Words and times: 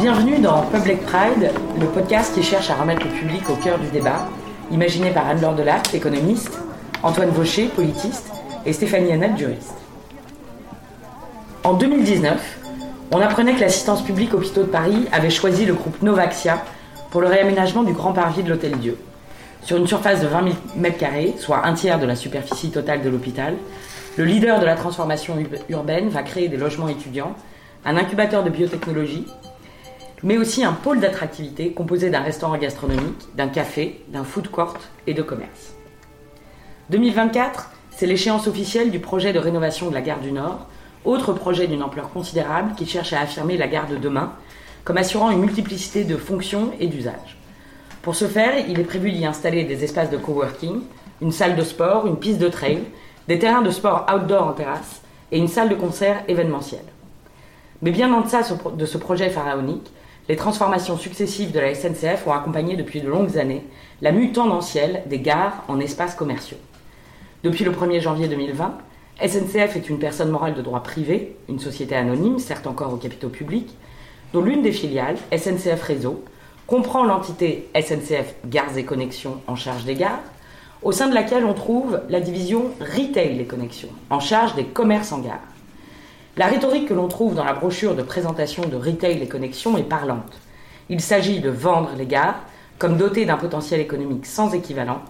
Bienvenue 0.00 0.38
dans 0.38 0.62
Public 0.62 1.00
Pride, 1.02 1.52
le 1.80 1.86
podcast 1.86 2.34
qui 2.34 2.42
cherche 2.42 2.70
à 2.70 2.74
remettre 2.74 3.04
le 3.04 3.10
public 3.10 3.48
au 3.50 3.54
cœur 3.54 3.78
du 3.78 3.88
débat, 3.88 4.28
imaginé 4.70 5.10
par 5.10 5.26
Anne-Laure 5.28 5.54
Delatte, 5.54 5.94
économiste, 5.94 6.58
Antoine 7.02 7.30
Vaucher, 7.30 7.66
politiste, 7.66 8.32
et 8.66 8.72
Stéphanie 8.72 9.12
Annette, 9.12 9.38
juriste. 9.38 9.74
En 11.62 11.74
2019, 11.74 12.58
on 13.12 13.20
apprenait 13.20 13.54
que 13.54 13.60
l'assistance 13.60 14.02
publique 14.02 14.34
Hôpitaux 14.34 14.62
de 14.62 14.68
Paris 14.68 15.06
avait 15.12 15.30
choisi 15.30 15.66
le 15.66 15.74
groupe 15.74 16.02
Novaxia 16.02 16.62
pour 17.10 17.20
le 17.20 17.28
réaménagement 17.28 17.82
du 17.82 17.92
grand 17.92 18.12
parvis 18.12 18.42
de 18.42 18.50
l'Hôtel 18.50 18.78
Dieu. 18.78 18.98
Sur 19.62 19.76
une 19.76 19.86
surface 19.86 20.20
de 20.20 20.26
20 20.26 20.42
000 20.42 20.56
m2, 20.80 21.38
soit 21.38 21.66
un 21.66 21.74
tiers 21.74 21.98
de 21.98 22.06
la 22.06 22.16
superficie 22.16 22.70
totale 22.70 23.02
de 23.02 23.08
l'hôpital, 23.08 23.54
le 24.16 24.24
leader 24.24 24.58
de 24.60 24.66
la 24.66 24.74
transformation 24.74 25.36
urbaine 25.68 26.08
va 26.08 26.22
créer 26.22 26.48
des 26.48 26.56
logements 26.56 26.88
étudiants, 26.88 27.34
un 27.84 27.96
incubateur 27.96 28.44
de 28.44 28.50
biotechnologie 28.50 29.26
mais 30.22 30.38
aussi 30.38 30.64
un 30.64 30.72
pôle 30.72 31.00
d'attractivité 31.00 31.70
composé 31.72 32.10
d'un 32.10 32.22
restaurant 32.22 32.56
gastronomique, 32.56 33.28
d'un 33.36 33.48
café, 33.48 34.02
d'un 34.08 34.24
food 34.24 34.48
court 34.48 34.74
et 35.06 35.14
de 35.14 35.22
commerce. 35.22 35.74
2024, 36.90 37.70
c'est 37.90 38.06
l'échéance 38.06 38.46
officielle 38.46 38.90
du 38.90 38.98
projet 38.98 39.32
de 39.32 39.38
rénovation 39.38 39.88
de 39.88 39.94
la 39.94 40.00
gare 40.00 40.20
du 40.20 40.32
Nord, 40.32 40.66
autre 41.04 41.32
projet 41.32 41.66
d'une 41.66 41.82
ampleur 41.82 42.10
considérable 42.10 42.74
qui 42.76 42.86
cherche 42.86 43.12
à 43.12 43.20
affirmer 43.20 43.56
la 43.56 43.68
gare 43.68 43.86
de 43.86 43.96
demain 43.96 44.32
comme 44.84 44.96
assurant 44.96 45.30
une 45.30 45.40
multiplicité 45.40 46.04
de 46.04 46.16
fonctions 46.16 46.72
et 46.80 46.86
d'usages. 46.86 47.36
Pour 48.00 48.14
ce 48.14 48.26
faire, 48.26 48.54
il 48.68 48.80
est 48.80 48.84
prévu 48.84 49.12
d'y 49.12 49.26
installer 49.26 49.64
des 49.64 49.84
espaces 49.84 50.10
de 50.10 50.16
coworking, 50.16 50.80
une 51.20 51.32
salle 51.32 51.56
de 51.56 51.62
sport, 51.62 52.06
une 52.06 52.16
piste 52.16 52.38
de 52.38 52.48
trail, 52.48 52.84
des 53.26 53.38
terrains 53.38 53.60
de 53.60 53.70
sport 53.70 54.06
outdoor 54.12 54.46
en 54.46 54.52
terrasse 54.52 55.02
et 55.30 55.38
une 55.38 55.48
salle 55.48 55.68
de 55.68 55.74
concert 55.74 56.22
événementielle. 56.26 56.80
Mais 57.80 57.92
bien 57.92 58.12
en 58.12 58.22
deçà 58.22 58.40
de 58.76 58.86
ce 58.86 58.98
projet 58.98 59.30
pharaonique, 59.30 59.92
les 60.28 60.36
transformations 60.36 60.98
successives 60.98 61.52
de 61.52 61.60
la 61.60 61.74
SNCF 61.74 62.26
ont 62.26 62.32
accompagné 62.32 62.76
depuis 62.76 63.00
de 63.00 63.08
longues 63.08 63.38
années 63.38 63.64
la 64.02 64.12
mue 64.12 64.32
tendancielle 64.32 65.02
des 65.06 65.20
gares 65.20 65.64
en 65.68 65.80
espaces 65.80 66.14
commerciaux. 66.14 66.58
Depuis 67.44 67.64
le 67.64 67.70
1er 67.70 68.00
janvier 68.00 68.26
2020, 68.26 68.78
SNCF 69.24 69.76
est 69.76 69.88
une 69.88 69.98
personne 69.98 70.30
morale 70.30 70.54
de 70.54 70.62
droit 70.62 70.82
privé, 70.82 71.36
une 71.48 71.60
société 71.60 71.94
anonyme, 71.94 72.38
certes 72.38 72.66
encore 72.66 72.92
au 72.92 72.96
capitaux 72.96 73.28
public, 73.28 73.74
dont 74.32 74.42
l'une 74.42 74.62
des 74.62 74.72
filiales, 74.72 75.16
SNCF 75.34 75.82
Réseau, 75.82 76.24
comprend 76.66 77.04
l'entité 77.04 77.68
SNCF 77.74 78.34
Gares 78.44 78.76
et 78.76 78.84
Connexions 78.84 79.40
en 79.46 79.56
charge 79.56 79.84
des 79.84 79.94
gares, 79.94 80.20
au 80.82 80.92
sein 80.92 81.08
de 81.08 81.14
laquelle 81.14 81.44
on 81.44 81.54
trouve 81.54 82.00
la 82.08 82.20
division 82.20 82.70
Retail 82.80 83.40
et 83.40 83.46
Connexions, 83.46 83.88
en 84.10 84.20
charge 84.20 84.54
des 84.56 84.64
commerces 84.64 85.12
en 85.12 85.20
gare. 85.20 85.40
La 86.38 86.46
rhétorique 86.46 86.86
que 86.86 86.94
l'on 86.94 87.08
trouve 87.08 87.34
dans 87.34 87.42
la 87.42 87.52
brochure 87.52 87.96
de 87.96 88.02
présentation 88.02 88.62
de 88.62 88.76
Retail 88.76 89.20
et 89.20 89.26
Connexions 89.26 89.76
est 89.76 89.82
parlante. 89.82 90.38
Il 90.88 91.00
s'agit 91.00 91.40
de 91.40 91.50
vendre 91.50 91.90
les 91.98 92.06
gares 92.06 92.38
comme 92.78 92.96
dotées 92.96 93.24
d'un 93.26 93.36
potentiel 93.36 93.80
économique 93.80 94.24
sans 94.24 94.54
équivalent, 94.54 95.00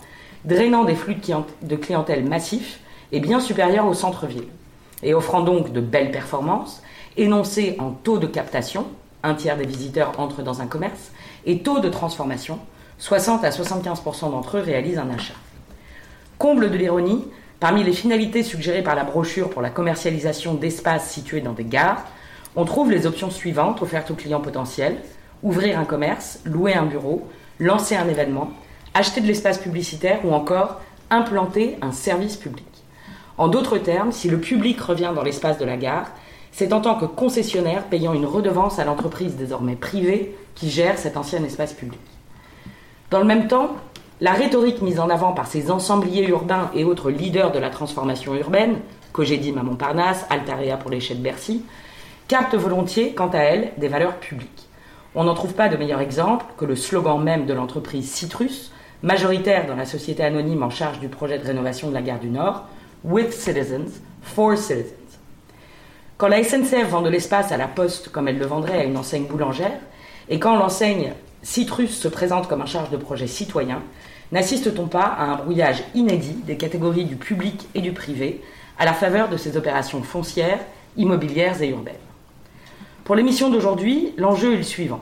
drainant 0.46 0.84
des 0.84 0.94
flux 0.94 1.16
de 1.60 1.76
clientèle 1.76 2.24
massifs 2.24 2.80
et 3.12 3.20
bien 3.20 3.40
supérieurs 3.40 3.86
au 3.86 3.92
centre-ville, 3.92 4.48
et 5.02 5.12
offrant 5.12 5.42
donc 5.42 5.70
de 5.70 5.82
belles 5.82 6.12
performances, 6.12 6.82
énoncées 7.18 7.76
en 7.78 7.90
taux 7.90 8.16
de 8.16 8.26
captation, 8.26 8.86
un 9.22 9.34
tiers 9.34 9.58
des 9.58 9.66
visiteurs 9.66 10.18
entrent 10.18 10.42
dans 10.42 10.62
un 10.62 10.66
commerce, 10.66 11.12
et 11.44 11.58
taux 11.58 11.80
de 11.80 11.90
transformation, 11.90 12.58
60 12.96 13.44
à 13.44 13.50
75% 13.50 14.30
d'entre 14.30 14.56
eux 14.56 14.62
réalisent 14.62 14.96
un 14.96 15.10
achat. 15.10 15.34
Comble 16.38 16.70
de 16.70 16.76
l'ironie, 16.78 17.26
Parmi 17.60 17.82
les 17.82 17.92
finalités 17.92 18.44
suggérées 18.44 18.84
par 18.84 18.94
la 18.94 19.02
brochure 19.02 19.50
pour 19.50 19.62
la 19.62 19.70
commercialisation 19.70 20.54
d'espaces 20.54 21.10
situés 21.10 21.40
dans 21.40 21.54
des 21.54 21.64
gares, 21.64 22.04
on 22.54 22.64
trouve 22.64 22.90
les 22.90 23.04
options 23.04 23.30
suivantes 23.30 23.82
offertes 23.82 24.10
aux 24.12 24.14
clients 24.14 24.40
potentiels 24.40 24.98
ouvrir 25.42 25.78
un 25.78 25.84
commerce, 25.84 26.40
louer 26.44 26.74
un 26.74 26.86
bureau, 26.86 27.26
lancer 27.58 27.96
un 27.96 28.08
événement, 28.08 28.50
acheter 28.94 29.20
de 29.20 29.26
l'espace 29.26 29.58
publicitaire 29.58 30.20
ou 30.24 30.32
encore 30.32 30.80
implanter 31.10 31.78
un 31.82 31.92
service 31.92 32.36
public. 32.36 32.66
En 33.38 33.48
d'autres 33.48 33.78
termes, 33.78 34.12
si 34.12 34.28
le 34.28 34.40
public 34.40 34.80
revient 34.80 35.12
dans 35.14 35.22
l'espace 35.22 35.58
de 35.58 35.64
la 35.64 35.76
gare, 35.76 36.10
c'est 36.52 36.72
en 36.72 36.80
tant 36.80 36.96
que 36.96 37.04
concessionnaire 37.04 37.84
payant 37.84 38.14
une 38.14 38.26
redevance 38.26 38.78
à 38.78 38.84
l'entreprise 38.84 39.36
désormais 39.36 39.76
privée 39.76 40.36
qui 40.54 40.70
gère 40.70 40.98
cet 40.98 41.16
ancien 41.16 41.42
espace 41.44 41.72
public. 41.72 42.00
Dans 43.10 43.20
le 43.20 43.24
même 43.24 43.46
temps, 43.46 43.76
la 44.20 44.32
rhétorique 44.32 44.82
mise 44.82 44.98
en 44.98 45.10
avant 45.10 45.32
par 45.32 45.46
ces 45.46 45.70
ensembliers 45.70 46.28
urbains 46.28 46.70
et 46.74 46.84
autres 46.84 47.10
leaders 47.10 47.52
de 47.52 47.58
la 47.58 47.70
transformation 47.70 48.34
urbaine, 48.34 48.78
Cogédim 49.12 49.56
à 49.58 49.62
Montparnasse, 49.62 50.26
Altarea 50.28 50.76
pour 50.76 50.90
les 50.90 50.98
de 50.98 51.14
Bercy, 51.14 51.64
capte 52.26 52.54
volontiers, 52.54 53.14
quant 53.14 53.28
à 53.28 53.38
elle, 53.38 53.72
des 53.78 53.88
valeurs 53.88 54.16
publiques. 54.16 54.68
On 55.14 55.24
n'en 55.24 55.34
trouve 55.34 55.54
pas 55.54 55.68
de 55.68 55.76
meilleur 55.76 56.00
exemple 56.00 56.46
que 56.56 56.64
le 56.64 56.76
slogan 56.76 57.22
même 57.22 57.46
de 57.46 57.54
l'entreprise 57.54 58.10
Citrus, 58.10 58.72
majoritaire 59.02 59.66
dans 59.66 59.76
la 59.76 59.86
société 59.86 60.24
anonyme 60.24 60.62
en 60.62 60.70
charge 60.70 60.98
du 60.98 61.08
projet 61.08 61.38
de 61.38 61.46
rénovation 61.46 61.88
de 61.88 61.94
la 61.94 62.02
gare 62.02 62.18
du 62.18 62.28
Nord, 62.28 62.64
With 63.04 63.32
Citizens, 63.32 64.00
for 64.20 64.56
Citizens. 64.56 64.94
Quand 66.16 66.28
la 66.28 66.42
SNCF 66.42 66.88
vend 66.90 67.02
de 67.02 67.08
l'espace 67.08 67.52
à 67.52 67.56
la 67.56 67.68
Poste 67.68 68.08
comme 68.08 68.26
elle 68.26 68.38
le 68.38 68.46
vendrait 68.46 68.80
à 68.80 68.84
une 68.84 68.96
enseigne 68.96 69.26
boulangère, 69.26 69.78
et 70.28 70.40
quand 70.40 70.56
l'enseigne 70.56 71.12
Citrus 71.48 71.98
se 71.98 72.08
présente 72.08 72.46
comme 72.46 72.60
un 72.60 72.66
charge 72.66 72.90
de 72.90 72.98
projet 72.98 73.26
citoyen, 73.26 73.80
N'assiste-t-on 74.32 74.86
pas 74.86 75.04
à 75.04 75.24
un 75.24 75.36
brouillage 75.36 75.82
inédit 75.94 76.42
des 76.44 76.58
catégories 76.58 77.06
du 77.06 77.16
public 77.16 77.66
et 77.74 77.80
du 77.80 77.92
privé 77.92 78.42
à 78.78 78.84
la 78.84 78.92
faveur 78.92 79.30
de 79.30 79.38
ces 79.38 79.56
opérations 79.56 80.02
foncières, 80.02 80.60
immobilières 80.98 81.62
et 81.62 81.68
urbaines? 81.68 81.94
Pour 83.04 83.14
l'émission 83.14 83.48
d'aujourd'hui, 83.48 84.12
l'enjeu 84.18 84.52
est 84.52 84.58
le 84.58 84.62
suivant. 84.62 85.00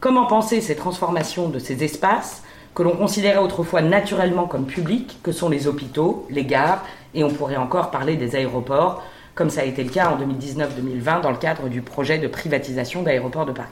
Comment 0.00 0.24
penser 0.24 0.62
ces 0.62 0.74
transformations 0.74 1.50
de 1.50 1.58
ces 1.58 1.84
espaces 1.84 2.42
que 2.74 2.82
l'on 2.82 2.96
considérait 2.96 3.36
autrefois 3.36 3.82
naturellement 3.82 4.46
comme 4.46 4.64
publics, 4.64 5.18
que 5.22 5.32
sont 5.32 5.50
les 5.50 5.66
hôpitaux, 5.66 6.26
les 6.30 6.46
gares, 6.46 6.82
et 7.12 7.24
on 7.24 7.30
pourrait 7.30 7.58
encore 7.58 7.90
parler 7.90 8.16
des 8.16 8.36
aéroports, 8.36 9.02
comme 9.34 9.50
ça 9.50 9.60
a 9.60 9.64
été 9.64 9.84
le 9.84 9.90
cas 9.90 10.08
en 10.08 10.16
2019-2020 10.16 11.20
dans 11.20 11.30
le 11.30 11.36
cadre 11.36 11.68
du 11.68 11.82
projet 11.82 12.16
de 12.16 12.26
privatisation 12.26 13.02
d'aéroports 13.02 13.44
de 13.44 13.52
Paris? 13.52 13.68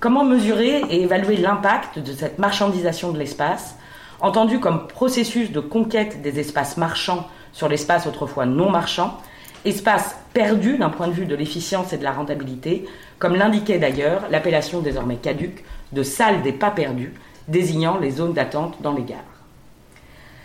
Comment 0.00 0.24
mesurer 0.24 0.82
et 0.90 1.02
évaluer 1.02 1.36
l'impact 1.36 1.98
de 1.98 2.12
cette 2.12 2.38
marchandisation 2.38 3.10
de 3.10 3.18
l'espace 3.18 3.74
entendu 4.20 4.60
comme 4.60 4.86
processus 4.86 5.50
de 5.50 5.58
conquête 5.58 6.22
des 6.22 6.38
espaces 6.38 6.76
marchands 6.76 7.26
sur 7.52 7.68
l'espace 7.68 8.06
autrefois 8.06 8.46
non 8.46 8.70
marchand, 8.70 9.18
espace 9.64 10.16
perdu 10.32 10.78
d'un 10.78 10.90
point 10.90 11.08
de 11.08 11.12
vue 11.12 11.26
de 11.26 11.34
l'efficience 11.34 11.92
et 11.92 11.98
de 11.98 12.04
la 12.04 12.12
rentabilité, 12.12 12.84
comme 13.18 13.34
l'indiquait 13.34 13.78
d'ailleurs 13.78 14.22
l'appellation 14.30 14.80
désormais 14.80 15.16
caduque 15.16 15.64
de 15.92 16.04
salle 16.04 16.42
des 16.42 16.52
pas 16.52 16.70
perdus, 16.70 17.14
désignant 17.48 17.98
les 17.98 18.12
zones 18.12 18.34
d'attente 18.34 18.80
dans 18.80 18.92
les 18.92 19.02
gares. 19.02 19.18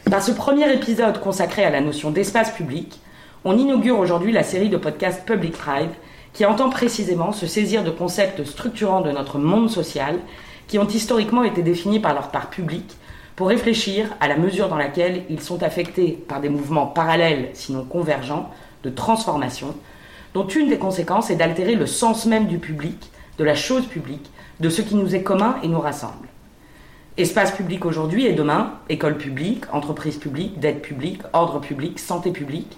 Par 0.09 0.23
ce 0.23 0.31
premier 0.31 0.71
épisode 0.73 1.19
consacré 1.19 1.63
à 1.63 1.69
la 1.69 1.81
notion 1.81 2.09
d'espace 2.09 2.51
public, 2.51 2.99
on 3.45 3.57
inaugure 3.57 3.99
aujourd'hui 3.99 4.31
la 4.31 4.43
série 4.43 4.69
de 4.69 4.77
podcasts 4.77 5.25
Public 5.25 5.53
Pride 5.53 5.91
qui 6.33 6.45
entend 6.45 6.69
précisément 6.69 7.31
se 7.31 7.47
saisir 7.47 7.83
de 7.83 7.91
concepts 7.91 8.43
structurants 8.43 9.01
de 9.01 9.11
notre 9.11 9.37
monde 9.37 9.69
social 9.69 10.19
qui 10.67 10.79
ont 10.79 10.87
historiquement 10.87 11.43
été 11.43 11.61
définis 11.61 11.99
par 11.99 12.13
leur 12.13 12.29
part 12.29 12.49
publique 12.49 12.97
pour 13.35 13.47
réfléchir 13.47 14.09
à 14.19 14.27
la 14.27 14.37
mesure 14.37 14.69
dans 14.69 14.77
laquelle 14.77 15.23
ils 15.29 15.41
sont 15.41 15.63
affectés 15.63 16.11
par 16.27 16.41
des 16.41 16.49
mouvements 16.49 16.87
parallèles, 16.87 17.49
sinon 17.53 17.83
convergents, 17.83 18.49
de 18.83 18.89
transformation, 18.89 19.75
dont 20.33 20.47
une 20.47 20.69
des 20.69 20.77
conséquences 20.77 21.29
est 21.29 21.35
d'altérer 21.35 21.75
le 21.75 21.85
sens 21.85 22.25
même 22.25 22.47
du 22.47 22.57
public, 22.57 23.11
de 23.37 23.43
la 23.43 23.55
chose 23.55 23.85
publique, 23.85 24.29
de 24.59 24.69
ce 24.69 24.81
qui 24.81 24.95
nous 24.95 25.15
est 25.15 25.23
commun 25.23 25.57
et 25.63 25.67
nous 25.67 25.79
rassemble. 25.79 26.27
Espace 27.17 27.51
public 27.51 27.85
aujourd'hui 27.85 28.25
et 28.25 28.33
demain, 28.33 28.73
école 28.89 29.17
publique, 29.17 29.65
entreprise 29.71 30.17
publique, 30.17 30.59
dette 30.59 30.81
publique, 30.81 31.21
ordre 31.33 31.59
public, 31.59 31.99
santé 31.99 32.31
publique. 32.31 32.77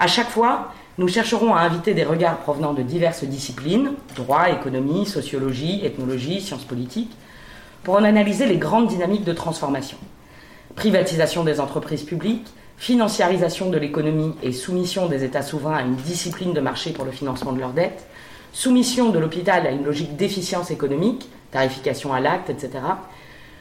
À 0.00 0.08
chaque 0.08 0.30
fois, 0.30 0.72
nous 0.98 1.06
chercherons 1.06 1.54
à 1.54 1.60
inviter 1.60 1.94
des 1.94 2.02
regards 2.02 2.38
provenant 2.38 2.74
de 2.74 2.82
diverses 2.82 3.22
disciplines, 3.22 3.92
droit, 4.16 4.50
économie, 4.50 5.06
sociologie, 5.06 5.80
ethnologie, 5.84 6.40
sciences 6.40 6.64
politiques, 6.64 7.16
pour 7.84 7.94
en 7.94 8.02
analyser 8.02 8.46
les 8.46 8.56
grandes 8.56 8.88
dynamiques 8.88 9.24
de 9.24 9.32
transformation. 9.32 9.96
Privatisation 10.74 11.44
des 11.44 11.60
entreprises 11.60 12.02
publiques, 12.02 12.48
financiarisation 12.78 13.70
de 13.70 13.78
l'économie 13.78 14.34
et 14.42 14.52
soumission 14.52 15.06
des 15.06 15.22
États 15.22 15.42
souverains 15.42 15.76
à 15.76 15.82
une 15.82 15.94
discipline 15.94 16.52
de 16.52 16.60
marché 16.60 16.90
pour 16.90 17.04
le 17.04 17.12
financement 17.12 17.52
de 17.52 17.60
leurs 17.60 17.72
dettes, 17.72 18.06
soumission 18.52 19.10
de 19.10 19.20
l'hôpital 19.20 19.68
à 19.68 19.70
une 19.70 19.84
logique 19.84 20.16
d'efficience 20.16 20.72
économique, 20.72 21.28
tarification 21.52 22.12
à 22.12 22.18
l'acte, 22.18 22.50
etc., 22.50 22.70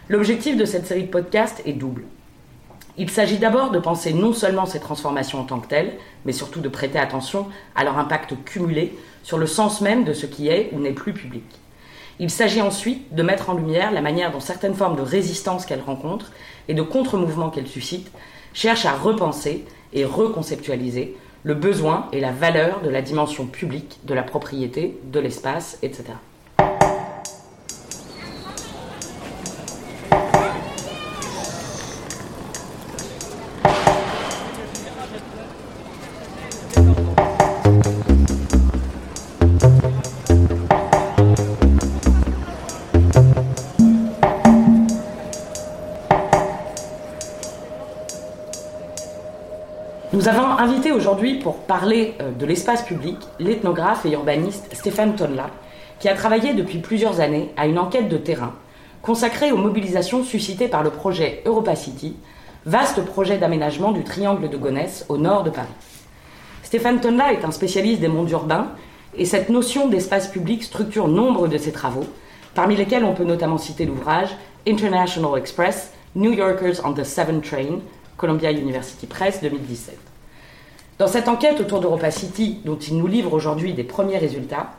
l'objectif 0.10 0.58
de 0.58 0.66
cette 0.66 0.88
série 0.88 1.04
de 1.04 1.12
podcasts 1.12 1.62
est 1.66 1.74
double. 1.74 2.04
Il 3.00 3.12
s'agit 3.12 3.38
d'abord 3.38 3.70
de 3.70 3.78
penser 3.78 4.12
non 4.12 4.34
seulement 4.34 4.66
ces 4.66 4.80
transformations 4.80 5.40
en 5.40 5.44
tant 5.44 5.60
que 5.60 5.68
telles, 5.68 5.94
mais 6.26 6.32
surtout 6.32 6.62
de 6.62 6.70
prêter 6.70 6.98
attention 6.98 7.48
à 7.76 7.84
leur 7.84 8.00
impact 8.00 8.34
cumulé 8.44 8.98
sur 9.22 9.38
le 9.38 9.46
sens 9.46 9.82
même 9.82 10.04
de 10.04 10.14
ce 10.14 10.26
qui 10.26 10.48
est 10.48 10.72
ou 10.74 10.80
n'est 10.80 10.94
plus 10.94 11.14
public. 11.14 11.44
Il 12.20 12.32
s'agit 12.32 12.62
ensuite 12.62 13.14
de 13.14 13.22
mettre 13.22 13.52
en 13.52 13.54
lumière 13.54 13.92
la 13.92 14.02
manière 14.02 14.32
dont 14.32 14.40
certaines 14.40 14.74
formes 14.74 14.96
de 14.96 15.04
résistance 15.04 15.68
qu'elles 15.68 15.82
rencontrent 15.82 16.32
et 16.68 16.74
de 16.74 16.82
contre-mouvements 16.82 17.52
qu'elles 17.52 17.68
suscitent 17.68 18.12
cherchent 18.54 18.88
à 18.88 18.94
repenser 18.94 19.64
et 19.94 20.04
reconceptualiser 20.04 21.16
le 21.44 21.54
besoin 21.54 22.08
et 22.12 22.20
la 22.20 22.32
valeur 22.32 22.82
de 22.82 22.90
la 22.90 23.04
dimension 23.04 23.46
publique 23.46 24.00
de 24.06 24.16
la 24.16 24.24
propriété, 24.24 24.98
de 25.12 25.20
l'espace, 25.20 25.78
etc. 25.84 26.14
aujourd'hui 51.18 51.40
pour 51.40 51.58
parler 51.62 52.14
euh, 52.22 52.32
de 52.32 52.46
l'espace 52.46 52.84
public 52.84 53.18
l'ethnographe 53.40 54.06
et 54.06 54.12
urbaniste 54.12 54.68
Stéphane 54.72 55.16
Tonla, 55.16 55.50
qui 56.00 56.10
a 56.10 56.14
travaillé 56.14 56.54
depuis 56.54 56.78
plusieurs 56.78 57.22
années 57.22 57.50
à 57.58 57.66
une 57.66 57.80
enquête 57.80 58.08
de 58.08 58.18
terrain 58.18 58.54
consacrée 59.02 59.52
aux 59.52 59.58
mobilisations 59.58 60.24
suscitées 60.24 60.68
par 60.68 60.84
le 60.84 60.92
projet 60.92 61.42
EuropaCity, 61.48 62.16
vaste 62.68 63.04
projet 63.04 63.40
d'aménagement 63.40 63.94
du 63.94 64.04
triangle 64.04 64.48
de 64.48 64.58
Gonesse 64.58 65.08
au 65.10 65.18
nord 65.18 65.44
de 65.44 65.50
Paris. 65.50 65.68
Stéphane 66.62 67.02
Tonla 67.02 67.34
est 67.34 67.44
un 67.44 67.52
spécialiste 67.52 68.00
des 68.00 68.10
mondes 68.10 68.30
urbains 68.30 68.74
et 69.16 69.26
cette 69.26 69.50
notion 69.50 69.88
d'espace 69.88 70.28
public 70.28 70.64
structure 70.64 71.08
nombre 71.08 71.48
de 71.48 71.58
ses 71.58 71.72
travaux, 71.72 72.06
parmi 72.54 72.76
lesquels 72.76 73.06
on 73.06 73.16
peut 73.16 73.24
notamment 73.24 73.58
citer 73.58 73.88
l'ouvrage 73.88 74.30
International 74.68 75.36
Express, 75.40 75.94
New 76.14 76.34
Yorkers 76.34 76.86
on 76.86 76.94
the 76.94 77.04
Seven 77.04 77.42
Train, 77.42 77.80
Columbia 78.18 78.52
University 78.52 79.08
Press 79.08 79.42
2017. 79.42 80.07
Dans 80.98 81.08
cette 81.08 81.28
enquête 81.28 81.60
autour 81.60 81.80
d'Europa 81.80 82.10
City, 82.10 82.60
dont 82.66 82.78
il 82.78 82.98
nous 82.98 83.06
livre 83.06 83.34
aujourd'hui 83.34 83.74
des 83.74 83.84
premiers 83.84 84.18
résultats, 84.18 84.72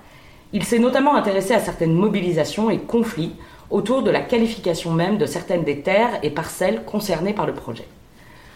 il 0.52 0.64
s'est 0.64 0.80
notamment 0.80 1.14
intéressé 1.14 1.54
à 1.54 1.60
certaines 1.60 1.94
mobilisations 1.94 2.70
et 2.70 2.78
conflits 2.78 3.36
autour 3.70 4.02
de 4.02 4.10
la 4.10 4.20
qualification 4.20 4.90
même 4.90 5.16
de 5.16 5.26
certaines 5.26 5.62
des 5.62 5.80
terres 5.80 6.18
et 6.24 6.30
parcelles 6.30 6.82
concernées 6.84 7.34
par 7.34 7.46
le 7.46 7.54
projet. 7.54 7.86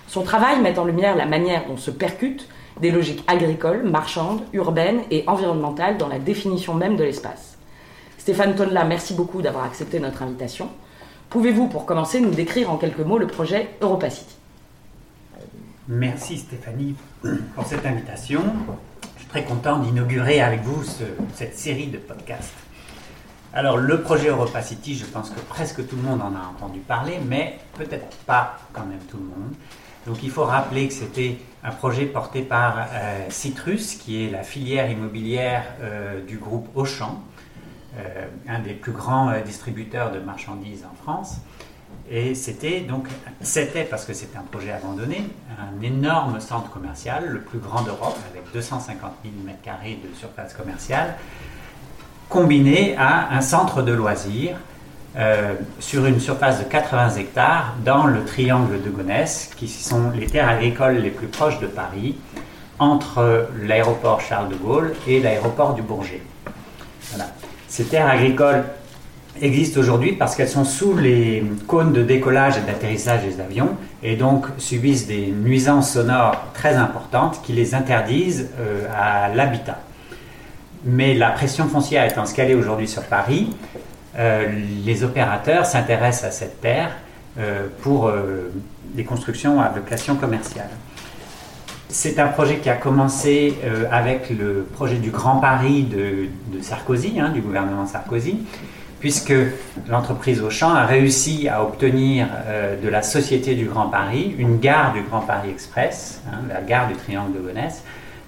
Son 0.08 0.22
travail 0.22 0.60
met 0.60 0.76
en 0.76 0.84
lumière 0.84 1.14
la 1.14 1.24
manière 1.24 1.64
dont 1.68 1.76
se 1.76 1.92
percutent 1.92 2.48
des 2.80 2.90
logiques 2.90 3.22
agricoles, 3.28 3.84
marchandes, 3.84 4.42
urbaines 4.52 5.02
et 5.12 5.22
environnementales 5.28 5.98
dans 5.98 6.08
la 6.08 6.18
définition 6.18 6.74
même 6.74 6.96
de 6.96 7.04
l'espace. 7.04 7.58
Stéphane 8.18 8.56
Tonla, 8.56 8.82
merci 8.82 9.14
beaucoup 9.14 9.40
d'avoir 9.40 9.64
accepté 9.64 10.00
notre 10.00 10.22
invitation. 10.22 10.68
Pouvez-vous, 11.30 11.68
pour 11.68 11.86
commencer, 11.86 12.18
nous 12.18 12.30
décrire 12.30 12.72
en 12.72 12.76
quelques 12.76 12.98
mots 13.00 13.18
le 13.18 13.28
projet 13.28 13.68
Europa 13.80 14.10
City? 14.10 14.34
Merci 15.88 16.38
Stéphanie 16.38 16.94
pour 17.56 17.66
cette 17.66 17.84
invitation. 17.84 18.40
Je 19.16 19.20
suis 19.20 19.28
très 19.28 19.42
content 19.42 19.80
d'inaugurer 19.80 20.40
avec 20.40 20.62
vous 20.62 20.84
cette 21.34 21.58
série 21.58 21.88
de 21.88 21.98
podcasts. 21.98 22.54
Alors 23.52 23.78
le 23.78 24.00
projet 24.00 24.28
Europa 24.28 24.62
City, 24.62 24.94
je 24.94 25.04
pense 25.04 25.30
que 25.30 25.40
presque 25.40 25.86
tout 25.88 25.96
le 25.96 26.02
monde 26.02 26.22
en 26.22 26.36
a 26.36 26.52
entendu 26.54 26.78
parler, 26.78 27.18
mais 27.28 27.58
peut-être 27.76 28.16
pas 28.26 28.58
quand 28.72 28.86
même 28.86 29.00
tout 29.10 29.16
le 29.16 29.24
monde. 29.24 29.54
Donc 30.06 30.22
il 30.22 30.30
faut 30.30 30.44
rappeler 30.44 30.86
que 30.86 30.94
c'était 30.94 31.38
un 31.64 31.72
projet 31.72 32.06
porté 32.06 32.42
par 32.42 32.78
euh, 32.78 33.26
Citrus, 33.28 33.96
qui 33.96 34.24
est 34.24 34.30
la 34.30 34.44
filière 34.44 34.88
immobilière 34.88 35.64
euh, 35.80 36.24
du 36.24 36.38
groupe 36.38 36.68
Auchan, 36.76 37.20
euh, 37.96 38.28
un 38.48 38.60
des 38.60 38.74
plus 38.74 38.92
grands 38.92 39.32
distributeurs 39.44 40.12
de 40.12 40.20
marchandises 40.20 40.84
en 40.84 40.94
France. 41.02 41.38
Et 42.10 42.34
c'était 42.34 42.80
donc, 42.80 43.06
c'était 43.40 43.84
parce 43.84 44.04
que 44.04 44.12
c'était 44.12 44.36
un 44.36 44.42
projet 44.42 44.72
abandonné, 44.72 45.24
un 45.58 45.82
énorme 45.82 46.40
centre 46.40 46.70
commercial, 46.70 47.26
le 47.28 47.40
plus 47.40 47.58
grand 47.58 47.82
d'Europe, 47.82 48.18
avec 48.30 48.52
250 48.52 49.12
000 49.24 49.34
m2 49.46 50.10
de 50.10 50.14
surface 50.14 50.52
commerciale, 50.54 51.14
combiné 52.28 52.96
à 52.96 53.34
un 53.34 53.40
centre 53.40 53.82
de 53.82 53.92
loisirs 53.92 54.56
euh, 55.16 55.54
sur 55.78 56.06
une 56.06 56.20
surface 56.20 56.58
de 56.58 56.64
80 56.64 57.16
hectares 57.16 57.74
dans 57.84 58.06
le 58.06 58.24
triangle 58.24 58.82
de 58.82 58.90
Gonesse, 58.90 59.50
qui 59.56 59.68
sont 59.68 60.10
les 60.10 60.26
terres 60.26 60.48
agricoles 60.48 60.96
les 60.96 61.10
plus 61.10 61.28
proches 61.28 61.60
de 61.60 61.66
Paris, 61.66 62.16
entre 62.78 63.48
l'aéroport 63.62 64.20
Charles 64.20 64.48
de 64.48 64.56
Gaulle 64.56 64.94
et 65.06 65.20
l'aéroport 65.20 65.74
du 65.74 65.82
Bourget. 65.82 66.22
Voilà. 67.10 67.30
Ces 67.68 67.84
terres 67.84 68.08
agricoles 68.08 68.64
existent 69.40 69.80
aujourd'hui 69.80 70.12
parce 70.12 70.36
qu'elles 70.36 70.48
sont 70.48 70.64
sous 70.64 70.96
les 70.96 71.42
cônes 71.66 71.92
de 71.92 72.02
décollage 72.02 72.58
et 72.58 72.60
d'atterrissage 72.60 73.22
des 73.22 73.40
avions 73.40 73.76
et 74.02 74.16
donc 74.16 74.46
subissent 74.58 75.06
des 75.06 75.28
nuisances 75.28 75.92
sonores 75.92 76.36
très 76.54 76.74
importantes 76.74 77.40
qui 77.42 77.52
les 77.52 77.74
interdisent 77.74 78.50
euh, 78.58 78.86
à 78.94 79.34
l'habitat. 79.34 79.78
Mais 80.84 81.14
la 81.14 81.30
pression 81.30 81.66
foncière 81.68 82.04
étant 82.04 82.26
ce 82.26 82.54
aujourd'hui 82.54 82.88
sur 82.88 83.04
Paris, 83.04 83.54
euh, 84.18 84.48
les 84.84 85.04
opérateurs 85.04 85.64
s'intéressent 85.64 86.24
à 86.24 86.30
cette 86.32 86.60
terre 86.60 86.90
euh, 87.38 87.68
pour 87.80 88.12
des 88.92 89.04
constructions 89.04 89.60
à 89.60 89.68
vocation 89.68 90.16
commerciale. 90.16 90.68
C'est 91.88 92.18
un 92.18 92.28
projet 92.28 92.56
qui 92.56 92.70
a 92.70 92.74
commencé 92.74 93.54
avec 93.90 94.30
le 94.30 94.66
projet 94.72 94.96
du 94.96 95.10
Grand 95.10 95.36
Paris 95.36 95.82
de, 95.82 96.28
Sarkozy, 96.62 97.20
hein, 97.20 97.28
du 97.28 97.42
gouvernement 97.42 97.86
Sarkozy, 97.86 98.38
puisque 99.02 99.34
l'entreprise 99.88 100.40
Auchan 100.40 100.72
a 100.72 100.86
réussi 100.86 101.48
à 101.48 101.64
obtenir 101.64 102.28
euh, 102.46 102.80
de 102.80 102.88
la 102.88 103.02
Société 103.02 103.56
du 103.56 103.66
Grand 103.66 103.88
Paris 103.88 104.32
une 104.38 104.60
gare 104.60 104.92
du 104.92 105.02
Grand 105.02 105.22
Paris 105.22 105.50
Express, 105.50 106.22
hein, 106.30 106.38
la 106.48 106.60
gare 106.60 106.86
du 106.86 106.94
Triangle 106.94 107.34
de 107.34 107.40
Gonesse, 107.40 107.82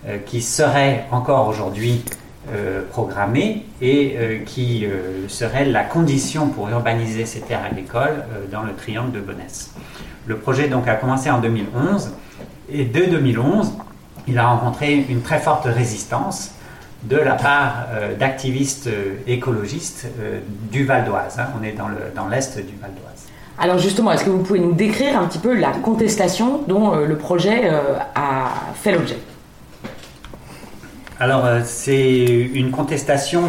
euh, 0.08 0.18
qui 0.26 0.42
serait 0.42 1.04
encore 1.12 1.46
aujourd'hui 1.46 2.04
euh, 2.52 2.82
programmée 2.90 3.64
et 3.80 4.42
qui 4.46 4.86
serait 5.28 5.64
la 5.64 5.84
condition 5.84 6.48
pour 6.48 6.68
urbaniser 6.68 7.24
ces 7.24 7.40
terres 7.40 7.64
agricoles 7.64 8.24
dans 8.50 8.62
le 8.62 8.74
Triangle 8.74 9.12
de 9.12 9.20
Gonesse. 9.20 9.72
Le 10.26 10.36
projet 10.36 10.68
donc 10.68 10.88
a 10.88 10.96
commencé 10.96 11.30
en 11.30 11.38
2011 11.38 12.10
et 12.70 12.84
dès 12.84 13.06
2011, 13.06 13.74
il 14.26 14.38
a 14.38 14.48
rencontré 14.48 15.04
une 15.08 15.22
très 15.22 15.38
forte 15.38 15.66
résistance 15.66 16.54
de 17.04 17.16
la 17.16 17.34
part 17.34 17.86
euh, 17.92 18.16
d'activistes 18.16 18.86
euh, 18.86 19.16
écologistes 19.26 20.06
euh, 20.20 20.40
du 20.70 20.84
Val 20.84 21.04
d'Oise. 21.04 21.38
Hein. 21.38 21.46
On 21.60 21.64
est 21.64 21.72
dans 21.72 22.28
l'est 22.28 22.56
du 22.56 22.76
Val 22.80 22.90
d'Oise. 22.92 23.26
Alors 23.58 23.78
justement, 23.78 24.12
est-ce 24.12 24.24
que 24.24 24.30
vous 24.30 24.42
pouvez 24.42 24.60
nous 24.60 24.72
décrire 24.72 25.18
un 25.18 25.26
petit 25.26 25.38
peu 25.38 25.54
la 25.54 25.70
contestation 25.70 26.62
dont 26.66 26.96
le 26.96 27.16
projet 27.16 27.70
a 28.16 28.48
fait 28.74 28.90
l'objet? 28.90 29.18
Alors 31.20 31.44
c'est 31.64 32.24
une 32.52 32.72
contestation 32.72 33.42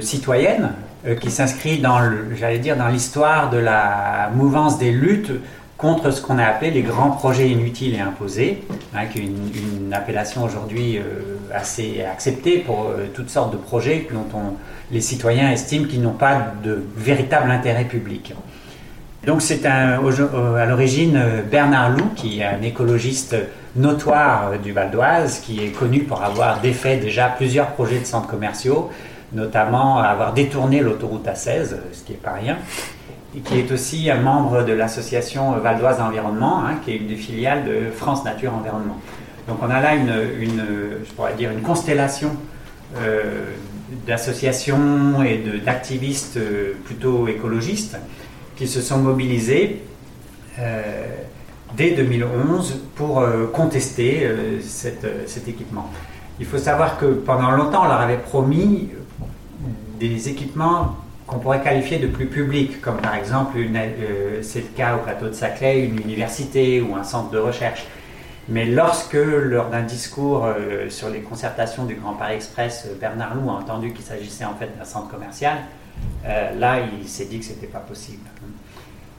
citoyenne 0.00 0.72
qui 1.18 1.30
s'inscrit 1.30 1.78
dans, 1.78 1.98
j'allais 2.34 2.58
dire, 2.58 2.76
dans 2.76 2.88
l'histoire 2.88 3.48
de 3.48 3.56
la 3.56 4.30
mouvance 4.34 4.76
des 4.76 4.90
luttes 4.90 5.32
contre 5.76 6.10
ce 6.10 6.22
qu'on 6.22 6.38
a 6.38 6.44
appelé 6.44 6.70
les 6.70 6.82
grands 6.82 7.10
projets 7.10 7.50
inutiles 7.50 7.94
et 7.94 8.00
imposés, 8.00 8.62
hein, 8.94 9.06
qui 9.06 9.18
est 9.18 9.22
une, 9.22 9.92
appellation 9.92 10.42
aujourd'hui 10.42 10.98
euh, 10.98 11.02
assez 11.54 12.02
acceptée 12.02 12.58
pour 12.58 12.86
euh, 12.86 13.06
toutes 13.14 13.30
sortes 13.30 13.52
de 13.52 13.56
projets 13.56 14.06
dont 14.12 14.26
on, 14.34 14.56
les 14.90 15.00
citoyens 15.00 15.50
estiment 15.50 15.86
qu'ils 15.86 16.02
n'ont 16.02 16.12
pas 16.12 16.52
de 16.62 16.82
véritable 16.96 17.50
intérêt 17.50 17.84
public. 17.84 18.34
Donc 19.26 19.42
c'est 19.42 19.64
à 19.66 19.96
l'origine 20.66 21.20
Bernard 21.50 21.90
Loup, 21.90 22.10
qui 22.14 22.40
est 22.40 22.44
un 22.44 22.62
écologiste 22.62 23.36
notoire 23.74 24.58
du 24.58 24.72
Val 24.72 24.90
d'Oise, 24.90 25.40
qui 25.40 25.64
est 25.64 25.70
connu 25.70 26.00
pour 26.00 26.22
avoir 26.22 26.60
défait 26.60 26.96
déjà 26.96 27.28
plusieurs 27.28 27.68
projets 27.68 27.98
de 27.98 28.04
centres 28.04 28.28
commerciaux, 28.28 28.90
notamment 29.32 29.98
avoir 29.98 30.32
détourné 30.32 30.80
l'autoroute 30.80 31.26
A16, 31.26 31.74
ce 31.92 32.04
qui 32.04 32.12
n'est 32.12 32.18
pas 32.18 32.34
rien, 32.34 32.58
qui 33.44 33.58
est 33.58 33.70
aussi 33.70 34.10
un 34.10 34.20
membre 34.20 34.64
de 34.64 34.72
l'association 34.72 35.52
Val 35.58 35.78
d'Oise 35.78 36.00
Environnement, 36.00 36.64
hein, 36.64 36.76
qui 36.84 36.92
est 36.92 36.96
une 36.96 37.08
des 37.08 37.16
filiales 37.16 37.64
de 37.64 37.90
France 37.90 38.24
Nature 38.24 38.54
Environnement. 38.54 38.98
Donc 39.46 39.58
on 39.62 39.70
a 39.70 39.80
là 39.80 39.94
une 39.94 41.62
constellation 41.62 42.30
euh, 42.94 43.50
d'associations 44.06 45.22
et 45.22 45.42
d'activistes 45.64 46.38
euh, 46.38 46.74
plutôt 46.84 47.28
écologistes 47.28 47.96
qui 48.56 48.66
se 48.66 48.80
sont 48.80 48.98
mobilisés 48.98 49.82
euh, 50.58 50.82
dès 51.76 51.90
2011 51.92 52.80
pour 52.94 53.22
contester 53.52 54.28
cet 54.62 55.48
équipement. 55.48 55.90
Il 56.40 56.46
faut 56.46 56.58
savoir 56.58 56.98
que 56.98 57.06
pendant 57.06 57.50
longtemps, 57.50 57.82
on 57.84 57.88
leur 57.88 58.00
avait 58.00 58.18
promis 58.18 58.88
des 60.00 60.28
équipements 60.28 60.96
qu'on 61.26 61.38
pourrait 61.38 61.62
qualifier 61.62 61.98
de 61.98 62.06
plus 62.06 62.26
publics, 62.26 62.80
comme 62.80 62.98
par 62.98 63.14
exemple, 63.14 63.58
euh, 63.58 64.42
c'est 64.42 64.60
le 64.60 64.68
cas 64.76 64.96
au 64.96 64.98
plateau 65.00 65.26
de 65.26 65.32
Saclay, 65.32 65.80
une 65.80 66.00
université 66.00 66.80
ou 66.80 66.94
un 66.94 67.02
centre 67.02 67.30
de 67.30 67.38
recherche. 67.38 67.84
Mais 68.48 68.64
lorsque, 68.64 69.14
lors 69.14 69.70
d'un 69.70 69.82
discours 69.82 70.46
euh, 70.46 70.88
sur 70.88 71.08
les 71.08 71.20
concertations 71.20 71.84
du 71.84 71.96
Grand 71.96 72.12
Paris 72.12 72.36
Express, 72.36 72.88
Bernard 73.00 73.34
Loup 73.34 73.50
a 73.50 73.54
entendu 73.54 73.92
qu'il 73.92 74.04
s'agissait 74.04 74.44
en 74.44 74.54
fait 74.54 74.70
d'un 74.78 74.84
centre 74.84 75.08
commercial, 75.08 75.58
là, 76.24 76.80
il 77.00 77.08
s'est 77.08 77.24
dit 77.24 77.38
que 77.38 77.44
ce 77.44 77.50
n'était 77.50 77.66
pas 77.66 77.78
possible. 77.78 78.22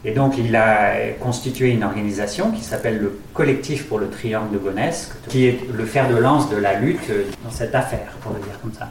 Et 0.06 0.12
donc 0.12 0.38
il 0.38 0.56
a 0.56 1.12
constitué 1.20 1.72
une 1.72 1.84
organisation 1.84 2.52
qui 2.52 2.64
s'appelle 2.64 3.00
le 3.00 3.20
Collectif 3.34 3.88
pour 3.88 3.98
le 3.98 4.10
Triangle 4.10 4.54
de 4.54 4.58
Gonesse, 4.60 5.12
qui 5.28 5.48
est 5.48 5.60
le 5.74 5.86
fer 5.86 6.08
de 6.08 6.16
lance 6.16 6.50
de 6.50 6.56
la 6.56 6.80
lutte 6.80 7.10
dans 7.44 7.50
cette 7.50 7.74
affaire, 7.74 8.14
pour 8.22 8.34
le 8.34 8.40
dire 8.40 8.60
comme 8.62 8.74
ça. 8.74 8.90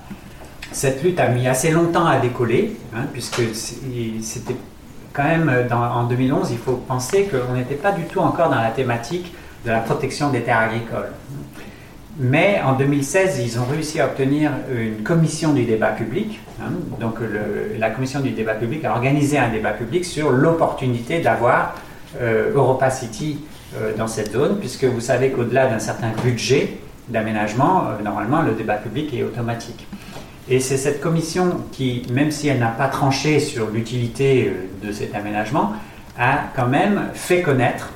Cette 0.77 1.03
lutte 1.03 1.19
a 1.21 1.29
mis 1.29 1.49
assez 1.49 1.71
longtemps 1.71 2.05
à 2.05 2.19
décoller, 2.19 2.77
hein, 2.95 3.07
puisque 3.11 3.41
c'était 3.55 4.57
quand 5.15 5.25
même 5.25 5.51
en 5.73 6.05
2011, 6.05 6.51
il 6.51 6.59
faut 6.59 6.75
penser 6.87 7.31
qu'on 7.31 7.55
n'était 7.55 7.77
pas 7.77 7.93
du 7.93 8.03
tout 8.03 8.21
encore 8.21 8.51
dans 8.51 8.61
la 8.61 8.69
thématique 8.69 9.33
de 9.65 9.71
la 9.71 9.81
protection 9.81 10.29
des 10.29 10.43
terres 10.43 10.59
agricoles. 10.59 11.09
Mais 12.19 12.61
en 12.63 12.75
2016, 12.75 13.41
ils 13.43 13.59
ont 13.59 13.65
réussi 13.65 14.01
à 14.01 14.05
obtenir 14.05 14.51
une 14.71 15.03
commission 15.03 15.55
du 15.55 15.65
débat 15.65 15.93
public. 15.93 16.41
Hein. 16.61 16.73
donc 17.01 17.21
la 17.79 17.89
commission 17.89 18.21
du 18.21 18.33
débat 18.33 18.55
public 18.55 18.85
a 18.85 18.93
organisé 18.93 19.39
un 19.39 19.49
débat 19.49 19.73
public 19.73 20.05
sur 20.05 20.31
l'opportunité 20.31 21.23
d'avoir 21.23 21.75
euh, 22.21 22.53
Europa 22.55 22.91
City 22.91 23.39
euh, 23.79 23.97
dans 23.97 24.09
cette 24.09 24.33
zone, 24.33 24.59
puisque 24.59 24.85
vous 24.85 25.01
savez 25.01 25.31
qu'au-delà 25.31 25.69
d'un 25.69 25.79
certain 25.79 26.11
budget 26.23 26.77
d'aménagement, 27.09 27.85
euh, 27.85 28.03
normalement 28.05 28.43
le 28.43 28.53
débat 28.53 28.75
public 28.75 29.15
est 29.15 29.23
automatique. 29.23 29.87
Et 30.49 30.61
c'est 30.61 30.77
cette 30.77 31.01
commission 31.01 31.63
qui, 31.73 32.07
même 32.13 32.31
si 32.31 32.49
elle 32.49 32.61
n'a 32.61 32.69
pas 32.69 32.89
tranché 32.89 33.41
sur 33.41 33.69
l'utilité 33.69 34.53
de 34.83 34.93
cet 34.93 35.15
aménagement, 35.15 35.73
a 36.19 36.45
quand 36.55 36.69
même 36.69 37.09
fait 37.15 37.43
connaître 37.43 37.91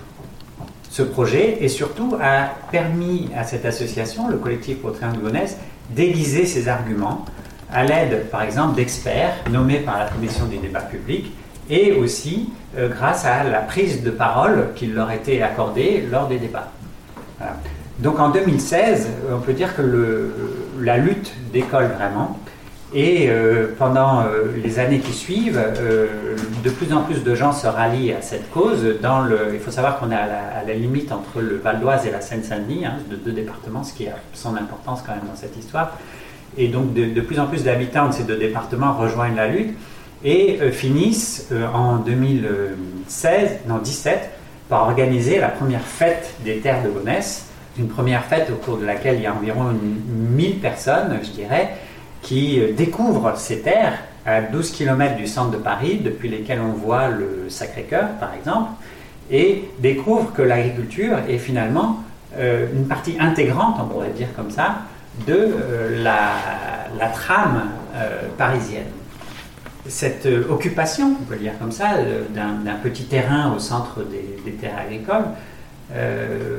ce 0.90 1.02
projet 1.02 1.58
et 1.60 1.68
surtout 1.68 2.16
a 2.20 2.48
permis 2.72 3.28
à 3.36 3.44
cette 3.44 3.64
association, 3.64 4.28
le 4.28 4.36
collectif 4.36 4.78
pour 4.78 4.92
Triangle 4.92 5.20
Gonesse, 5.20 5.56
d'aiguiser 5.90 6.44
ses 6.44 6.68
arguments 6.68 7.24
à 7.72 7.84
l'aide, 7.84 8.28
par 8.30 8.42
exemple, 8.42 8.74
d'experts 8.74 9.34
nommés 9.50 9.78
par 9.78 10.00
la 10.00 10.06
commission 10.06 10.46
des 10.46 10.58
débats 10.58 10.80
publics 10.80 11.32
et 11.68 11.92
aussi 11.92 12.50
euh, 12.76 12.88
grâce 12.88 13.24
à 13.24 13.44
la 13.44 13.60
prise 13.60 14.02
de 14.02 14.10
parole 14.10 14.70
qui 14.74 14.86
leur 14.86 15.12
était 15.12 15.40
accordée 15.40 16.04
lors 16.10 16.26
des 16.26 16.38
débats. 16.38 16.72
Donc 18.00 18.18
en 18.18 18.30
2016, 18.30 19.08
on 19.32 19.38
peut 19.38 19.52
dire 19.52 19.74
que 19.76 19.82
le, 19.82 20.34
la 20.80 20.98
lutte 20.98 21.32
décolle 21.52 21.90
vraiment. 21.96 22.38
Et 22.92 23.28
euh, 23.28 23.68
pendant 23.78 24.22
euh, 24.22 24.46
les 24.62 24.80
années 24.80 24.98
qui 24.98 25.12
suivent, 25.12 25.62
euh, 25.62 26.08
de 26.64 26.70
plus 26.70 26.92
en 26.92 27.02
plus 27.02 27.22
de 27.22 27.34
gens 27.36 27.52
se 27.52 27.68
rallient 27.68 28.12
à 28.12 28.20
cette 28.20 28.50
cause. 28.50 28.84
Dans 29.00 29.20
le, 29.20 29.50
il 29.54 29.60
faut 29.60 29.70
savoir 29.70 30.00
qu'on 30.00 30.10
est 30.10 30.16
à 30.16 30.64
la, 30.66 30.74
limite 30.74 31.12
entre 31.12 31.40
le 31.40 31.56
Val 31.58 31.78
d'Oise 31.78 32.06
et 32.06 32.10
la 32.10 32.20
Seine-Saint-Denis, 32.20 32.86
hein, 32.86 32.98
de 33.08 33.14
deux 33.14 33.30
départements, 33.30 33.84
ce 33.84 33.92
qui 33.94 34.08
a 34.08 34.16
son 34.32 34.56
importance 34.56 35.02
quand 35.06 35.12
même 35.12 35.26
dans 35.28 35.36
cette 35.36 35.56
histoire. 35.56 35.96
Et 36.58 36.66
donc 36.66 36.92
de, 36.92 37.20
plus 37.20 37.38
en 37.38 37.46
plus 37.46 37.62
d'habitants 37.62 38.08
de 38.08 38.12
ces 38.12 38.24
deux 38.24 38.36
départements 38.36 38.92
rejoignent 38.94 39.36
la 39.36 39.46
lutte 39.46 39.76
et 40.24 40.58
finissent 40.72 41.48
en 41.72 41.98
2016, 41.98 43.60
non 43.68 43.78
17, 43.78 44.30
par 44.68 44.82
organiser 44.82 45.38
la 45.38 45.48
première 45.48 45.82
fête 45.82 46.34
des 46.44 46.58
terres 46.58 46.82
de 46.82 46.88
Gonesse, 46.88 47.49
une 47.78 47.88
première 47.88 48.24
fête 48.24 48.50
au 48.50 48.56
cours 48.56 48.78
de 48.78 48.84
laquelle 48.84 49.16
il 49.16 49.22
y 49.22 49.26
a 49.26 49.34
environ 49.34 49.72
1000 49.72 50.58
personnes, 50.58 51.18
je 51.22 51.30
dirais, 51.30 51.76
qui 52.22 52.60
euh, 52.60 52.72
découvre 52.72 53.36
ces 53.36 53.60
terres 53.60 53.98
à 54.26 54.42
12 54.42 54.72
km 54.72 55.16
du 55.16 55.26
centre 55.26 55.50
de 55.50 55.56
Paris, 55.56 56.00
depuis 56.04 56.28
lesquelles 56.28 56.60
on 56.60 56.72
voit 56.72 57.08
le 57.08 57.48
Sacré-Cœur, 57.48 58.08
par 58.20 58.34
exemple, 58.34 58.72
et 59.30 59.70
découvre 59.78 60.32
que 60.32 60.42
l'agriculture 60.42 61.18
est 61.28 61.38
finalement 61.38 62.00
euh, 62.36 62.66
une 62.74 62.86
partie 62.86 63.16
intégrante, 63.18 63.76
on 63.80 63.86
pourrait 63.86 64.10
dire 64.10 64.28
comme 64.36 64.50
ça, 64.50 64.82
de 65.26 65.34
euh, 65.34 66.02
la, 66.02 67.08
trame 67.14 67.70
parisienne. 68.38 68.84
Cette 69.86 70.26
occupation, 70.48 71.16
on 71.20 71.24
peut 71.24 71.36
dire 71.36 71.52
comme 71.58 71.72
ça, 71.72 71.96
d'un 72.34 72.74
petit 72.82 73.04
terrain 73.04 73.52
au 73.54 73.58
centre 73.58 74.00
des 74.04 74.52
terres 74.52 74.78
agricoles, 74.78 75.24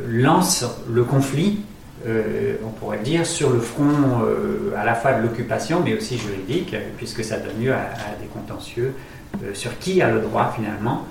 lance 0.07 0.65
le 0.89 1.03
conflit 1.03 1.61
euh, 2.07 2.55
on 2.65 2.69
pourrait 2.69 3.00
dire, 3.00 3.27
sur 3.27 3.51
le 3.51 3.59
front 3.59 4.23
euh, 4.25 4.73
à 4.75 4.83
la 4.83 4.95
fois 4.95 5.13
de 5.13 5.21
l'occupation, 5.21 5.81
mais 5.85 5.93
aussi 5.93 6.17
juridique, 6.17 6.75
puisque 6.97 7.23
ça 7.23 7.38
donne 7.38 7.63
lieu 7.63 7.73
à, 7.73 7.85
des 8.19 8.25
contentieux 8.27 8.95
euh, 9.43 9.53
sur 9.53 9.77
qui 9.77 10.01
a 10.01 10.09
le 10.09 10.21
droit 10.21 10.51
finalement 10.55 11.05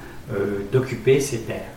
d'occuper 0.71 1.19
ces 1.19 1.41
terres. 1.41 1.73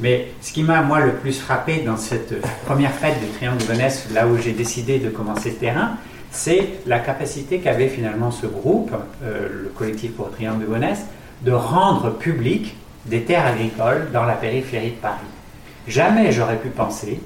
Mais 0.00 0.28
ce 0.40 0.50
qui 0.54 0.62
m'a, 0.62 0.80
moi, 0.80 1.00
le 1.00 1.12
plus 1.12 1.38
frappé 1.38 1.82
dans 1.84 1.98
cette 1.98 2.40
première 2.64 2.92
fête 2.92 3.20
du 3.20 3.26
Triangle 3.36 3.58
de 3.58 3.64
Venesse, 3.64 4.08
là 4.14 4.26
où 4.26 4.38
j'ai 4.38 4.52
décidé 4.52 4.98
de 4.98 5.10
commencer 5.10 5.50
ce 5.50 5.56
terrain, 5.56 5.96
c'est 6.30 6.68
la 6.86 7.00
capacité 7.00 7.58
qu'avait 7.58 7.88
finalement 7.88 8.30
ce 8.30 8.46
groupe, 8.46 8.92
le 9.22 9.70
collectif 9.76 10.12
pour 10.12 10.28
le 10.28 10.32
Triangle 10.32 10.64
de 10.64 10.72
Venesse, 10.72 11.02
de 11.42 11.52
rendre 11.52 12.16
public 12.16 12.76
des 13.04 13.24
terres 13.24 13.44
agricoles 13.44 14.08
dans 14.10 14.24
la 14.24 14.36
périphérie 14.36 14.92
de 14.92 14.96
Paris. 14.96 15.18
Jamais 15.86 16.32
j'aurais 16.32 16.58
pu 16.58 16.68
penser 16.68 17.20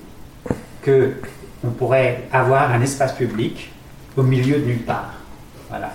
qu'on 0.85 1.71
pourrait 1.71 2.25
avoir 2.33 2.71
un 2.73 2.81
espace 2.81 3.13
public 3.13 3.71
au 4.17 4.23
milieu 4.23 4.59
de 4.59 4.65
nulle 4.65 4.83
part. 4.83 5.15
Voilà. 5.69 5.93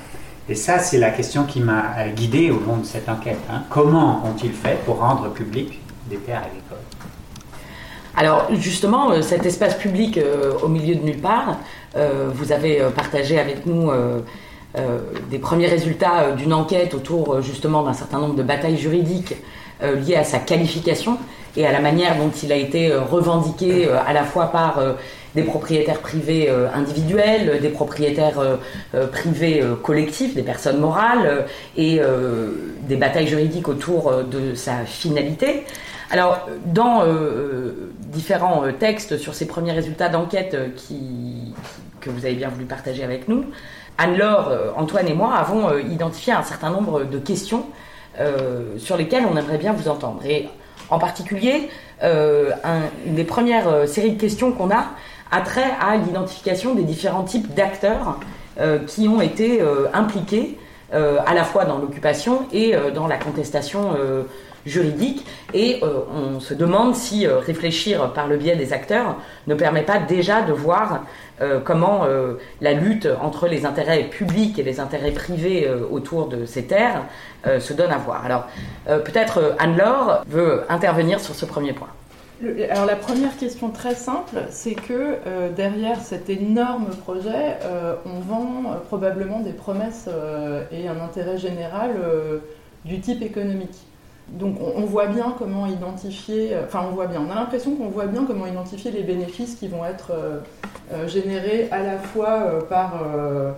Et 0.49 0.55
ça, 0.55 0.79
c'est 0.79 0.97
la 0.97 1.11
question 1.11 1.45
qui 1.45 1.61
m'a 1.61 2.07
guidé 2.15 2.51
au 2.51 2.59
long 2.59 2.77
de 2.77 2.85
cette 2.85 3.07
enquête. 3.09 3.39
Hein. 3.49 3.63
Comment 3.69 4.23
ont-ils 4.25 4.51
fait 4.51 4.79
pour 4.85 4.99
rendre 4.99 5.29
public 5.29 5.79
des 6.09 6.17
terres 6.17 6.43
agricoles? 6.45 6.77
Alors 8.15 8.47
justement, 8.55 9.11
euh, 9.11 9.21
cet 9.21 9.45
espace 9.45 9.75
public 9.75 10.17
euh, 10.17 10.53
au 10.61 10.67
milieu 10.67 10.95
de 10.95 11.01
nulle 11.01 11.21
part, 11.21 11.57
euh, 11.95 12.29
vous 12.33 12.51
avez 12.51 12.81
partagé 12.95 13.39
avec 13.39 13.65
nous 13.65 13.91
des 15.29 15.37
premiers 15.37 15.67
résultats 15.67 16.31
d'une 16.31 16.53
enquête 16.53 16.93
autour 16.93 17.41
justement 17.41 17.83
d'un 17.83 17.91
certain 17.91 18.19
nombre 18.19 18.35
de 18.35 18.43
batailles 18.43 18.77
juridiques 18.77 19.35
liées 19.81 20.15
à 20.15 20.23
sa 20.23 20.39
qualification 20.39 21.17
et 21.57 21.65
à 21.65 21.71
la 21.71 21.79
manière 21.79 22.17
dont 22.17 22.31
il 22.43 22.51
a 22.51 22.55
été 22.55 22.91
euh, 22.91 23.01
revendiqué 23.01 23.87
euh, 23.87 23.97
à 24.05 24.13
la 24.13 24.23
fois 24.23 24.47
par 24.47 24.79
euh, 24.79 24.93
des 25.35 25.43
propriétaires 25.43 25.99
privés 25.99 26.49
individuels, 26.73 27.61
des 27.61 27.69
propriétaires 27.69 28.57
privés 29.13 29.63
collectifs, 29.81 30.35
des 30.35 30.43
personnes 30.43 30.77
morales, 30.77 31.45
et 31.77 32.01
des 32.81 32.97
batailles 32.97 33.27
juridiques 33.27 33.69
autour 33.69 34.11
de 34.25 34.55
sa 34.55 34.83
finalité. 34.83 35.63
Alors, 36.09 36.49
dans 36.65 37.05
différents 38.07 38.63
textes 38.77 39.17
sur 39.17 39.33
ces 39.33 39.47
premiers 39.47 39.71
résultats 39.71 40.09
d'enquête 40.09 40.57
que 42.01 42.09
vous 42.09 42.25
avez 42.25 42.35
bien 42.35 42.49
voulu 42.49 42.65
partager 42.65 43.05
avec 43.05 43.29
nous, 43.29 43.45
Anne-Laure, 43.97 44.73
Antoine 44.75 45.07
et 45.07 45.13
moi 45.13 45.35
avons 45.35 45.77
identifié 45.77 46.33
un 46.33 46.43
certain 46.43 46.71
nombre 46.71 47.05
de 47.05 47.19
questions 47.19 47.67
sur 48.77 48.97
lesquelles 48.97 49.25
on 49.31 49.37
aimerait 49.37 49.57
bien 49.57 49.73
vous 49.73 49.87
entendre. 49.87 50.21
Et 50.25 50.49
en 50.91 50.99
particulier, 50.99 51.69
euh, 52.03 52.51
une 53.05 53.15
des 53.15 53.23
premières 53.23 53.69
euh, 53.69 53.85
séries 53.85 54.11
de 54.11 54.19
questions 54.19 54.51
qu'on 54.51 54.71
a 54.71 54.87
a 55.31 55.41
trait 55.41 55.71
à 55.79 55.95
l'identification 55.95 56.75
des 56.75 56.83
différents 56.83 57.23
types 57.23 57.53
d'acteurs 57.53 58.19
euh, 58.59 58.79
qui 58.79 59.07
ont 59.07 59.21
été 59.21 59.61
impliqués 59.93 60.57
à 60.93 61.33
la 61.33 61.45
fois 61.45 61.63
dans 61.63 61.77
l'occupation 61.77 62.41
et 62.51 62.75
dans 62.93 63.07
la 63.07 63.15
contestation 63.15 63.95
juridique. 64.65 65.25
Et 65.53 65.79
on 65.81 66.41
se 66.41 66.53
demande 66.53 66.95
si 66.95 67.25
réfléchir 67.25 68.11
par 68.11 68.27
le 68.27 68.35
biais 68.35 68.57
des 68.57 68.73
acteurs 68.73 69.15
ne 69.47 69.55
permet 69.55 69.83
pas 69.83 69.99
déjà 69.99 70.41
de 70.41 70.51
voir 70.51 71.05
euh, 71.41 71.59
comment 71.59 72.05
euh, 72.05 72.35
la 72.61 72.73
lutte 72.73 73.07
entre 73.21 73.47
les 73.47 73.65
intérêts 73.65 74.03
publics 74.03 74.59
et 74.59 74.63
les 74.63 74.79
intérêts 74.79 75.11
privés 75.11 75.67
euh, 75.67 75.79
autour 75.89 76.27
de 76.27 76.45
ces 76.45 76.65
terres 76.65 77.03
se 77.59 77.73
donne 77.73 77.89
à 77.89 77.97
voir. 77.97 78.23
Alors 78.23 78.45
peut-être 78.85 79.55
Anne-Laure 79.57 80.23
veut 80.27 80.61
intervenir 80.69 81.19
sur 81.19 81.33
ce 81.33 81.43
premier 81.43 81.73
point. 81.73 81.87
alors 82.69 82.85
la 82.85 82.95
première 82.95 83.35
question 83.35 83.71
très 83.71 83.95
simple, 83.95 84.43
c'est 84.51 84.75
que 84.75 85.17
derrière 85.55 85.99
cet 86.01 86.29
énorme 86.29 86.89
projet, 87.03 87.57
on 88.05 88.19
vend 88.19 88.75
probablement 88.85 89.39
des 89.39 89.53
promesses 89.53 90.07
et 90.71 90.87
un 90.87 91.01
intérêt 91.01 91.39
général 91.39 91.95
du 92.85 92.99
type 92.99 93.23
économique. 93.23 93.87
Donc 94.31 94.57
on, 94.61 94.81
voit 94.81 95.07
bien 95.07 95.35
comment 95.37 95.65
identifier, 95.65 96.51
enfin 96.63 96.85
on 96.89 96.95
voit 96.95 97.07
bien, 97.07 97.21
on 97.27 97.29
a 97.31 97.35
l'impression 97.35 97.75
qu'on 97.75 97.89
voit 97.89 98.05
bien 98.05 98.23
comment 98.25 98.45
identifier 98.45 98.89
les 98.89 99.03
bénéfices 99.03 99.55
qui 99.55 99.67
vont 99.67 99.83
être 99.83 100.11
euh, 100.93 101.07
généré 101.07 101.69
à 101.71 101.81
la 101.83 101.97
fois 101.97 102.41
euh, 102.41 102.61
par, 102.61 103.01
euh, 103.01 103.51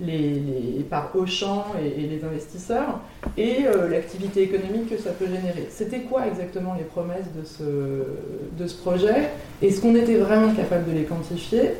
les, 0.00 0.86
par 0.88 1.10
Auchan 1.14 1.66
et, 1.82 2.06
les 2.06 2.24
investisseurs 2.24 3.00
et 3.36 3.64
l'activité 3.90 4.42
économique 4.42 4.88
que 4.88 4.96
ça 4.96 5.10
peut 5.10 5.26
générer. 5.26 5.66
C'était 5.70 6.00
quoi 6.00 6.26
exactement 6.26 6.74
les 6.78 6.84
promesses 6.84 7.30
de 7.36 7.44
ce, 7.44 7.62
de 8.62 8.66
ce 8.66 8.76
projet? 8.76 9.30
Est-ce 9.60 9.82
qu'on 9.82 9.94
était 9.96 10.16
vraiment 10.16 10.54
capable 10.54 10.86
de 10.86 10.92
les 10.92 11.04
quantifier? 11.04 11.72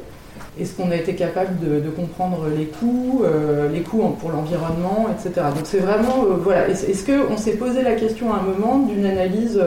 Est-ce 0.61 0.75
qu'on 0.75 0.91
a 0.91 0.97
été 0.97 1.15
capable 1.15 1.59
de, 1.61 1.91
comprendre 1.91 2.47
les 2.57 2.67
coûts, 2.67 3.23
les 3.73 3.81
coûts 3.81 4.17
pour 4.21 4.31
l'environnement, 4.31 5.07
etc. 5.13 5.47
Donc 5.55 5.65
c'est 5.65 5.79
vraiment, 5.79 6.25
voilà, 6.43 6.69
est-ce 6.69 7.05
qu'on 7.05 7.37
s'est 7.37 7.57
posé 7.57 7.83
la 7.83 7.95
question 7.95 8.33
à 8.33 8.39
un 8.39 8.43
moment 8.43 8.79
d'une 8.79 9.07
analyse 9.07 9.61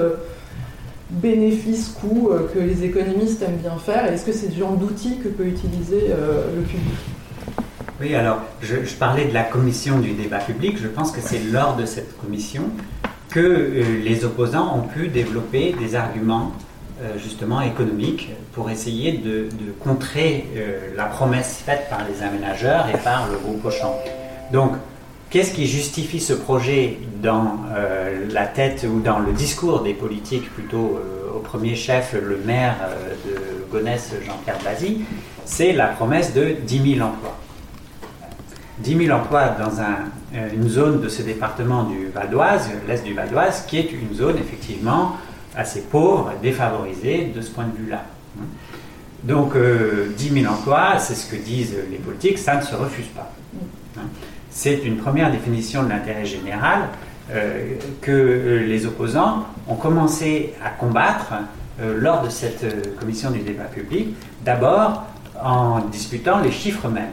bénéfice-coût 1.09 2.31
que 2.53 2.59
les 2.59 2.83
économistes 2.83 3.41
aiment 3.41 3.57
bien 3.57 3.77
faire 3.77 4.11
Est-ce 4.11 4.25
que 4.25 4.31
c'est 4.31 4.47
le 4.47 4.55
genre 4.55 4.73
d'outil 4.73 5.17
que 5.17 5.29
peut 5.29 5.45
utiliser 5.45 6.09
le 6.55 6.61
public? 6.61 6.97
Oui, 8.01 8.15
alors 8.15 8.41
je, 8.63 8.75
parlais 8.95 9.25
de 9.25 9.33
la 9.33 9.43
commission 9.43 9.99
du 9.99 10.13
débat 10.13 10.39
public. 10.39 10.77
Je 10.81 10.87
pense 10.87 11.11
que 11.11 11.21
c'est 11.21 11.39
lors 11.51 11.75
de 11.75 11.85
cette 11.85 12.17
commission 12.17 12.63
que 13.29 13.39
euh, 13.39 14.01
les 14.03 14.25
opposants 14.25 14.75
ont 14.75 14.87
pu 14.87 15.07
développer 15.07 15.75
des 15.79 15.93
arguments 15.93 16.51
euh, 16.51 16.70
justement 17.17 17.61
économiques 17.61 18.29
pour 18.53 18.69
essayer 18.69 19.13
de, 19.13 19.49
contrer 19.79 20.45
euh, 20.55 20.95
la 20.95 21.05
promesse 21.05 21.61
faite 21.65 21.87
par 21.89 21.99
les 22.07 22.23
aménageurs 22.23 22.87
et 22.93 22.97
par 22.97 23.27
le 23.29 23.37
groupe 23.37 23.65
Auchan. 23.65 23.97
Donc, 24.51 24.73
qu'est-ce 25.29 25.53
qui 25.53 25.67
justifie 25.67 26.19
ce 26.19 26.33
projet 26.33 26.97
dans 27.21 27.55
la 28.31 28.45
tête 28.47 28.85
ou 28.89 28.99
dans 28.99 29.19
le 29.19 29.31
discours 29.31 29.81
des 29.81 29.93
politiques, 29.93 30.51
plutôt 30.53 30.99
au 31.33 31.39
premier 31.39 31.75
chef, 31.75 32.13
le 32.13 32.37
maire 32.45 32.75
de 33.25 33.71
Gonesse, 33.71 34.13
Jean-Pierre 34.25 34.59
Bazy 34.63 35.05
C'est 35.45 35.71
la 35.71 35.87
promesse 35.87 36.33
de 36.33 36.55
10 36.65 36.95
000 36.95 37.07
emplois. 37.07 37.37
10 38.81 39.05
000 39.05 39.17
emplois 39.17 39.55
dans 39.59 39.71
euh, 39.79 40.49
une 40.53 40.67
zone 40.67 41.01
de 41.01 41.09
ce 41.09 41.21
département 41.21 41.83
du 41.83 42.07
Val 42.07 42.29
d'Oise, 42.29 42.69
l'est 42.87 43.03
du 43.03 43.13
Val 43.13 43.29
d'Oise, 43.29 43.65
qui 43.67 43.77
est 43.77 43.91
une 43.91 44.15
zone 44.15 44.37
effectivement 44.37 45.17
assez 45.55 45.81
pauvre, 45.81 46.33
défavorisée 46.41 47.31
de 47.35 47.41
ce 47.41 47.51
point 47.51 47.65
de 47.65 47.75
vue-là. 47.75 48.03
Donc 49.23 49.53
10 49.53 49.57
euh, 49.59 50.13
000 50.17 50.51
emplois, 50.51 50.97
c'est 50.97 51.15
ce 51.15 51.29
que 51.29 51.35
disent 51.35 51.75
les 51.89 51.97
politiques, 51.97 52.39
ça 52.39 52.55
ne 52.55 52.61
se 52.61 52.75
refuse 52.75 53.07
pas. 53.07 53.31
C'est 54.49 54.83
une 54.83 54.97
première 54.97 55.31
définition 55.31 55.83
de 55.83 55.89
l'intérêt 55.89 56.25
général 56.25 56.89
euh, 57.31 57.75
que 58.01 58.63
les 58.65 58.85
opposants 58.85 59.45
ont 59.67 59.75
commencé 59.75 60.53
à 60.63 60.69
combattre 60.69 61.33
lors 61.79 62.21
de 62.21 62.29
cette 62.29 62.95
commission 62.99 63.31
du 63.31 63.39
débat 63.39 63.63
public, 63.63 64.09
d'abord 64.45 65.05
en 65.43 65.79
disputant 65.79 66.39
les 66.39 66.51
chiffres 66.51 66.87
mêmes. 66.87 67.09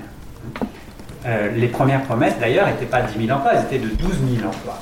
Euh, 1.26 1.50
les 1.56 1.68
premières 1.68 2.02
promesses, 2.02 2.38
d'ailleurs, 2.38 2.66
n'étaient 2.66 2.86
pas 2.86 3.02
10 3.02 3.26
000 3.26 3.36
emplois, 3.36 3.52
elles 3.54 3.64
étaient 3.64 3.78
de 3.78 3.88
12 3.88 4.10
000 4.36 4.48
emplois. 4.48 4.78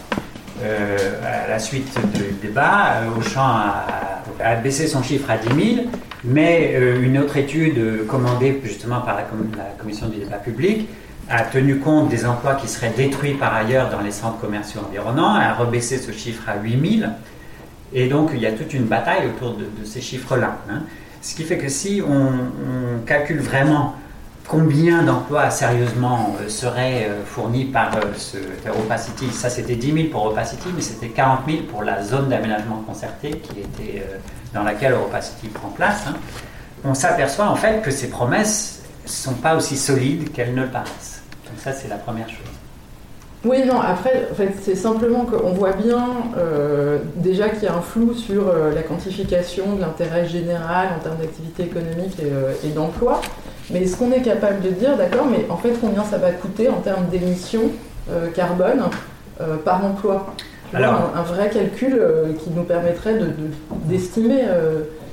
Euh, 0.63 0.97
à 1.23 1.49
la 1.49 1.59
suite 1.59 1.99
du 2.15 2.33
débat, 2.41 3.03
euh, 3.03 3.19
Auchan 3.19 3.43
a, 3.43 4.55
baissé 4.63 4.87
son 4.87 5.03
chiffre 5.03 5.31
à 5.31 5.39
10 5.39 5.75
000, 5.77 5.87
mais 6.25 6.75
une 7.01 7.19
autre 7.19 7.37
étude 7.37 8.07
commandée 8.07 8.61
justement 8.63 9.01
par 9.01 9.17
la, 9.17 9.23
commission 9.79 10.09
du 10.09 10.19
débat 10.19 10.37
public 10.37 10.89
a 11.29 11.43
tenu 11.43 11.79
compte 11.79 12.09
des 12.09 12.27
emplois 12.27 12.55
qui 12.55 12.69
seraient 12.69 12.93
détruits 12.97 13.35
par 13.35 13.55
ailleurs 13.55 13.91
dans 13.91 14.01
les 14.01 14.11
centres 14.11 14.39
commerciaux 14.39 14.83
environnants, 14.87 15.35
a 15.35 15.55
rebaissé 15.55 15.99
ce 15.99 16.13
chiffre 16.13 16.43
à 16.49 16.61
8 16.63 16.99
000. 17.01 17.11
Et 17.93 18.09
donc 18.09 18.31
il 18.35 18.41
y 18.41 18.47
a 18.47 18.53
toute 18.53 18.75
une 18.75 18.85
bataille 18.85 19.27
autour 19.27 19.57
de, 19.57 19.85
ces 19.85 20.01
chiffres-là. 20.01 20.59
Hein. 20.71 20.83
Ce 21.23 21.35
qui 21.35 21.45
fait 21.45 21.59
que 21.59 21.69
si 21.69 22.03
on 22.07 23.05
calcule 23.07 23.41
vraiment 23.41 23.97
combien 24.49 25.03
d'emplois 25.03 25.51
sérieusement 25.51 26.37
euh, 26.41 26.49
seraient 26.49 27.09
euh, 27.09 27.25
fournis 27.25 27.65
par 27.67 27.97
euh, 27.97 28.01
ce 28.17 28.37
Opacity 28.69 29.31
Ça, 29.31 29.51
c'était 29.51 29.77
10 29.77 29.93
000 29.93 30.09
pour 30.11 30.27
Opacity, 30.27 30.69
mais 30.75 30.81
c'était 30.81 31.09
40 31.09 31.41
000 31.47 31.63
pour 31.71 31.83
la 31.83 32.03
zone 32.03 32.29
d'aménagement 32.29 32.83
concerté 32.87 33.31
qui 33.31 33.61
était, 33.61 34.05
dans 34.55 34.63
laquelle 34.63 34.95
Opacity 34.95 35.49
prend 35.49 35.69
place. 35.69 36.05
Hein. 36.09 36.15
On 36.85 36.95
s'aperçoit 36.95 37.49
en 37.49 37.57
fait 37.57 37.83
que 37.83 37.91
ces 37.91 38.09
promesses 38.09 38.83
ne 39.05 39.09
sont 39.09 39.35
pas 39.35 39.57
aussi 39.57 39.77
solides 39.77 40.33
qu'elles 40.33 40.55
ne 40.55 40.63
le 40.63 40.69
paraissent. 40.69 41.23
Donc 41.47 41.59
ça, 41.59 41.73
c'est 41.73 41.89
la 41.89 41.97
première 41.97 42.29
chose. 42.29 42.39
Oui, 43.45 43.65
non, 43.65 43.81
après, 43.81 44.29
en 44.31 44.35
fait, 44.35 44.55
c'est 44.63 44.75
simplement 44.75 45.25
qu'on 45.25 45.53
voit 45.53 45.73
bien 45.73 46.05
déjà 47.17 47.49
qu'il 47.49 47.65
y 47.65 47.67
a 47.67 47.75
un 47.75 47.81
flou 47.81 48.13
sur 48.15 48.53
la 48.75 48.83
quantification 48.83 49.77
de 49.77 49.81
l'intérêt 49.81 50.27
général 50.27 50.89
en 50.97 51.01
termes 51.01 51.19
d'activité 51.19 51.65
économique 51.65 52.19
et 52.65 52.69
d'emploi. 52.71 53.21
Mais 53.71 53.83
est-ce 53.83 53.97
qu'on 53.97 54.13
est 54.13 54.23
capable 54.23 54.61
de 54.63 54.71
dire, 54.71 54.97
d'accord, 54.97 55.27
mais 55.27 55.47
en 55.51 55.57
fait, 55.57 55.73
combien 55.81 56.05
ça 56.05 56.19
va 56.19 56.31
coûter 56.31 56.69
en 56.69 56.81
termes 56.81 57.07
d'émissions 57.07 57.73
euh, 58.11 58.31
carbone 58.31 58.85
euh, 59.41 59.57
par 59.57 59.85
emploi? 59.85 60.35
Alors, 60.73 61.13
un, 61.15 61.23
vrai 61.23 61.51
calcul 61.51 61.97
euh, 61.99 62.33
qui 62.35 62.51
nous 62.51 62.65
permettrait 62.65 63.19
d'estimer 63.85 64.43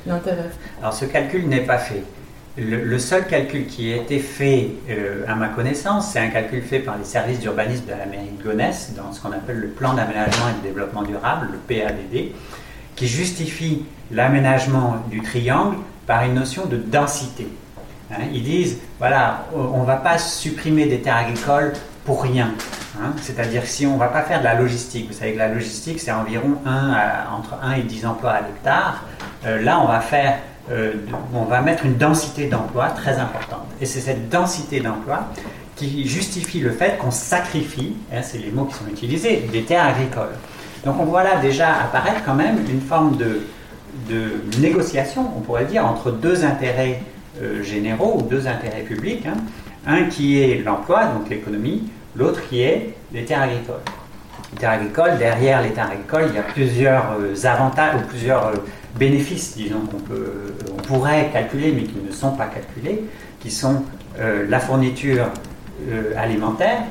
l'intérêt. 0.05 0.49
Alors, 0.81 0.93
ce 0.93 1.05
calcul 1.05 1.47
n'est 1.47 1.61
pas 1.61 1.77
fait. 1.77 2.03
Le, 2.57 2.99
seul 2.99 3.25
calcul 3.25 3.65
qui 3.65 3.91
a 3.91 3.95
été 3.95 4.19
fait, 4.19 4.69
à 5.27 5.33
ma 5.33 5.47
connaissance, 5.47 6.11
c'est 6.11 6.19
un 6.19 6.27
calcul 6.27 6.61
fait 6.61 6.79
par 6.79 6.97
les 6.97 7.03
services 7.03 7.39
d'urbanisme 7.39 7.85
de 7.85 7.91
la 7.91 8.05
mairie 8.05 8.31
de 8.37 8.43
Gonesse, 8.43 8.93
dans 8.95 9.11
ce 9.11 9.21
qu'on 9.21 9.31
appelle 9.31 9.57
le 9.57 9.69
plan 9.69 9.93
d'aménagement 9.93 10.49
et 10.49 10.61
de 10.61 10.67
développement 10.67 11.01
durable, 11.01 11.47
le 11.51 11.57
PADD, 11.57 12.31
qui 12.95 13.07
justifie 13.07 13.85
l'aménagement 14.11 14.97
du 15.09 15.21
triangle 15.21 15.77
par 16.05 16.23
une 16.25 16.35
notion 16.35 16.65
de 16.65 16.77
densité. 16.77 17.47
Hein, 18.13 18.25
ils 18.31 18.43
disent, 18.43 18.77
voilà, 18.99 19.45
on 19.55 19.81
ne 19.81 19.85
va 19.85 19.95
pas 19.95 20.17
supprimer 20.17 20.85
des 20.85 21.01
terres 21.01 21.17
agricoles 21.17 21.73
pour 22.05 22.21
rien. 22.23 22.51
Hein. 23.01 23.13
C'est-à-dire 23.21 23.65
si 23.65 23.87
on 23.87 23.93
ne 23.93 23.99
va 23.99 24.07
pas 24.07 24.21
faire 24.21 24.39
de 24.39 24.43
la 24.43 24.55
logistique, 24.55 25.07
vous 25.07 25.17
savez 25.17 25.33
que 25.33 25.39
la 25.39 25.47
logistique 25.47 25.99
c'est 25.99 26.11
environ 26.11 26.55
1 26.65 27.35
entre 27.35 27.55
1 27.63 27.73
et 27.73 27.81
10 27.81 28.05
emplois 28.05 28.31
à 28.31 28.41
l'hectare, 28.41 29.03
euh, 29.45 29.61
là 29.61 29.79
on 29.79 29.87
va 29.87 29.99
faire, 29.99 30.39
euh, 30.71 30.93
on 31.33 31.45
va 31.45 31.61
mettre 31.61 31.85
une 31.85 31.97
densité 31.97 32.47
d'emplois 32.47 32.89
très 32.89 33.17
importante. 33.17 33.65
Et 33.81 33.85
c'est 33.85 34.01
cette 34.01 34.29
densité 34.29 34.79
d'emplois 34.79 35.27
qui 35.75 36.07
justifie 36.07 36.59
le 36.59 36.71
fait 36.71 36.97
qu'on 36.97 37.11
sacrifie, 37.11 37.95
hein, 38.13 38.21
c'est 38.21 38.37
les 38.37 38.51
mots 38.51 38.65
qui 38.65 38.75
sont 38.75 38.87
utilisés, 38.87 39.49
des 39.51 39.63
terres 39.63 39.85
agricoles. 39.85 40.35
Donc 40.85 40.99
on 40.99 41.05
voit 41.05 41.23
là 41.23 41.37
déjà 41.41 41.69
apparaître 41.81 42.23
quand 42.25 42.35
même 42.35 42.59
une 42.69 42.81
forme 42.81 43.17
de, 43.17 43.47
de 44.09 44.59
négociation, 44.59 45.31
on 45.35 45.39
pourrait 45.39 45.65
dire, 45.65 45.85
entre 45.85 46.11
deux 46.11 46.43
intérêts 46.43 47.01
généraux 47.61 48.19
ou 48.19 48.21
deux 48.21 48.47
intérêts 48.47 48.81
publics. 48.81 49.25
Hein. 49.25 49.37
Un 49.85 50.05
qui 50.05 50.41
est 50.41 50.63
l'emploi, 50.63 51.05
donc 51.05 51.29
l'économie, 51.29 51.83
l'autre 52.15 52.41
qui 52.47 52.61
est 52.61 52.93
les 53.11 53.25
terres 53.25 53.41
agricoles. 53.41 53.81
Les 54.53 54.59
terres 54.59 54.71
agricoles, 54.71 55.17
derrière 55.17 55.61
les 55.61 55.71
terres 55.71 55.91
agricoles, 55.91 56.25
il 56.29 56.35
y 56.35 56.37
a 56.37 56.43
plusieurs 56.43 57.17
euh, 57.19 57.45
avantages 57.45 57.95
ou 57.95 58.07
plusieurs 58.07 58.47
euh, 58.47 58.53
bénéfices, 58.97 59.57
disons, 59.57 59.81
qu'on 59.81 59.97
on 60.73 60.81
pourrait 60.83 61.29
calculer, 61.33 61.73
mais 61.75 61.83
qui 61.83 61.97
ne 61.97 62.11
sont 62.11 62.31
pas 62.31 62.45
calculés, 62.45 63.03
qui 63.39 63.49
sont 63.49 63.83
la 64.47 64.59
fourniture 64.59 65.25
alimentaire, 66.15 66.83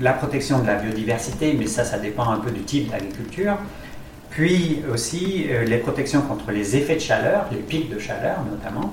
la 0.00 0.12
protection 0.14 0.60
de 0.60 0.66
la 0.66 0.76
biodiversité, 0.76 1.54
mais 1.58 1.66
ça, 1.66 1.84
ça 1.84 1.98
dépend 1.98 2.30
un 2.30 2.38
peu 2.38 2.50
du 2.50 2.62
type 2.62 2.90
d'agriculture, 2.90 3.58
puis 4.34 4.82
aussi 4.92 5.46
euh, 5.48 5.64
les 5.64 5.78
protections 5.78 6.20
contre 6.20 6.50
les 6.50 6.76
effets 6.76 6.96
de 6.96 7.00
chaleur, 7.00 7.46
les 7.52 7.58
pics 7.58 7.88
de 7.88 8.00
chaleur 8.00 8.38
notamment, 8.50 8.92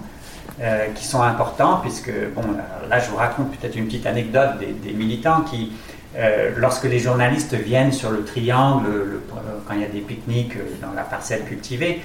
euh, 0.62 0.86
qui 0.94 1.06
sont 1.06 1.22
importants, 1.22 1.80
puisque, 1.82 2.12
bon, 2.36 2.44
là 2.88 3.00
je 3.00 3.10
vous 3.10 3.18
raconte 3.18 3.52
peut-être 3.58 3.76
une 3.76 3.88
petite 3.88 4.06
anecdote 4.06 4.52
des, 4.60 4.94
militants 4.94 5.42
qui, 5.42 5.74
euh, 6.16 6.52
lorsque 6.58 6.84
les 6.84 7.00
journalistes 7.00 7.56
viennent 7.56 7.92
sur 7.92 8.12
le 8.12 8.24
triangle, 8.24 9.22
quand 9.68 9.74
il 9.74 9.82
y 9.82 9.86
a 9.86 9.88
des 9.88 10.02
pique-niques 10.02 10.58
dans 10.80 10.94
la 10.96 11.04
parcelle 11.04 11.44
cultivée, 11.46 12.02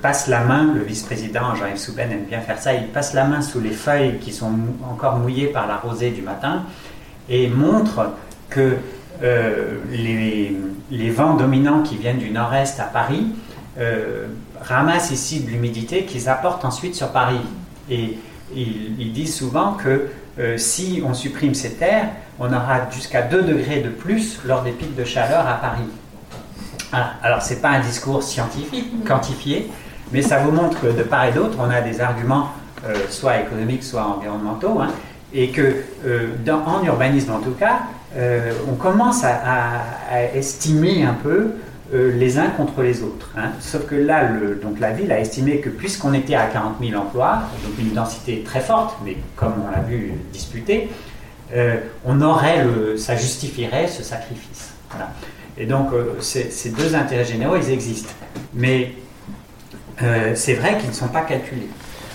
passent 0.00 0.26
la 0.26 0.40
main, 0.40 0.72
le 0.74 0.82
vice-président 0.82 1.54
Jean-Yves 1.54 1.78
Souben 1.78 2.10
aime 2.10 2.24
bien 2.24 2.40
faire 2.40 2.58
ça, 2.58 2.74
il 2.74 2.88
passe 2.88 3.14
la 3.14 3.24
main 3.24 3.42
sous 3.42 3.60
les 3.60 3.70
feuilles 3.70 4.18
qui 4.18 4.32
sont 4.32 4.52
encore 4.90 5.16
mouillées 5.18 5.46
par 5.46 5.66
la 5.66 5.76
rosée 5.76 6.10
du 6.10 6.22
matin 6.22 6.64
et 7.28 7.48
montre 7.48 8.12
que 8.50 8.76
euh, 9.22 9.78
les, 9.90 11.10
vents 11.10 11.34
dominants 11.34 11.82
qui 11.82 11.96
viennent 11.96 12.18
du 12.18 12.30
nord-est 12.30 12.80
à 12.80 12.84
Paris 12.84 13.26
euh, 13.78 14.26
ramassent 14.60 15.10
ici 15.10 15.40
de 15.40 15.50
l'humidité 15.50 16.04
qu'ils 16.04 16.28
apportent 16.28 16.64
ensuite 16.64 16.94
sur 16.94 17.08
Paris. 17.10 17.40
Et 17.90 18.18
ils, 18.54 19.12
disent 19.12 19.34
souvent 19.34 19.74
que 19.74 20.08
euh, 20.38 20.56
si 20.56 21.02
on 21.06 21.14
supprime 21.14 21.54
ces 21.54 21.74
terres, 21.74 22.10
on 22.38 22.46
aura 22.46 22.90
jusqu'à 22.90 23.22
2 23.22 23.42
degrés 23.42 23.80
de 23.80 23.90
plus 23.90 24.40
lors 24.44 24.62
des 24.62 24.72
pics 24.72 24.94
de 24.94 25.04
chaleur 25.04 25.46
à 25.46 25.54
Paris. 25.54 25.88
Alors, 27.22 27.40
ce 27.40 27.54
n'est 27.54 27.60
pas 27.60 27.70
un 27.70 27.80
discours 27.80 28.22
scientifique, 28.22 29.04
quantifié, 29.06 29.70
mais 30.12 30.20
ça 30.20 30.38
vous 30.40 30.50
montre 30.50 30.78
que 30.80 30.88
de 30.88 31.02
part 31.02 31.24
et 31.24 31.32
d'autre, 31.32 31.56
on 31.58 31.70
a 31.70 31.80
des 31.80 32.02
arguments 32.02 32.50
soit 33.08 33.40
économiques, 33.40 33.82
soit 33.82 34.04
environnementaux, 34.04 34.78
hein, 34.80 34.88
et 35.34 35.48
que 35.50 35.76
en 36.50 36.84
urbanisme 36.84 37.32
en 37.32 37.40
tout 37.40 37.52
cas, 37.52 37.80
euh, 38.16 38.52
on 38.70 38.74
commence 38.74 39.24
à, 39.24 40.34
estimer 40.34 41.04
un 41.04 41.14
peu 41.14 41.52
euh, 41.94 42.12
les 42.12 42.38
uns 42.38 42.48
contre 42.48 42.82
les 42.82 43.02
autres. 43.02 43.30
Hein. 43.36 43.52
Sauf 43.60 43.86
que 43.86 43.94
là, 43.94 44.28
donc 44.62 44.78
la 44.80 44.90
ville 44.90 45.10
a 45.10 45.18
estimé 45.18 45.58
que 45.60 45.70
puisqu'on 45.70 46.12
était 46.12 46.34
à 46.34 46.46
40 46.46 46.76
000 46.80 47.00
emplois, 47.00 47.42
donc 47.64 47.72
une 47.78 47.94
densité 47.94 48.42
très 48.44 48.60
forte, 48.60 48.96
mais 49.04 49.16
comme 49.36 49.54
on 49.66 49.70
l'a 49.70 49.82
vu 49.82 50.12
disputé, 50.32 50.90
euh, 51.54 51.76
on 52.04 52.20
aurait 52.20 52.66
ça 52.96 53.16
justifierait 53.16 53.88
ce 53.88 54.02
sacrifice. 54.02 54.72
Et 55.56 55.66
donc 55.66 55.88
ces 56.20 56.70
deux 56.70 56.94
intérêts 56.94 57.24
généraux, 57.24 57.56
ils 57.56 57.70
existent. 57.70 58.12
Mais 58.54 58.92
c'est 60.34 60.54
vrai 60.54 60.76
qu'ils 60.78 60.90
ne 60.90 60.94
sont 60.94 61.08
pas 61.08 61.22
calculés. 61.22 61.68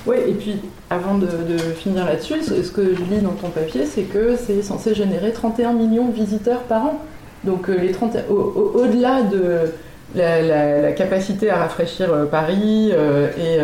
Oui, 0.08 0.16
et 0.26 0.34
puis 0.34 0.56
avant 0.90 1.18
de, 1.18 1.28
finir 1.76 2.06
là-dessus, 2.06 2.42
ce 2.44 2.72
que 2.72 2.96
je 2.96 3.14
lis 3.14 3.22
dans 3.22 3.32
ton 3.32 3.50
papier, 3.50 3.86
c'est 3.86 4.04
que 4.04 4.36
c'est 4.38 4.62
censé 4.62 4.96
générer 4.96 5.32
31 5.32 5.74
millions 5.74 6.08
de 6.08 6.14
visiteurs 6.14 6.62
par 6.62 6.86
an. 6.86 7.02
Donc 7.44 7.68
les 7.68 7.92
30, 7.92 8.18
au-delà 8.30 9.22
de 9.24 9.72
la, 10.16 10.92
capacité 10.94 11.50
à 11.50 11.58
rafraîchir 11.58 12.10
Paris 12.32 12.92
et, 12.92 13.58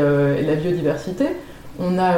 la 0.46 0.56
biodiversité, 0.56 1.26
on 1.80 1.98
a 1.98 2.18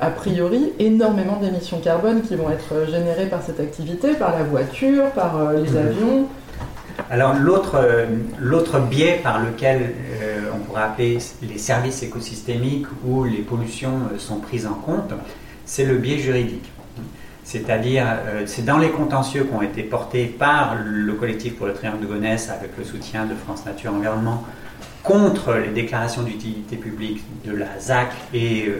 a 0.00 0.10
priori 0.10 0.72
énormément 0.78 1.38
d'émissions 1.40 1.80
carbone 1.80 2.22
qui 2.22 2.36
vont 2.36 2.50
être 2.50 2.90
générées 2.90 3.26
par 3.26 3.42
cette 3.42 3.60
activité, 3.60 4.12
par 4.12 4.36
la 4.36 4.44
voiture, 4.44 5.10
par 5.14 5.52
les 5.52 5.70
mmh. 5.70 5.76
avions. 5.78 6.26
Alors 7.10 7.34
euh, 7.74 8.06
l'autre 8.38 8.80
biais 8.80 9.20
par 9.22 9.40
lequel 9.42 9.94
euh, 10.22 10.50
on 10.54 10.58
pourrait 10.58 10.82
appeler 10.82 11.18
les 11.42 11.58
services 11.58 12.02
écosystémiques 12.02 12.86
où 13.04 13.24
les 13.24 13.42
pollutions 13.42 14.00
euh, 14.12 14.18
sont 14.18 14.36
prises 14.36 14.66
en 14.66 14.74
compte, 14.74 15.12
c'est 15.64 15.84
le 15.84 15.96
biais 15.96 16.18
juridique. 16.18 16.70
C'est-à-dire, 17.44 18.06
c'est 18.46 18.64
dans 18.64 18.78
les 18.78 18.90
contentieux 18.90 19.42
qui 19.42 19.52
ont 19.52 19.62
été 19.62 19.82
portés 19.82 20.26
par 20.26 20.76
le 20.76 21.12
collectif 21.14 21.56
pour 21.56 21.66
le 21.66 21.74
triangle 21.74 22.00
de 22.00 22.06
Gonesse 22.06 22.48
avec 22.48 22.70
le 22.78 22.84
soutien 22.84 23.26
de 23.26 23.34
France 23.34 23.66
Nature 23.66 23.92
Environnement 23.92 24.44
contre 25.02 25.54
les 25.54 25.70
déclarations 25.70 26.22
d'utilité 26.22 26.76
publique 26.76 27.20
de 27.44 27.54
la 27.54 27.80
ZAC 27.80 28.12
et 28.32 28.72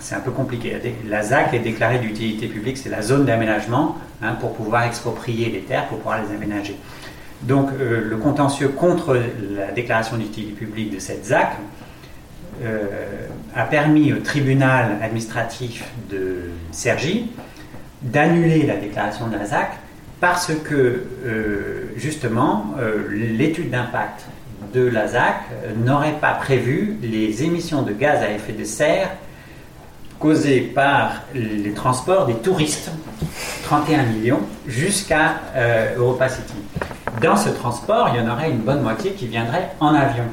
c'est 0.00 0.14
un 0.14 0.20
peu 0.20 0.30
compliqué. 0.30 0.76
La 1.08 1.22
ZAC 1.22 1.54
est 1.54 1.60
déclarée 1.60 1.98
d'utilité 1.98 2.46
publique, 2.48 2.78
c'est 2.78 2.88
la 2.88 3.02
zone 3.02 3.24
d'aménagement 3.24 3.96
hein, 4.22 4.34
pour 4.34 4.54
pouvoir 4.54 4.84
exproprier 4.84 5.50
les 5.50 5.60
terres, 5.60 5.86
pour 5.86 5.98
pouvoir 5.98 6.20
les 6.22 6.34
aménager. 6.34 6.76
Donc 7.42 7.70
euh, 7.72 8.08
le 8.08 8.16
contentieux 8.16 8.68
contre 8.68 9.18
la 9.56 9.70
déclaration 9.72 10.16
d'utilité 10.16 10.52
publique 10.52 10.92
de 10.92 10.98
cette 10.98 11.24
ZAC 11.24 11.52
euh, 12.62 12.86
a 13.54 13.64
permis 13.64 14.12
au 14.12 14.18
tribunal 14.18 14.98
administratif 15.02 15.84
de 16.10 16.50
Cergy 16.70 17.30
d'annuler 18.02 18.66
la 18.66 18.76
déclaration 18.76 19.28
de 19.28 19.36
la 19.36 19.46
ZAC 19.46 19.70
parce 20.20 20.52
que 20.52 21.06
euh, 21.24 21.92
justement 21.96 22.74
l'étude 23.10 23.70
d'impact 23.70 24.26
de 24.74 24.86
la 24.86 25.08
ZAC 25.08 25.36
n'aurait 25.82 26.18
pas 26.20 26.32
prévu 26.32 26.96
les 27.02 27.42
émissions 27.42 27.80
de 27.80 27.92
gaz 27.92 28.22
à 28.22 28.30
effet 28.30 28.52
de 28.52 28.64
serre 28.64 29.08
causé 30.20 30.60
par 30.60 31.22
les 31.34 31.72
transports 31.72 32.26
des 32.26 32.34
touristes, 32.34 32.92
31 33.64 34.04
millions, 34.04 34.40
jusqu'à 34.68 35.40
euh, 35.56 35.96
Europa 35.96 36.28
City. 36.28 36.54
Dans 37.22 37.36
ce 37.36 37.48
transport, 37.48 38.10
il 38.12 38.20
y 38.20 38.22
en 38.22 38.30
aurait 38.30 38.50
une 38.50 38.58
bonne 38.58 38.82
moitié 38.82 39.12
qui 39.12 39.26
viendrait 39.26 39.70
en 39.80 39.94
avion. 39.94 40.24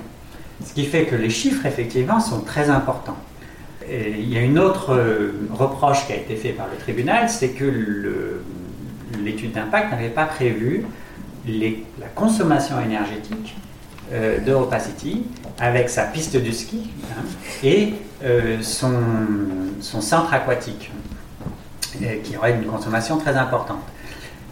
Ce 0.63 0.73
qui 0.73 0.85
fait 0.85 1.05
que 1.05 1.15
les 1.15 1.29
chiffres, 1.29 1.65
effectivement, 1.65 2.19
sont 2.19 2.41
très 2.41 2.69
importants. 2.69 3.17
il 3.89 4.31
y 4.31 4.37
a 4.37 4.41
une 4.41 4.59
autre 4.59 4.93
euh, 4.93 5.31
reproche 5.53 6.05
qui 6.05 6.13
a 6.13 6.17
été 6.17 6.35
fait 6.35 6.49
par 6.49 6.67
le 6.67 6.77
tribunal, 6.77 7.29
c'est 7.29 7.49
que 7.49 7.65
l'étude 9.23 9.53
d'impact 9.53 9.91
n'avait 9.91 10.09
pas 10.09 10.25
prévu 10.25 10.85
la 11.47 12.07
consommation 12.13 12.75
énergétique 12.81 13.55
euh, 14.13 14.39
d'Europa 14.39 14.79
City 14.79 15.25
avec 15.59 15.89
sa 15.89 16.03
piste 16.03 16.37
de 16.37 16.51
ski 16.51 16.89
hein, 17.11 17.23
et 17.61 17.93
euh, 18.23 18.61
son, 18.61 18.93
centre 19.81 20.33
aquatique 20.33 20.91
euh, 22.01 22.15
qui 22.23 22.37
aurait 22.37 22.53
une 22.53 22.65
consommation 22.65 23.17
très 23.17 23.35
importante. 23.35 23.81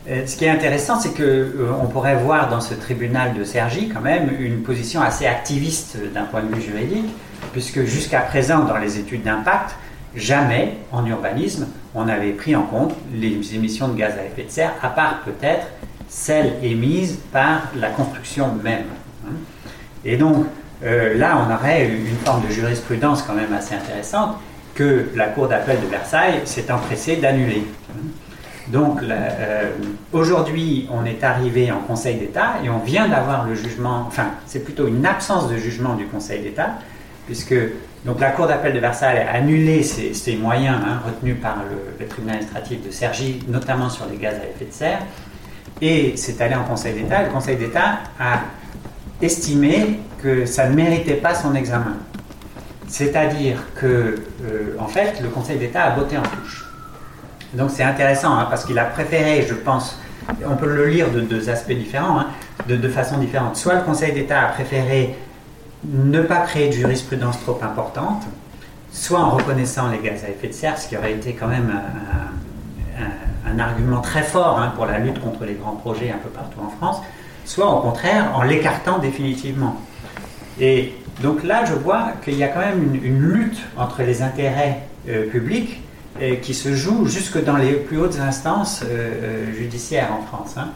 ce 0.07 0.35
qui 0.35 0.43
est 0.43 0.49
intéressant, 0.49 0.99
c'est 0.99 1.13
qu'on 1.15 1.87
pourrait 1.87 2.17
voir 2.17 2.49
dans 2.49 2.59
ce 2.59 2.73
tribunal 2.73 3.33
de 3.33 3.45
Sergi 3.45 3.87
quand 3.87 4.01
même 4.01 4.29
une 4.39 4.61
position 4.61 5.01
assez 5.01 5.25
activiste 5.25 5.97
d'un 6.13 6.25
point 6.25 6.41
de 6.41 6.53
vue 6.53 6.61
juridique, 6.61 7.09
puisque 7.53 7.83
jusqu'à 7.85 8.19
présent, 8.19 8.65
dans 8.65 8.77
les 8.77 8.99
études 8.99 9.23
d'impact, 9.23 9.75
jamais 10.15 10.73
en 10.91 11.05
urbanisme 11.05 11.67
on 11.93 12.09
avait 12.09 12.31
pris 12.33 12.57
en 12.57 12.63
compte 12.63 12.93
les 13.13 13.55
émissions 13.55 13.87
de 13.87 13.97
gaz 13.97 14.15
à 14.19 14.25
effet 14.25 14.43
de 14.43 14.51
serre, 14.51 14.73
à 14.81 14.89
part 14.89 15.21
peut-être 15.23 15.67
celles 16.09 16.55
émises 16.61 17.19
par 17.31 17.69
la 17.75 17.89
construction 17.89 18.53
même. 18.61 18.83
Et 20.03 20.17
donc, 20.17 20.45
euh, 20.83 21.17
là, 21.17 21.37
on 21.37 21.53
aurait 21.53 21.87
une 21.87 22.17
forme 22.23 22.45
de 22.45 22.51
jurisprudence 22.51 23.23
quand 23.23 23.33
même 23.33 23.53
assez 23.53 23.75
intéressante 23.75 24.37
que 24.73 25.05
la 25.15 25.27
Cour 25.27 25.47
d'appel 25.47 25.79
de 25.81 25.87
Versailles 25.87 26.41
s'est 26.45 26.69
empressée 26.71 27.15
d'annuler. 27.15 27.65
Donc, 28.67 29.01
euh, 29.01 29.69
aujourd'hui, 30.11 30.87
on 30.91 31.05
est 31.05 31.23
arrivé 31.23 31.71
en 31.71 31.79
Conseil 31.79 32.15
d'État 32.15 32.55
et 32.63 32.69
on 32.69 32.79
vient 32.79 33.07
d'avoir 33.07 33.47
le 33.47 33.55
jugement, 33.55 34.03
enfin, 34.07 34.31
c'est 34.47 34.63
plutôt 34.63 34.87
une 34.87 35.05
absence 35.05 35.49
de 35.49 35.55
jugement 35.57 35.95
du 35.95 36.05
Conseil 36.05 36.41
d'État, 36.41 36.79
puisque 37.25 37.55
donc, 38.05 38.19
la 38.19 38.31
Cour 38.31 38.47
d'appel 38.47 38.73
de 38.73 38.79
Versailles 38.79 39.19
a 39.19 39.35
annulé 39.35 39.81
ces, 39.81 40.35
moyens 40.35 40.77
hein, 40.85 41.01
retenus 41.05 41.37
par 41.41 41.57
le, 41.69 41.77
le, 41.99 42.07
tribunal 42.07 42.35
administratif 42.37 42.85
de 42.85 42.91
Cergy, 42.91 43.39
notamment 43.47 43.89
sur 43.89 44.05
les 44.07 44.17
gaz 44.17 44.35
à 44.35 44.45
effet 44.45 44.65
de 44.65 44.73
serre, 44.73 44.99
et 45.81 46.13
c'est 46.15 46.39
allé 46.41 46.55
en 46.55 46.63
Conseil 46.63 46.93
d'État. 46.93 47.23
Le 47.23 47.29
Conseil 47.29 47.57
d'État 47.57 47.99
a 48.19 48.41
estimé 49.21 49.99
que 50.21 50.45
ça 50.45 50.67
ne 50.69 50.75
méritait 50.75 51.15
pas 51.15 51.35
son 51.35 51.55
examen. 51.55 51.95
C'est-à-dire 52.87 53.57
que, 53.75 53.85
euh, 53.85 54.75
en 54.79 54.87
fait, 54.87 55.19
le 55.21 55.29
Conseil 55.29 55.57
d'État 55.57 55.83
a 55.83 55.95
voté 55.95 56.17
en 56.17 56.23
touche. 56.23 56.65
Donc 57.53 57.71
c'est 57.71 57.83
intéressant, 57.83 58.37
hein, 58.37 58.47
parce 58.49 58.65
qu'il 58.65 58.77
a 58.79 58.85
préféré, 58.85 59.45
je 59.47 59.53
pense, 59.53 59.97
on 60.45 60.55
peut 60.55 60.67
le 60.67 60.87
lire 60.87 61.11
de 61.11 61.21
deux 61.21 61.49
aspects 61.49 61.71
différents, 61.71 62.19
hein, 62.19 62.27
de 62.67 62.75
deux 62.75 62.89
façons 62.89 63.17
différentes. 63.17 63.55
Soit 63.55 63.75
le 63.75 63.81
Conseil 63.81 64.13
d'État 64.13 64.41
a 64.41 64.47
préféré 64.47 65.15
ne 65.83 66.21
pas 66.21 66.41
créer 66.41 66.69
de 66.69 66.73
jurisprudence 66.73 67.39
trop 67.41 67.59
importante, 67.61 68.23
soit 68.91 69.19
en 69.19 69.31
reconnaissant 69.31 69.89
les 69.89 69.99
gaz 69.99 70.23
à 70.23 70.29
effet 70.29 70.47
de 70.47 70.53
serre, 70.53 70.77
ce 70.77 70.87
qui 70.87 70.97
aurait 70.97 71.13
été 71.13 71.33
quand 71.33 71.47
même 71.47 71.71
un, 73.47 73.59
argument 73.59 74.01
très 74.01 74.23
fort 74.23 74.59
hein, 74.59 74.73
pour 74.75 74.85
la 74.85 74.99
lutte 74.99 75.19
contre 75.21 75.45
les 75.45 75.53
grands 75.53 75.75
projets 75.75 76.11
un 76.11 76.17
peu 76.17 76.29
partout 76.29 76.59
en 76.59 76.69
France, 76.69 77.01
soit 77.45 77.69
au 77.69 77.79
contraire 77.79 78.31
en 78.35 78.43
l'écartant 78.43 78.99
définitivement. 78.99 79.79
Et 80.59 80.93
donc 81.21 81.43
là, 81.43 81.65
je 81.65 81.73
vois 81.73 82.13
qu'il 82.23 82.35
y 82.35 82.43
a 82.43 82.47
quand 82.47 82.59
même 82.59 82.99
une, 83.03 83.19
lutte 83.19 83.59
entre 83.77 84.03
les 84.03 84.21
intérêts 84.21 84.81
euh, 85.07 85.29
publics 85.29 85.81
euh, 86.21 86.35
qui 86.35 86.53
se 86.53 86.73
joue 86.73 87.07
jusque 87.07 87.41
dans 87.43 87.57
les 87.57 87.73
plus 87.73 87.97
hautes 87.97 88.19
instances 88.19 88.83
euh, 88.85 89.53
judiciaires 89.53 90.09
en 90.11 90.25
France. 90.25 90.55
Hein. 90.57 90.69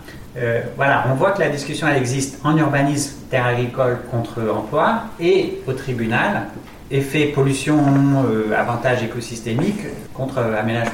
voilà, 0.77 1.05
on 1.11 1.15
voit 1.15 1.31
que 1.31 1.39
la 1.41 1.49
discussion 1.49 1.87
elle 1.87 1.97
existe 1.97 2.39
en 2.43 2.55
urbanisme, 2.55 3.15
terre 3.29 3.45
agricole 3.45 3.99
contre 4.11 4.41
emploi, 4.49 5.03
et 5.19 5.59
au 5.67 5.73
tribunal, 5.73 6.47
effet 6.91 7.25
pollution, 7.25 7.77
avantage 8.55 9.03
écosystémique 9.03 9.81
contre 10.13 10.39
aménagement. 10.39 10.93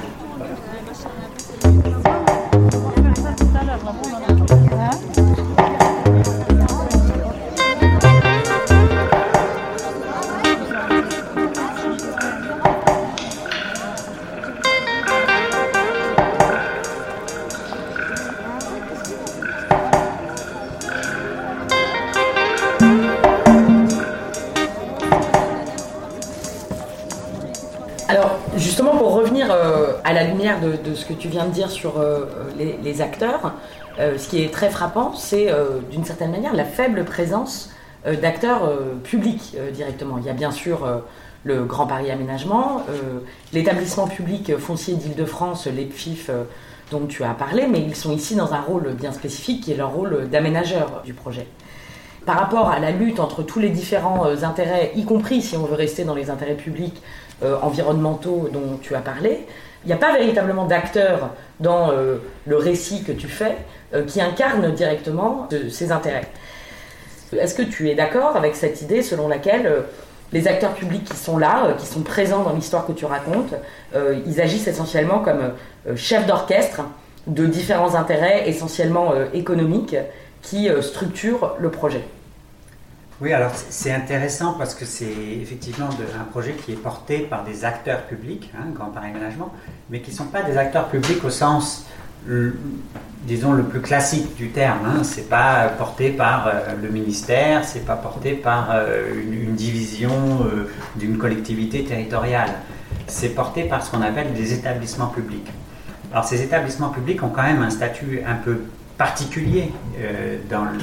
De, 30.66 30.96
ce 30.96 31.06
que 31.06 31.14
tu 31.14 31.28
viens 31.28 31.46
de 31.46 31.52
dire 31.52 31.72
sur 31.72 32.00
euh, 32.00 32.26
les, 32.58 33.02
acteurs, 33.02 33.54
euh, 34.00 34.18
ce 34.18 34.30
qui 34.30 34.44
est 34.44 34.52
très 34.52 34.70
frappant, 34.70 35.14
c'est 35.14 35.52
euh, 35.52 35.80
d'une 35.92 36.06
certaine 36.06 36.32
manière 36.32 36.54
la 36.54 36.66
faible 36.66 37.04
présence 37.04 37.72
d'acteurs 38.22 38.72
publics 39.04 39.58
directement. 39.74 40.20
Il 40.20 40.26
y 40.26 40.30
a 40.30 40.34
bien 40.34 40.52
sûr 40.52 40.88
le 41.44 41.64
Grand 41.64 41.88
Paris 41.88 42.12
Aménagement, 42.12 42.84
l'établissement 43.52 44.06
public 44.06 44.56
foncier 44.58 44.94
d'Île-de-France, 44.94 45.66
l'EPFIF, 45.66 46.30
dont 46.92 47.08
tu 47.08 47.24
as 47.24 47.34
parlé, 47.34 47.66
mais 47.66 47.80
ils 47.80 47.96
sont 47.96 48.12
ici 48.12 48.36
dans 48.36 48.54
un 48.54 48.62
rôle 48.62 48.94
bien 48.94 49.12
spécifique 49.12 49.64
qui 49.64 49.72
est 49.72 49.76
leur 49.76 49.92
rôle 49.92 50.30
d'aménageur 50.30 51.02
du 51.04 51.16
projet. 51.16 51.48
Par 52.28 52.38
rapport 52.38 52.70
à 52.70 52.78
la 52.78 52.92
lutte 52.92 53.20
entre 53.20 53.42
tous 53.42 53.58
les 53.58 53.72
différents 53.72 54.28
intérêts, 54.44 54.92
y 54.96 55.04
compris 55.04 55.42
si 55.42 55.58
on 55.58 55.64
veut 55.64 55.74
rester 55.74 56.04
dans 56.04 56.14
les 56.14 56.30
intérêts 56.30 56.54
publics 56.54 57.02
environnementaux 57.42 58.50
dont 58.54 58.78
tu 58.84 58.94
as 58.94 59.02
parlé, 59.02 59.48
il 59.86 59.90
n'y 59.90 59.94
a 59.94 59.98
pas 59.98 60.14
véritablement 60.14 60.66
d'acteur 60.66 61.30
dans 61.60 61.92
euh, 61.92 62.18
le 62.48 62.58
récit 62.58 63.04
que 63.04 63.12
tu 63.12 63.28
fais 63.28 63.56
euh, 63.94 64.04
qui 64.04 64.20
incarne 64.20 64.74
directement 64.74 65.48
ces 65.70 65.92
intérêts. 65.92 66.28
Est-ce 67.38 67.54
que 67.54 67.62
tu 67.62 67.90
es 67.90 67.96
d'accord 67.96 68.36
avec 68.36 68.56
cette 68.56 68.82
idée 68.82 69.04
selon 69.04 69.28
laquelle 69.28 69.68
euh, 69.68 69.82
les 70.34 70.48
acteurs 70.48 70.74
publics 70.74 71.06
qui 71.06 71.18
sont 71.18 71.38
là, 71.38 71.74
qui 71.78 71.86
sont 71.86 72.02
présents 72.02 72.42
dans 72.42 72.54
l'histoire 72.54 72.88
que 72.88 72.92
tu 72.92 73.06
racontes, 73.06 73.54
ils 74.26 74.42
agissent 74.42 74.68
essentiellement 74.68 75.20
comme 75.20 75.54
chefs 75.96 76.26
d'orchestre 76.26 76.82
de 77.28 77.46
différents 77.46 77.94
intérêts 77.94 78.50
essentiellement 78.50 79.14
économiques 79.34 79.96
qui 80.42 80.68
structurent 80.82 81.56
le 81.60 81.70
projet? 81.70 82.04
Oui, 83.22 83.32
alors 83.32 83.52
c'est 83.70 83.94
intéressant 83.94 84.56
parce 84.58 84.76
que 84.76 84.84
c'est 84.84 85.06
effectivement 85.42 85.88
un 85.88 86.26
projet 86.26 86.52
qui 86.52 86.74
est 86.74 86.76
porté 86.76 87.20
par 87.20 87.46
des 87.46 87.64
acteurs 87.64 88.02
publics, 88.08 88.52
hein, 88.58 88.66
Grand 88.74 88.88
Paris 88.88 89.12
Aménagement, 89.12 89.54
mais 89.90 90.02
qui 90.02 90.12
ne 90.12 90.16
sont 90.18 90.26
pas 90.26 90.42
des 90.42 90.58
acteurs 90.58 90.90
publics 90.90 91.24
au 91.24 91.30
sens, 91.30 91.86
disons, 93.24 93.54
le 93.54 93.64
plus 93.64 93.80
classique 93.80 94.36
du 94.36 94.50
terme. 94.50 94.80
Hein. 94.86 95.04
Ce 95.06 95.18
n'est 95.18 95.28
pas 95.28 95.70
porté 95.78 96.10
par 96.10 96.48
euh, 96.48 96.76
le 96.82 96.90
ministère, 96.90 97.64
ce 97.64 97.78
n'est 97.78 97.86
pas 97.86 97.96
porté 97.96 98.34
par 98.34 98.72
euh, 98.74 99.14
une, 99.32 99.56
division 99.56 100.12
euh, 100.12 100.70
d'une 100.98 101.18
collectivité 101.18 101.86
territoriale. 101.86 102.50
C'est 103.08 103.30
porté 103.30 103.64
par 103.64 103.86
ce 103.86 103.92
qu'on 103.92 104.02
appelle 104.02 104.34
des 104.34 104.52
établissements 104.52 105.08
publics. 105.08 105.48
Alors 106.12 106.26
ces 106.26 106.42
établissements 106.42 106.90
publics 106.90 107.24
ont 107.24 107.30
quand 107.30 107.44
même 107.44 107.62
un 107.62 107.70
statut 107.70 108.20
un 108.28 108.36
peu 108.36 108.64
particulier 108.98 109.72
dans 110.50 110.64
le 110.64 110.80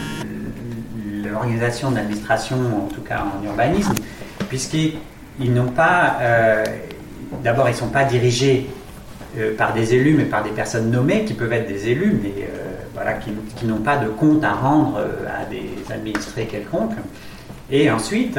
l'organisation 1.28 1.90
d'administration, 1.90 2.56
en 2.84 2.88
tout 2.92 3.00
cas 3.00 3.22
en 3.22 3.44
urbanisme, 3.44 3.94
puisqu'ils 4.48 5.52
n'ont 5.52 5.70
pas, 5.70 6.18
euh, 6.20 6.64
d'abord 7.42 7.68
ils 7.68 7.72
ne 7.72 7.76
sont 7.76 7.88
pas 7.88 8.04
dirigés 8.04 8.66
euh, 9.38 9.56
par 9.56 9.72
des 9.72 9.94
élus, 9.94 10.14
mais 10.14 10.24
par 10.24 10.42
des 10.42 10.50
personnes 10.50 10.90
nommées, 10.90 11.24
qui 11.24 11.34
peuvent 11.34 11.52
être 11.52 11.68
des 11.68 11.88
élus, 11.88 12.18
mais 12.22 12.34
euh, 12.42 12.74
voilà, 12.94 13.14
qui, 13.14 13.66
n'ont 13.66 13.78
pas 13.78 13.96
de 13.96 14.08
compte 14.08 14.44
à 14.44 14.52
rendre 14.52 15.00
à 15.26 15.46
des 15.46 15.70
administrés 15.90 16.46
quelconques. 16.46 16.96
Et 17.70 17.90
ensuite, 17.90 18.38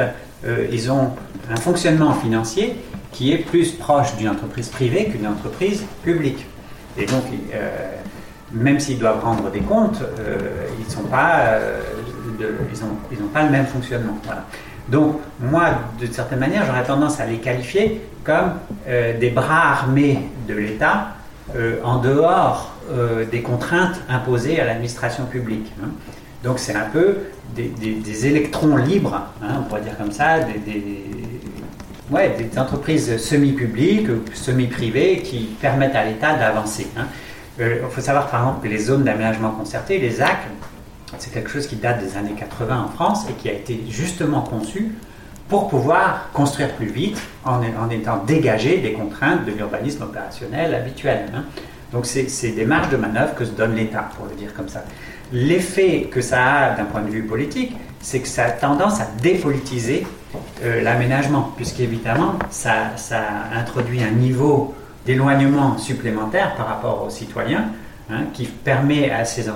ils 0.70 0.92
ont 0.92 1.10
un 1.50 1.56
fonctionnement 1.56 2.12
financier 2.12 2.76
qui 3.10 3.32
est 3.32 3.38
plus 3.38 3.72
proche 3.72 4.14
d'une 4.16 4.28
entreprise 4.28 4.68
privée 4.68 5.06
qu'une 5.06 5.26
entreprise 5.26 5.84
publique. 6.04 6.46
Et 6.96 7.06
donc, 7.06 7.24
même 8.52 8.78
s'ils 8.78 9.00
doivent 9.00 9.24
rendre 9.24 9.50
des 9.50 9.60
comptes, 9.60 10.00
ils 10.78 10.84
ne 10.84 10.90
sont 10.90 11.08
pas 11.08 11.58
ils 12.38 13.20
n'ont 13.20 13.28
pas 13.28 13.42
le 13.42 13.50
même 13.50 13.66
fonctionnement. 13.66 14.16
Donc, 14.88 15.20
moi, 15.40 15.70
d'une 15.98 16.12
certaine 16.12 16.40
manière, 16.40 16.64
j'aurais 16.66 16.84
tendance 16.84 17.20
à 17.20 17.26
les 17.26 17.38
qualifier 17.38 18.02
comme 18.22 18.52
euh, 18.86 19.18
des 19.18 19.30
bras 19.30 19.70
armés 19.70 20.28
de 20.46 20.54
l'État 20.54 21.08
euh, 21.56 21.76
en 21.84 21.98
dehors 21.98 22.74
euh, 22.90 23.24
des 23.24 23.40
contraintes 23.40 24.00
imposées 24.08 24.60
à 24.60 24.64
l'administration 24.64 25.24
publique. 25.24 25.72
Hein. 25.82 25.88
Donc, 26.42 26.58
c'est 26.58 26.74
un 26.74 26.88
peu 26.92 27.16
des, 27.54 28.26
électrons 28.26 28.76
libres, 28.76 29.22
hein, 29.42 29.56
on 29.60 29.62
pourrait 29.62 29.80
dire 29.80 29.96
comme 29.96 30.12
ça, 30.12 30.40
des, 30.40 31.04
entreprises 32.58 33.16
semi-publiques, 33.16 34.08
semi-privées 34.34 35.22
qui 35.22 35.56
permettent 35.60 35.96
à 35.96 36.04
l'État 36.04 36.34
d'avancer. 36.34 36.86
Hein. 36.98 37.06
Il 37.58 37.78
faut 37.88 38.00
savoir, 38.00 38.28
par 38.28 38.40
exemple, 38.40 38.64
que 38.64 38.68
les 38.68 38.78
zones 38.78 39.04
d'aménagement 39.04 39.52
concerté, 39.52 39.98
les 39.98 40.10
ZAC, 40.10 40.38
c'est 41.18 41.32
quelque 41.32 41.50
chose 41.50 41.66
qui 41.66 41.76
date 41.76 42.00
des 42.00 42.16
années 42.16 42.34
80 42.38 42.86
en 42.86 42.88
France 42.88 43.26
et 43.28 43.32
qui 43.34 43.48
a 43.48 43.52
été 43.52 43.84
justement 43.88 44.42
conçu 44.42 44.92
pour 45.48 45.68
pouvoir 45.68 46.30
construire 46.32 46.74
plus 46.74 46.86
vite 46.86 47.18
en, 47.44 47.62
étant 47.90 48.22
dégagé 48.26 48.78
des 48.78 48.92
contraintes 48.92 49.44
de 49.44 49.52
l'urbanisme 49.52 50.02
opérationnel 50.02 50.74
habituel. 50.74 51.26
Hein. 51.34 51.44
Donc 51.92 52.06
c'est 52.06 52.50
des 52.50 52.64
marges 52.64 52.88
de 52.88 52.96
manœuvre 52.96 53.34
que 53.34 53.44
se 53.44 53.52
donne 53.52 53.76
l'État, 53.76 54.08
pour 54.16 54.26
le 54.26 54.34
dire 54.34 54.52
comme 54.54 54.68
ça. 54.68 54.84
L'effet 55.32 56.08
que 56.10 56.20
ça 56.20 56.44
a 56.44 56.70
d'un 56.76 56.84
point 56.84 57.02
de 57.02 57.10
vue 57.10 57.22
politique, 57.22 57.76
c'est 58.00 58.20
que 58.20 58.28
ça 58.28 58.46
a 58.46 58.50
tendance 58.50 59.00
à 59.00 59.06
dépolitiser 59.22 60.06
euh, 60.62 60.82
l'aménagement, 60.82 61.52
puisqu'évidemment, 61.56 62.34
ça, 62.50 62.96
ça 62.96 63.22
introduit 63.54 64.02
un 64.02 64.10
niveau 64.10 64.74
d'éloignement 65.06 65.78
supplémentaire 65.78 66.56
par 66.56 66.66
rapport 66.66 67.04
aux 67.06 67.10
citoyens, 67.10 67.66
Hein, 68.10 68.24
qui 68.34 68.44
permet 68.44 69.10
à 69.10 69.24
ces, 69.24 69.46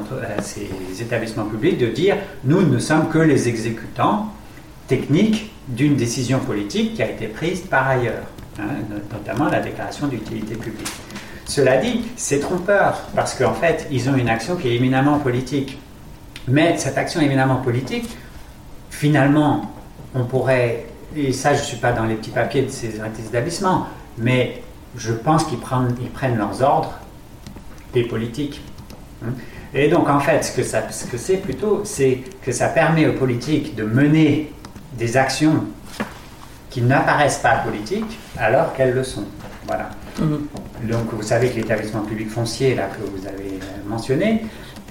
établissements 1.03 1.45
publics 1.45 1.77
de 1.77 1.89
dire 1.89 2.17
nous 2.45 2.63
ne 2.63 2.79
sommes 2.79 3.11
que 3.11 3.19
les 3.19 3.47
exécutants 3.47 4.33
techniques 4.87 5.53
d'une 5.69 5.97
décision 5.97 6.39
politique 6.39 6.95
qui 6.95 7.03
a 7.03 7.11
été 7.11 7.27
prise 7.27 7.61
par 7.61 7.87
ailleurs, 7.87 8.25
hein, 8.59 8.69
notamment 9.13 9.51
la 9.51 9.61
déclaration 9.61 10.07
d'utilité 10.07 10.55
publique. 10.55 10.89
Cela 11.45 11.77
dit, 11.77 12.07
c'est 12.17 12.41
trompeur 12.41 13.03
parce 13.15 13.35
qu'en 13.35 13.53
fait, 13.53 13.87
ils 13.91 14.09
ont 14.09 14.17
une 14.17 14.31
action 14.31 14.57
qui 14.57 14.69
est 14.69 14.77
éminemment 14.77 15.19
politique. 15.19 15.79
Mais 16.47 16.79
cette 16.79 16.97
action 16.97 17.21
éminemment 17.21 17.57
politique, 17.57 18.09
finalement, 18.89 19.75
on 20.15 20.25
pourrait, 20.25 20.87
et 21.15 21.33
ça 21.33 21.53
je 21.53 21.61
ne 21.61 21.65
suis 21.65 21.77
pas 21.77 21.93
dans 21.93 22.07
les 22.07 22.15
petits 22.15 22.31
papiers 22.31 22.63
de 22.63 22.71
ces 22.71 22.99
établissements, 23.27 23.89
mais 24.17 24.63
je 24.97 25.13
pense 25.13 25.45
qu'ils 25.45 25.59
prennent 25.59 26.39
leurs 26.39 26.63
ordres 26.63 26.98
des 27.93 28.05
politiques. 28.05 28.61
Hein. 29.25 29.31
Et 29.75 29.89
donc 29.89 30.09
en 30.09 30.21
fait, 30.21 30.43
ce 30.45 30.53
que, 30.53 30.63
ça, 30.63 30.91
ce 30.91 31.07
que 31.07 31.19
c'est 31.19 31.37
plutôt, 31.37 31.83
c'est 31.85 32.21
que 32.43 32.53
ça 32.53 32.69
permet 32.69 33.07
aux 33.07 33.13
politiques 33.13 33.75
de 33.75 33.85
mener 33.85 34.53
des 34.95 35.17
actions 35.17 35.65
qui 36.71 36.83
n'apparaissent 36.83 37.39
pas 37.39 37.57
politiques 37.57 38.19
alors 38.37 38.73
qu'elles 38.73 38.95
le 38.95 39.05
sont. 39.05 39.25
Voilà. 39.67 39.91
Mm-hmm. 40.19 40.91
Donc 40.91 41.13
vous 41.13 41.23
savez 41.23 41.51
que 41.51 41.57
l'établissement 41.57 42.03
public 42.03 42.31
foncier 42.31 42.75
là, 42.75 42.87
que 42.87 43.05
vous 43.05 43.27
avez 43.27 43.59
mentionné, 43.87 44.45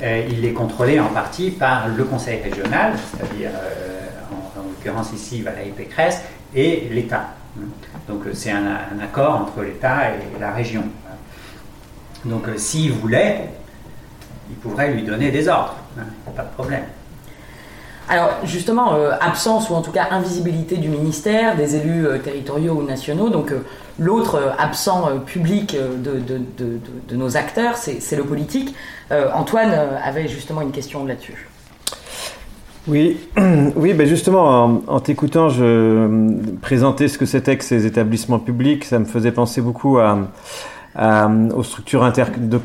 euh, 0.03 0.27
il 0.29 0.45
est 0.45 0.53
contrôlé 0.53 0.99
en 0.99 1.07
partie 1.07 1.49
par 1.49 1.87
le 1.87 2.03
conseil 2.03 2.41
régional, 2.41 2.93
c'est-à-dire 3.11 3.49
euh, 3.53 4.59
en, 4.59 4.63
l'occurrence 4.63 5.11
ici 5.13 5.41
Valérie 5.41 5.71
Pécresse, 5.71 6.21
et 6.53 6.87
l'État. 6.91 7.29
Hein. 7.57 7.65
Donc 8.07 8.23
c'est 8.33 8.51
un, 8.51 8.65
un, 8.65 9.03
accord 9.03 9.41
entre 9.41 9.63
l'État 9.63 10.09
et 10.11 10.39
la 10.39 10.51
région. 10.51 10.83
Donc 12.27 12.47
euh, 12.47 12.53
s'il 12.57 12.91
voulait, 12.91 13.49
il 14.49 14.55
pourrait 14.57 14.91
lui 14.91 15.03
donner 15.03 15.31
des 15.31 15.47
ordres, 15.47 15.75
hein, 15.99 16.03
pas 16.35 16.43
de 16.43 16.53
problème. 16.53 16.83
Alors 18.09 18.29
justement, 18.45 18.93
euh, 18.93 19.11
absence 19.19 19.69
ou 19.69 19.73
en 19.73 19.81
tout 19.81 19.91
cas 19.91 20.07
invisibilité 20.11 20.77
du 20.77 20.87
ministère, 20.89 21.55
des 21.55 21.75
élus 21.75 22.05
euh, 22.05 22.17
territoriaux 22.19 22.73
ou 22.73 22.83
nationaux, 22.83 23.29
donc 23.29 23.51
l'autre 23.99 24.53
absent 24.57 25.19
public 25.25 25.75
de, 25.75 26.19
de, 26.19 27.15
nos 27.15 27.35
acteurs, 27.35 27.75
c'est 27.77 28.15
le 28.15 28.23
politique. 28.23 28.75
Antoine 29.33 29.73
avait 30.03 30.27
justement 30.27 30.61
une 30.61 30.71
question 30.71 31.03
là-dessus. 31.03 31.49
Oui, 32.87 33.17
oui 33.75 33.93
ben 33.93 34.05
justement, 34.05 34.83
en, 34.87 34.99
t'écoutant, 34.99 35.49
je 35.49 36.07
présentais 36.61 37.07
ce 37.07 37.17
que 37.17 37.25
c'était 37.25 37.57
que 37.57 37.63
ces 37.63 37.87
établissements 37.87 38.39
publics, 38.39 38.85
ça 38.85 38.99
me 38.99 39.05
faisait 39.05 39.31
penser 39.31 39.61
beaucoup 39.61 39.97
à 39.97 40.19
euh, 40.99 41.49
aux 41.51 41.61
structures 41.61 42.11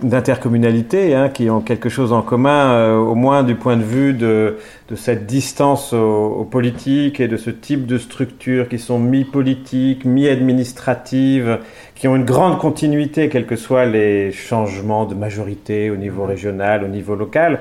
d'intercommunalité 0.03 1.15
hein, 1.15 1.29
qui 1.29 1.51
ont 1.51 1.61
quelque 1.61 1.91
chose 1.91 2.15
en 2.15 2.23
commun, 2.23 2.71
euh, 2.71 2.97
au 2.97 3.15
moins 3.15 3.43
du 3.43 3.57
point 3.57 3.77
de 3.77 3.83
vue 3.83 4.15
de, 4.15 4.57
cette 4.95 5.27
distance 5.27 5.93
aux, 5.93 6.49
politiques 6.51 7.21
et 7.21 7.29
de 7.29 7.37
ce 7.37 7.51
type 7.51 7.85
de 7.85 7.99
structures 7.99 8.71
qui 8.71 8.79
sont 8.79 8.99
mi-politiques, 8.99 10.07
mi-administratives, 10.07 11.59
qui 11.95 12.09
ont 12.09 12.17
une 12.17 12.25
grande 12.25 12.59
continuité, 12.59 13.29
quels 13.29 13.45
que 13.45 13.57
soient 13.57 13.85
les 13.85 14.33
changements 14.33 15.05
de 15.05 15.15
majorité 15.15 15.91
au 15.91 15.97
niveau 15.97 16.25
régional, 16.25 16.85
au 16.85 16.89
niveau 16.89 17.15
local, 17.15 17.61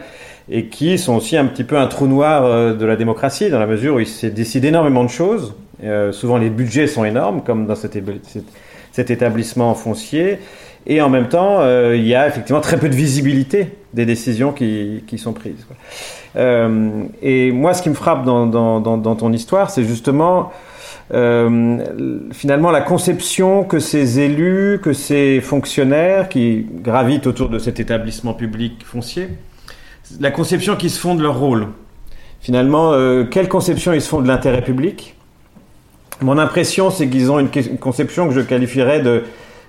et 0.50 0.68
qui 0.68 0.98
sont 0.98 1.18
aussi 1.18 1.36
un 1.36 1.46
petit 1.48 1.66
peu 1.66 1.78
un 1.78 1.88
trou 1.88 2.08
noir 2.08 2.46
euh, 2.46 2.74
de 2.76 2.86
la 2.86 2.96
démocratie, 2.96 3.50
dans 3.50 3.60
la 3.60 3.68
mesure 3.68 3.96
où 3.96 4.00
il 4.00 4.08
se 4.08 4.28
décide 4.28 4.64
énormément 4.64 5.04
de 5.04 5.10
choses. 5.10 5.54
souvent 6.12 6.38
les 6.38 6.50
budgets 6.50 6.88
sont 6.88 7.04
énormes, 7.04 7.42
comme 7.44 7.66
dans 7.66 7.76
cette 7.76 7.98
cet 8.92 9.12
établissement 9.12 9.74
foncier. 9.74 10.40
Et 10.88 11.02
en 11.02 11.10
même 11.10 11.28
temps, 11.28 11.60
euh, 11.60 11.96
il 11.96 12.08
y 12.08 12.16
a 12.16 12.28
effectivement 12.28 12.62
très 12.62 12.78
peu 12.78 12.90
de 12.90 12.96
visibilité 12.96 13.68
des 13.94 14.06
décisions 14.06 14.52
qui, 14.52 15.04
qui 15.06 15.18
sont 15.18 15.34
prises. 15.34 15.66
Euh, 16.36 17.04
et 17.22 17.52
moi, 17.52 17.74
ce 17.74 17.82
qui 17.82 17.90
me 17.90 17.94
frappe 17.94 18.26
dans, 18.26 18.48
dans, 18.48 19.16
ton 19.16 19.32
histoire, 19.32 19.70
c'est 19.70 19.84
justement 19.84 20.52
euh, 21.14 21.78
finalement 22.32 22.72
la 22.72 22.82
conception 22.82 23.64
que 23.64 23.80
ces 23.80 24.20
élus, 24.22 24.80
que 24.82 24.94
ces 24.94 25.42
fonctionnaires 25.42 26.30
qui 26.30 26.66
gravitent 26.72 27.28
autour 27.28 27.50
de 27.50 27.60
cet 27.60 27.80
établissement 27.80 28.34
public 28.34 28.84
foncier, 28.84 29.30
la 30.20 30.32
conception 30.32 30.76
qui 30.78 30.90
se 30.90 31.00
font 31.00 31.16
de 31.16 31.22
leur 31.22 31.38
rôle. 31.38 31.68
Finalement, 32.40 32.94
quelle 33.30 33.48
conception 33.48 33.94
ils 33.94 34.02
se 34.02 34.10
font 34.10 34.20
de 34.20 34.28
l'intérêt 34.28 34.64
public? 34.64 35.16
Mon 36.22 36.38
impression, 36.38 36.90
c'est 36.90 37.08
qu'ils 37.08 37.32
ont 37.32 37.40
une, 37.40 37.50
conception 37.80 38.28
que 38.28 38.34
je 38.34 38.42
qualifierais 38.42 39.02
de, 39.02 39.24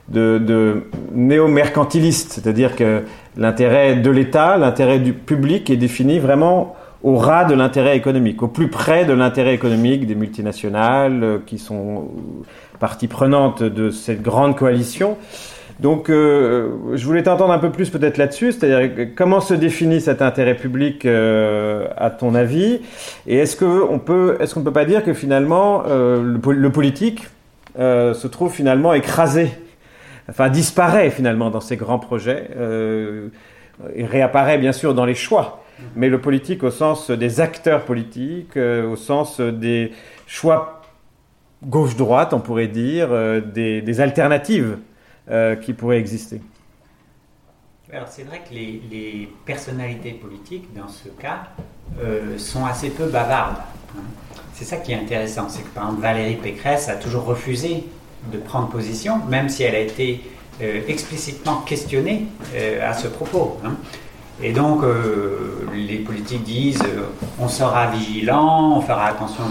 de, 0.09 0.83
néo-mercantiliste, 1.13 2.33
c'est-à-dire 2.33 2.77
que 2.77 3.03
l'intérêt 3.37 3.97
de 3.97 4.11
l'État, 4.11 4.57
l'intérêt 4.57 4.99
du 4.99 5.13
public 5.13 5.71
est 5.71 5.77
défini 5.77 6.19
vraiment 6.19 6.77
au 7.03 7.17
ras 7.17 7.45
de 7.45 7.55
l'intérêt 7.55 7.97
économique, 7.97 8.43
au 8.43 8.49
plus 8.49 8.69
près 8.69 9.05
de 9.05 9.13
l'intérêt 9.13 9.55
économique 9.55 10.07
des 10.07 10.15
multinationales 10.15 11.25
euh, 11.25 11.39
qui 11.45 11.59
sont 11.59 12.09
partie 12.79 13.09
prenante 13.09 13.63
de 13.63 13.91
cette 13.91 14.23
grande 14.23 14.57
coalition. 14.57 15.17
Donc, 15.83 16.11
euh, 16.11 16.95
je 16.95 17.05
voulais 17.05 17.25
t'entendre 17.25 17.53
un 17.53 17.59
peu 17.59 17.73
plus 17.73 17.91
peut-être 17.91 18.17
là-dessus, 18.17 18.53
c'est-à-dire 18.53 19.09
comment 19.17 19.41
se 19.41 19.53
définit 19.53 20.01
cet 20.01 20.23
intérêt 20.23 20.55
public 20.55 21.05
euh, 21.05 21.89
à 21.97 22.09
ton 22.11 22.37
avis, 22.37 22.83
et 23.27 23.39
est-ce 23.39 23.57
qu'on 23.57 23.99
peut, 23.99 24.37
est-ce 24.39 24.55
qu'on 24.55 24.61
ne 24.61 24.65
peut 24.65 24.73
pas 24.73 24.85
dire 24.85 25.03
que 25.03 25.13
finalement 25.13 25.83
euh, 25.89 26.23
le, 26.23 26.71
politique 26.71 27.27
se 27.77 28.27
trouve 28.29 28.53
finalement 28.53 28.95
écrasé, 28.95 29.51
enfin 30.31 30.51
disparaît 30.51 31.11
finalement 31.11 31.51
dans 31.51 31.61
ces 31.61 31.77
grands 31.77 31.99
projets 31.99 32.49
et 33.97 34.07
réapparaît 34.07 34.59
bien 34.59 34.73
sûr 34.73 34.95
dans 34.95 35.05
les 35.05 35.17
choix. 35.17 35.65
mais 35.97 36.09
le 36.09 36.21
politique 36.21 36.63
au 36.63 36.71
sens 36.71 37.11
des 37.11 37.41
acteurs 37.41 37.85
politiques, 37.85 38.57
au 38.57 38.95
sens 38.95 39.41
des 39.41 39.91
choix 40.29 40.83
gauche-droite, 41.65 42.35
on 42.35 42.41
pourrait 42.41 42.69
dire, 42.69 43.09
des, 43.53 44.01
alternatives 44.01 44.77
qui 45.63 45.73
pourraient 45.73 45.99
exister. 45.99 46.41
Alors 47.93 48.09
c'est 48.09 48.25
vrai 48.25 48.41
que 48.49 48.55
les, 48.55 49.29
personnalités 49.45 50.13
politiques, 50.13 50.73
dans 50.75 50.89
ce 50.89 51.09
cas, 51.09 51.49
sont 52.39 52.65
assez 52.65 52.91
peu 52.91 53.07
bavardes. 53.07 53.59
Hein. 53.97 54.03
C'est 54.55 54.65
ça 54.65 54.77
qui 54.77 54.93
est 54.93 54.97
intéressant, 54.97 55.49
c'est 55.49 55.63
que 55.63 55.69
par 55.69 55.85
exemple 55.85 56.03
Valérie 56.03 56.37
Pécresse 56.37 56.89
a 56.89 56.97
toujours 56.97 57.25
refusé 57.25 57.85
de 58.33 58.39
prendre 58.39 58.69
position, 58.69 59.19
même 59.29 59.49
si 59.49 59.63
elle 59.63 59.75
a 59.75 59.81
été 59.81 60.21
euh, 60.61 60.83
explicitement 60.87 61.63
questionnée 61.63 62.27
euh, 62.55 62.89
à 62.89 62.95
ce 62.95 63.09
propos. 63.09 63.59
Hein. 63.65 63.75
Et 64.43 64.53
donc, 64.53 64.83
euh, 64.83 65.67
les 65.75 65.99
politiques 65.99 66.43
disent 66.43 66.83
on 67.39 67.49
sera 67.49 67.87
vigilant, 67.87 68.77
on 68.77 68.81
fera 68.81 69.07
attention 69.07 69.45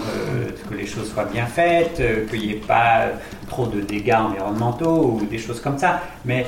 que, 0.69 0.75
les 0.75 0.85
choses 0.85 1.11
soient 1.11 1.25
bien 1.25 1.45
faites, 1.45 2.01
qu'il 2.29 2.41
n'y 2.41 2.51
ait 2.51 2.61
pas 2.67 3.07
trop 3.47 3.67
de 3.67 3.81
dégâts 3.81 4.13
environnementaux 4.13 5.19
ou 5.21 5.25
des 5.25 5.37
choses 5.37 5.61
comme 5.61 5.77
ça. 5.77 6.01
Mais 6.25 6.45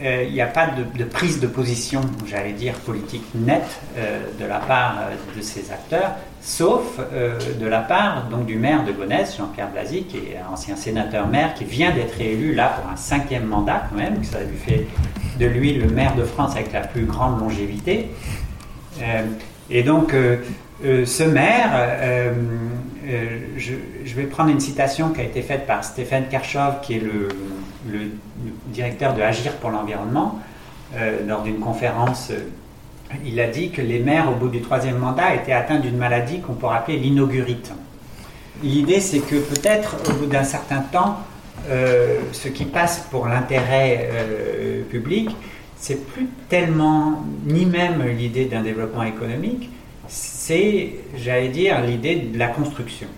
il 0.00 0.32
n'y 0.32 0.40
a 0.40 0.46
pas 0.46 0.68
de, 0.96 1.04
prise 1.04 1.40
de 1.40 1.46
position, 1.46 2.00
j'allais 2.26 2.52
dire, 2.52 2.74
politique 2.74 3.24
nette 3.34 3.80
de 3.96 4.44
la 4.44 4.58
part 4.58 4.96
de 5.36 5.42
ces 5.42 5.70
acteurs 5.72 6.12
sauf 6.40 6.98
euh, 7.12 7.38
de 7.60 7.66
la 7.66 7.80
part 7.80 8.28
donc, 8.30 8.46
du 8.46 8.56
maire 8.56 8.84
de 8.84 8.92
Gonesse, 8.92 9.36
Jean-Pierre 9.36 9.70
Blasi, 9.70 10.04
qui 10.04 10.16
est 10.16 10.38
ancien 10.50 10.76
sénateur-maire, 10.76 11.54
qui 11.54 11.64
vient 11.64 11.90
d'être 11.90 12.20
élu 12.20 12.54
là 12.54 12.78
pour 12.80 12.90
un 12.90 12.96
cinquième 12.96 13.44
mandat 13.44 13.84
quand 13.90 13.96
même, 13.96 14.20
que 14.20 14.26
ça 14.26 14.40
lui 14.40 14.56
fait 14.56 14.86
de 15.38 15.46
lui 15.46 15.74
le 15.74 15.88
maire 15.88 16.14
de 16.14 16.24
France 16.24 16.52
avec 16.56 16.72
la 16.72 16.80
plus 16.80 17.04
grande 17.04 17.40
longévité. 17.40 18.10
Euh, 19.02 19.22
et 19.70 19.82
donc, 19.82 20.14
euh, 20.14 20.38
ce 20.82 21.24
maire, 21.24 21.70
je, 23.56 24.14
vais 24.14 24.24
prendre 24.24 24.50
une 24.50 24.60
citation 24.60 25.10
qui 25.10 25.20
a 25.20 25.24
été 25.24 25.42
faite 25.42 25.66
par 25.66 25.84
Stéphane 25.84 26.28
Karchov, 26.28 26.80
qui 26.82 26.96
est 26.96 27.00
le, 27.00 27.28
directeur 28.66 29.14
de 29.14 29.22
Agir 29.22 29.52
pour 29.54 29.70
l'environnement, 29.70 30.40
lors 31.26 31.42
d'une 31.42 31.58
conférence 31.58 32.32
il 33.24 33.40
a 33.40 33.46
dit 33.46 33.70
que 33.70 33.80
les 33.80 33.98
maires, 34.00 34.30
au 34.30 34.34
bout 34.34 34.48
du 34.48 34.60
troisième 34.60 34.98
mandat, 34.98 35.34
étaient 35.34 35.52
atteints 35.52 35.78
d'une 35.78 35.96
maladie 35.96 36.40
qu'on 36.40 36.54
pourrait 36.54 36.76
appeler 36.76 36.98
l'inaugurite. 36.98 37.72
L'idée, 38.62 39.00
c'est 39.00 39.20
que 39.20 39.36
peut-être, 39.36 39.96
au 40.10 40.12
bout 40.14 40.26
d'un 40.26 40.44
certain 40.44 40.80
temps, 40.80 41.18
euh, 41.68 42.18
ce 42.32 42.48
qui 42.48 42.64
passe 42.64 43.06
pour 43.10 43.26
l'intérêt 43.26 44.10
euh, 44.12 44.82
public, 44.84 45.34
c'est 45.76 46.06
plus 46.06 46.26
tellement 46.48 47.22
ni 47.46 47.66
même 47.66 48.02
l'idée 48.16 48.46
d'un 48.46 48.62
développement 48.62 49.04
économique, 49.04 49.70
c'est, 50.08 50.94
j'allais 51.16 51.48
dire, 51.48 51.80
l'idée 51.80 52.16
de 52.16 52.38
la 52.38 52.48
construction. 52.48 53.08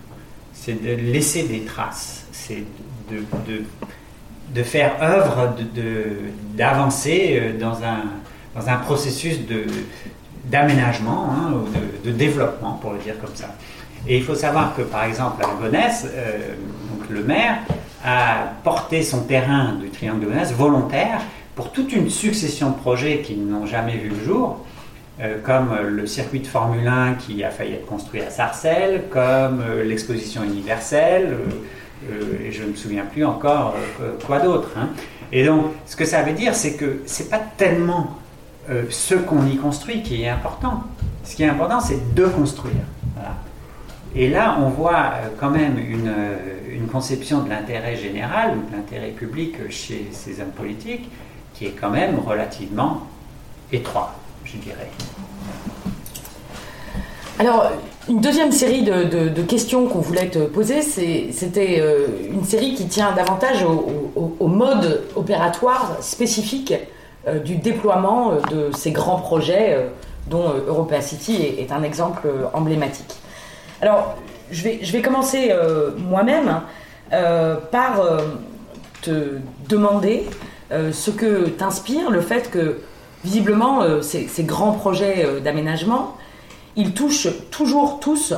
C'est 0.53 0.81
de 0.83 0.91
laisser 0.93 1.43
des 1.43 1.61
traces, 1.61 2.27
c'est 2.31 2.63
de, 3.09 3.23
de, 4.53 4.63
faire 4.63 5.01
œuvre 5.01 5.55
d'avancer 6.55 7.39
euh, 7.41 7.57
dans 7.57 7.83
un 7.83 8.03
dans 8.55 8.67
un 8.67 8.77
processus 8.77 9.39
d'aménagement 10.45 11.29
hein, 11.31 11.53
ou 11.53 12.05
de, 12.07 12.11
développement, 12.11 12.73
pour 12.73 12.93
le 12.93 12.99
dire 12.99 13.19
comme 13.19 13.35
ça. 13.35 13.55
Et 14.07 14.17
il 14.17 14.23
faut 14.23 14.35
savoir 14.35 14.75
que, 14.75 14.81
par 14.81 15.03
exemple, 15.03 15.43
à 15.43 15.61
Gonesse, 15.61 16.07
euh, 16.11 16.55
donc 16.89 17.09
le 17.09 17.23
maire 17.23 17.59
a 18.03 18.51
porté 18.63 19.03
son 19.03 19.21
terrain 19.23 19.73
du 19.81 19.89
triangle 19.89 20.21
de 20.21 20.25
Gonesse 20.25 20.51
volontaire 20.53 21.21
pour 21.55 21.71
toute 21.71 21.93
une 21.93 22.09
succession 22.09 22.71
de 22.71 22.75
projets 22.75 23.21
qui 23.21 23.35
n'ont 23.35 23.67
jamais 23.67 23.95
vu 23.97 24.09
le 24.09 24.23
jour, 24.25 24.65
comme 25.43 25.75
le 25.87 26.07
circuit 26.07 26.39
de 26.39 26.47
Formule 26.47 26.87
1 26.87 27.13
qui 27.15 27.43
a 27.43 27.49
failli 27.49 27.73
être 27.73 27.85
construit 27.85 28.21
à 28.21 28.29
Sarcelles, 28.29 29.03
comme 29.09 29.61
euh, 29.61 29.83
l'exposition 29.83 30.43
universelle, 30.43 31.37
et 32.43 32.51
je 32.51 32.63
ne 32.63 32.69
me 32.69 32.75
souviens 32.75 33.05
plus 33.05 33.23
encore 33.23 33.75
quoi 34.25 34.39
d'autre. 34.39 34.69
Hein. 34.75 34.89
Et 35.31 35.45
donc, 35.45 35.67
ce 35.85 35.95
que 35.95 36.05
ça 36.05 36.23
veut 36.23 36.33
dire, 36.33 36.55
c'est 36.55 36.73
que 36.75 37.01
c'est 37.05 37.29
pas 37.29 37.39
tellement 37.57 38.17
euh, 38.69 38.85
ce 38.89 39.15
qu'on 39.15 39.45
y 39.47 39.55
construit 39.57 40.01
qui 40.03 40.23
est 40.23 40.29
important. 40.29 40.83
Ce 41.23 41.35
qui 41.35 41.43
est 41.43 41.49
important, 41.49 41.79
c'est 41.79 42.13
de 42.13 42.25
construire. 42.25 42.73
Et 44.13 44.29
là, 44.29 44.57
on 44.59 44.67
voit 44.67 45.13
euh, 45.13 45.29
quand 45.39 45.49
même 45.49 45.77
une, 45.77 46.09
euh, 46.09 46.37
une 46.69 46.87
conception 46.87 47.43
de 47.43 47.49
l'intérêt 47.49 47.95
général 47.95 48.57
ou 48.57 48.69
de 48.69 48.75
l'intérêt 48.75 49.11
public 49.11 49.55
chez 49.69 50.09
ces 50.11 50.41
hommes 50.41 50.51
politiques 50.51 51.09
qui 51.53 51.67
est 51.67 51.71
quand 51.79 51.89
même 51.89 52.19
relativement 52.19 53.07
étroit, 53.71 54.15
je 54.45 54.57
dirais. 54.57 54.89
Alors, 57.39 57.71
une 58.07 58.21
deuxième 58.21 58.51
série 58.51 58.83
de, 58.83 59.41
questions 59.41 59.87
qu'on 59.87 59.99
voulait 59.99 60.29
te 60.29 60.39
poser, 60.39 60.81
c'était 60.81 61.81
une 62.31 62.45
série 62.45 62.75
qui 62.75 62.87
tient 62.87 63.13
davantage 63.13 63.63
au, 63.63 64.47
mode 64.47 65.03
opératoire 65.15 65.97
spécifique 66.01 66.73
euh, 67.27 67.37
du 67.37 67.57
déploiement 67.57 68.31
euh, 68.31 68.69
de 68.69 68.75
ces 68.75 68.91
grands 68.91 69.19
projets 69.19 69.75
euh, 69.75 69.87
dont 70.27 70.53
Europa 70.67 71.01
City 71.01 71.35
est, 71.59 71.71
un 71.71 71.83
exemple 71.83 72.27
emblématique. 72.53 73.13
Alors, 73.79 74.15
je 74.49 74.91
vais 74.91 75.01
commencer 75.01 75.51
moi-même 75.97 76.61
par 77.09 78.01
te 79.01 79.37
demander 79.67 80.25
ce 80.69 81.09
que 81.09 81.47
t'inspire 81.49 82.11
le 82.11 82.21
fait 82.21 82.51
que, 82.51 82.77
visiblement, 83.23 83.81
ces, 84.01 84.43
grands 84.43 84.73
projets 84.73 85.41
d'aménagement, 85.41 86.17
ils 86.75 86.93
touchent 86.93 87.27
toujours 87.51 87.99
tous 87.99 88.33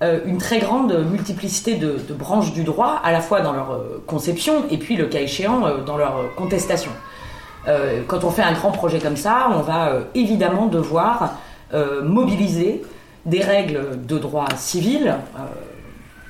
une 0.00 0.38
très 0.38 0.58
grande 0.58 1.06
multiplicité 1.10 1.76
de, 1.76 1.96
branches 2.12 2.52
du 2.52 2.64
droit, 2.64 3.00
à 3.04 3.12
la 3.12 3.20
fois 3.20 3.40
dans 3.40 3.52
leur 3.52 3.80
conception 4.06 4.64
et 4.70 4.78
puis, 4.78 4.96
le 4.96 5.06
cas 5.06 5.20
échéant, 5.20 5.62
dans 5.84 5.96
leur 5.96 6.34
contestation. 6.36 6.90
Euh, 7.66 8.02
quand 8.06 8.24
on 8.24 8.30
fait 8.30 8.42
un 8.42 8.52
grand 8.52 8.72
projet 8.72 8.98
comme 8.98 9.16
ça, 9.16 9.48
on 9.50 9.60
va 9.60 9.88
euh, 9.88 10.02
évidemment 10.14 10.66
devoir 10.66 11.34
euh, 11.72 12.02
mobiliser 12.02 12.82
des 13.24 13.40
règles 13.40 14.04
de 14.06 14.18
droit 14.18 14.48
civil, 14.56 15.16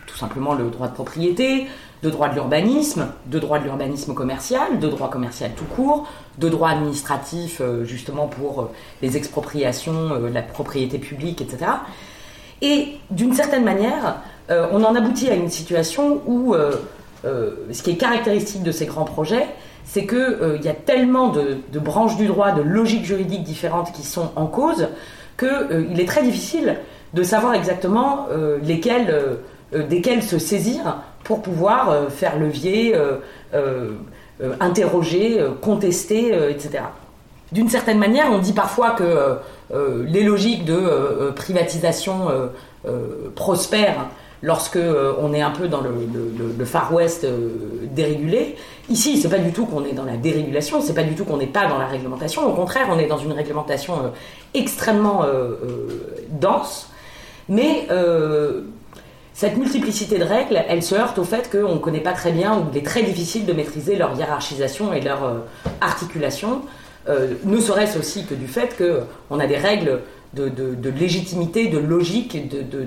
tout 0.07 0.17
simplement 0.17 0.55
le 0.55 0.71
droit 0.71 0.87
de 0.87 0.95
propriété, 0.95 1.67
de 2.05 2.11
droit 2.11 2.29
de 2.29 2.35
l'urbanisme, 2.35 3.09
de 3.27 3.39
droit 3.41 3.59
de 3.59 3.65
l'urbanisme 3.65 4.15
commercial, 4.15 4.79
de 4.79 4.89
droit 4.89 5.11
commercial 5.11 5.51
tout 5.57 5.65
court, 5.65 6.07
de 6.39 6.49
droit 6.49 6.69
administratif 6.71 7.61
justement 7.83 8.29
pour 8.29 8.71
les 9.03 9.17
expropriations, 9.17 10.21
la 10.33 10.43
propriété 10.43 10.99
publique, 10.99 11.41
etc. 11.41 11.73
Et 12.63 12.99
d'une 13.11 13.33
certaine 13.33 13.65
manière, 13.65 14.19
on 14.49 14.85
en 14.85 14.95
aboutit 14.95 15.31
à 15.31 15.35
une 15.35 15.51
situation 15.51 16.21
où 16.27 16.55
ce 17.25 17.83
qui 17.83 17.91
est 17.91 17.97
caractéristique 17.97 18.63
de 18.63 18.73
ces 18.73 18.87
grands 18.87 19.05
projets, 19.05 19.47
c'est 19.85 20.07
qu'il 20.07 20.19
euh, 20.19 20.59
y 20.63 20.69
a 20.69 20.75
tellement 20.75 21.29
de, 21.29 21.79
branches 21.79 22.17
du 22.17 22.27
droit, 22.27 22.53
de 22.53 22.63
logiques 22.63 23.05
juridiques 23.05 23.45
différentes 23.45 23.93
qui 23.93 24.03
sont 24.03 24.31
en 24.37 24.47
cause, 24.47 24.89
qu'il 25.39 25.49
euh, 25.49 25.97
est 25.97 26.09
très 26.09 26.23
difficile 26.23 26.79
de 27.13 27.23
savoir 27.23 27.55
exactement 27.55 28.27
euh, 28.31 28.59
lesquelles, 28.63 29.15
desquelles 29.89 30.23
se 30.23 30.39
saisir 30.39 30.99
pour 31.25 31.43
pouvoir 31.43 32.11
faire 32.11 32.39
levier, 32.39 32.95
interroger, 34.61 35.45
contester, 35.61 36.29
etc. 36.51 36.85
D'une 37.53 37.69
certaine 37.69 37.99
manière, 37.99 38.27
on 38.31 38.39
dit 38.39 38.53
parfois 38.53 38.91
que 38.91 39.39
les 40.07 40.23
logiques 40.23 40.65
de 40.65 41.31
privatisation 41.35 42.29
prospèrent 43.35 44.07
lorsque 44.45 44.77
euh, 44.77 45.15
on 45.21 45.33
est 45.33 45.41
un 45.41 45.51
peu 45.51 45.69
dans 45.69 45.81
le, 45.81 46.65
Far 46.65 46.93
West 46.93 47.25
euh, 47.25 47.49
dérégulé. 47.91 48.57
Ici, 48.91 49.19
c'est 49.19 49.31
pas 49.31 49.39
du 49.39 49.53
tout 49.53 49.65
qu'on 49.67 49.85
est 49.85 49.93
dans 49.93 50.05
la 50.05 50.17
dérégulation, 50.17 50.81
c'est 50.81 50.95
pas 50.95 51.03
du 51.03 51.15
tout 51.15 51.25
qu'on 51.25 51.39
n'est 51.39 51.47
pas 51.47 51.67
dans 51.67 51.79
la 51.79 51.87
réglementation. 51.87 52.47
Au 52.47 52.53
contraire, 52.53 52.87
on 52.91 52.99
est 52.99 53.07
dans 53.07 53.19
une 53.19 53.33
réglementation 53.33 53.95
euh, 53.95 54.09
extrêmement 54.53 55.25
dense. 56.31 56.91
Mais 57.49 57.89
cette 59.35 59.57
multiplicité 59.57 60.19
de 60.19 60.25
règles, 60.25 60.65
elle 60.69 60.83
se 60.83 60.95
heurte 60.95 61.19
au 61.19 61.25
fait 61.25 61.51
qu'on 61.51 61.75
ne 61.75 61.79
connaît 61.79 62.01
pas 62.01 62.13
très 62.13 62.33
bien 62.33 62.57
ou 62.57 62.65
il 62.73 62.79
est 62.79 62.87
très 62.87 63.03
difficile 63.03 63.45
de 63.45 63.53
maîtriser 63.53 63.97
leur 63.97 64.17
hiérarchisation 64.17 64.95
et 64.95 65.01
leur 65.01 65.43
articulation. 65.81 66.63
ne 67.09 67.61
serait-ce 67.61 67.99
aussi 67.99 68.25
que 68.27 68.35
du 68.35 68.47
fait 68.47 68.81
qu'on 69.29 69.41
a 69.41 69.47
des 69.47 69.57
règles 69.57 70.01
de, 70.35 70.91
légitimité, 70.91 71.69
de 71.69 71.79
logique, 71.79 72.37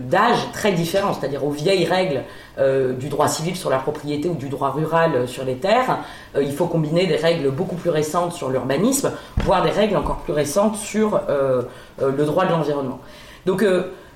d'âge 0.09 0.51
très 0.53 0.71
différents, 0.71 1.13
c'est-à-dire 1.13 1.45
aux 1.45 1.51
vieilles 1.51 1.85
règles 1.85 2.23
euh, 2.59 2.93
du 2.93 3.09
droit 3.09 3.27
civil 3.27 3.55
sur 3.55 3.69
la 3.69 3.77
propriété 3.77 4.29
ou 4.29 4.35
du 4.35 4.49
droit 4.49 4.71
rural 4.71 5.11
euh, 5.15 5.27
sur 5.27 5.45
les 5.45 5.55
terres. 5.55 5.99
Euh, 6.35 6.43
il 6.43 6.53
faut 6.53 6.65
combiner 6.65 7.07
des 7.07 7.15
règles 7.15 7.49
beaucoup 7.51 7.75
plus 7.75 7.89
récentes 7.89 8.33
sur 8.33 8.49
l'urbanisme, 8.49 9.11
voire 9.37 9.63
des 9.63 9.69
règles 9.69 9.97
encore 9.97 10.17
plus 10.17 10.33
récentes 10.33 10.75
sur 10.75 11.21
le 11.99 12.25
droit 12.25 12.45
de 12.45 12.51
l'environnement. 12.51 12.99
Donc 13.45 13.65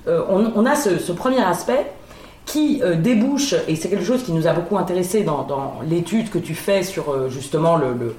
on, 0.06 0.66
a 0.66 0.74
ce, 0.74 1.12
premier 1.12 1.42
aspect 1.42 1.86
qui 2.44 2.82
débouche, 2.98 3.54
et 3.68 3.76
c'est 3.76 3.88
quelque 3.88 4.04
chose 4.04 4.22
qui 4.24 4.32
nous 4.32 4.46
a 4.46 4.52
beaucoup 4.52 4.76
intéressé 4.76 5.22
dans, 5.22 5.74
l'étude 5.88 6.28
que 6.28 6.38
tu 6.38 6.54
fais 6.54 6.82
sur 6.82 7.30
justement 7.30 7.76
le 7.76 8.16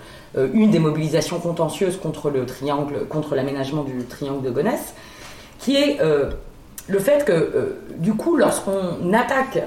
une 0.53 0.71
des 0.71 0.80
mobilisations 0.80 1.39
contentieuses 1.39 1.97
contre 1.97 2.30
le 2.30 2.45
triangle, 2.45 3.05
contre 3.07 3.36
l'aménagement 3.36 3.84
du 3.84 4.05
triangle 4.05 4.41
de 4.41 4.49
Gonesse, 4.49 4.95
qui 5.59 5.76
est 5.76 5.99
le 6.88 6.99
fait 6.99 7.26
que, 7.26 7.78
du 7.97 8.13
coup, 8.13 8.38
lorsqu'on 8.38 9.13
attaque 9.13 9.61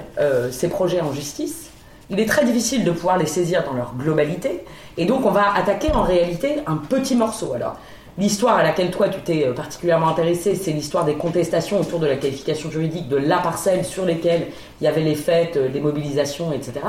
ces 0.51 0.67
projets 0.69 1.01
en 1.01 1.13
justice, 1.13 1.69
il 2.09 2.19
est 2.19 2.25
très 2.25 2.45
difficile 2.45 2.83
de 2.83 2.91
pouvoir 2.91 3.17
les 3.17 3.25
saisir 3.25 3.63
dans 3.63 3.73
leur 3.73 3.93
globalité, 3.95 4.63
et 4.97 5.05
donc 5.05 5.25
on 5.25 5.31
va 5.31 5.53
attaquer 5.53 5.91
en 5.91 6.03
réalité 6.03 6.57
un 6.65 6.77
petit 6.77 7.15
morceau. 7.15 7.53
Alors, 7.53 7.77
l'histoire 8.17 8.57
à 8.57 8.63
laquelle 8.63 8.91
toi 8.91 9.09
tu 9.09 9.19
t'es 9.21 9.45
particulièrement 9.55 10.09
intéressé, 10.09 10.55
c'est 10.55 10.71
l'histoire 10.71 11.05
des 11.05 11.15
contestations 11.15 11.79
autour 11.79 11.99
de 11.99 12.07
la 12.07 12.15
qualification 12.15 12.71
juridique 12.71 13.07
de 13.07 13.17
la 13.17 13.37
parcelle 13.37 13.85
sur 13.85 14.05
lesquelles 14.05 14.47
il 14.81 14.85
y 14.85 14.87
avait 14.87 15.01
les 15.01 15.15
fêtes, 15.15 15.59
les 15.73 15.79
mobilisations, 15.79 16.51
etc. 16.51 16.81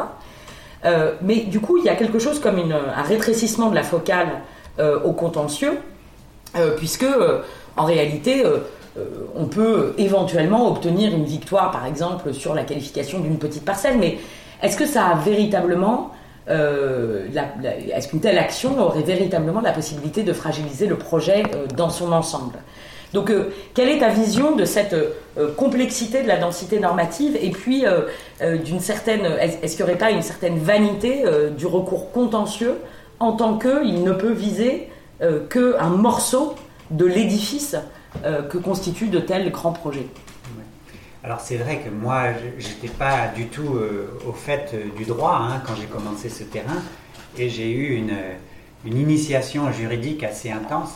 Euh, 0.85 1.15
mais 1.23 1.41
du 1.41 1.61
coup, 1.61 1.79
il 1.79 1.85
y 1.85 1.89
a 1.89 1.97
quelque 1.97 2.19
chose 2.19 2.39
comme 2.39 2.59
un 2.59 3.03
rétrécissement 3.03 3.71
de 3.71 3.75
la 3.75 3.83
focale 3.83 4.43
euh, 4.79 5.01
au 5.01 5.13
contentieux, 5.13 5.79
euh, 6.57 6.77
puisque 6.77 7.07
en 7.77 7.85
réalité, 7.85 8.45
on 9.37 9.47
peut 9.47 9.95
éventuellement 9.99 10.69
obtenir 10.69 11.15
une 11.15 11.25
victoire, 11.25 11.71
par 11.71 11.87
exemple, 11.87 12.35
sur 12.35 12.55
la 12.55 12.65
qualification 12.65 13.21
d'une 13.21 13.39
petite 13.39 13.65
parcelle, 13.65 13.97
mais 13.99 14.19
est-ce 14.61 14.77
que 14.77 14.87
ça 14.87 15.07
a 15.07 15.15
véritablement 15.15 16.11
est-ce 16.49 18.09
qu'une 18.09 18.21
telle 18.21 18.39
action 18.39 18.81
aurait 18.81 19.03
véritablement 19.03 19.61
la 19.61 19.73
possibilité 19.73 20.23
de 20.23 20.33
fragiliser 20.33 20.87
le 20.87 20.97
projet 20.97 21.43
dans 21.77 21.91
son 21.91 22.13
ensemble? 22.13 22.59
Donc, 23.15 23.31
euh, 23.31 23.51
quelle 23.75 23.89
est 23.89 23.99
ta 23.99 24.11
vision 24.11 24.55
de 24.55 24.65
cette 24.65 24.93
euh, 24.93 25.55
complexité 25.57 26.23
de 26.23 26.29
la 26.29 26.37
densité 26.37 26.79
normative 26.79 27.39
et 27.41 27.51
puis 27.51 27.87
euh, 27.87 28.59
d'une 28.59 28.81
certaine, 28.81 29.25
est-ce 29.41 29.77
qu'il 29.77 29.85
n'y 29.85 29.91
aurait 29.91 29.99
pas 29.99 30.11
une 30.11 30.23
certaine 30.23 30.59
vanité 30.59 31.25
du 31.57 31.67
recours 31.67 32.13
contentieux 32.13 32.77
en 33.19 33.33
tant 33.33 33.59
qu'il 33.59 34.05
ne 34.05 34.13
peut 34.13 34.33
viser 34.33 34.89
qu'un 35.21 35.89
morceau 35.89 36.55
de 36.91 37.05
l'édifice 37.05 37.77
que 38.23 38.59
constituent 38.59 39.09
de 39.09 39.19
tels 39.19 39.51
grands 39.51 39.73
projets? 39.73 40.07
Alors 41.25 41.41
c'est 41.41 41.57
vrai 41.57 41.79
que 41.79 41.91
moi, 41.91 42.25
j'étais 42.59 42.89
pas 42.89 43.29
du 43.29 43.47
tout 43.47 43.77
au 44.27 44.33
fait 44.33 44.75
du 44.97 45.05
droit 45.05 45.39
hein, 45.43 45.63
quand 45.67 45.75
j'ai 45.75 45.87
commencé 45.87 46.29
ce 46.29 46.45
terrain, 46.45 46.83
et 47.37 47.49
j'ai 47.49 47.71
eu 47.71 47.97
une, 47.97 48.17
une, 48.85 48.99
initiation 48.99 49.71
juridique 49.73 50.23
assez 50.23 50.51
intense. 50.51 50.95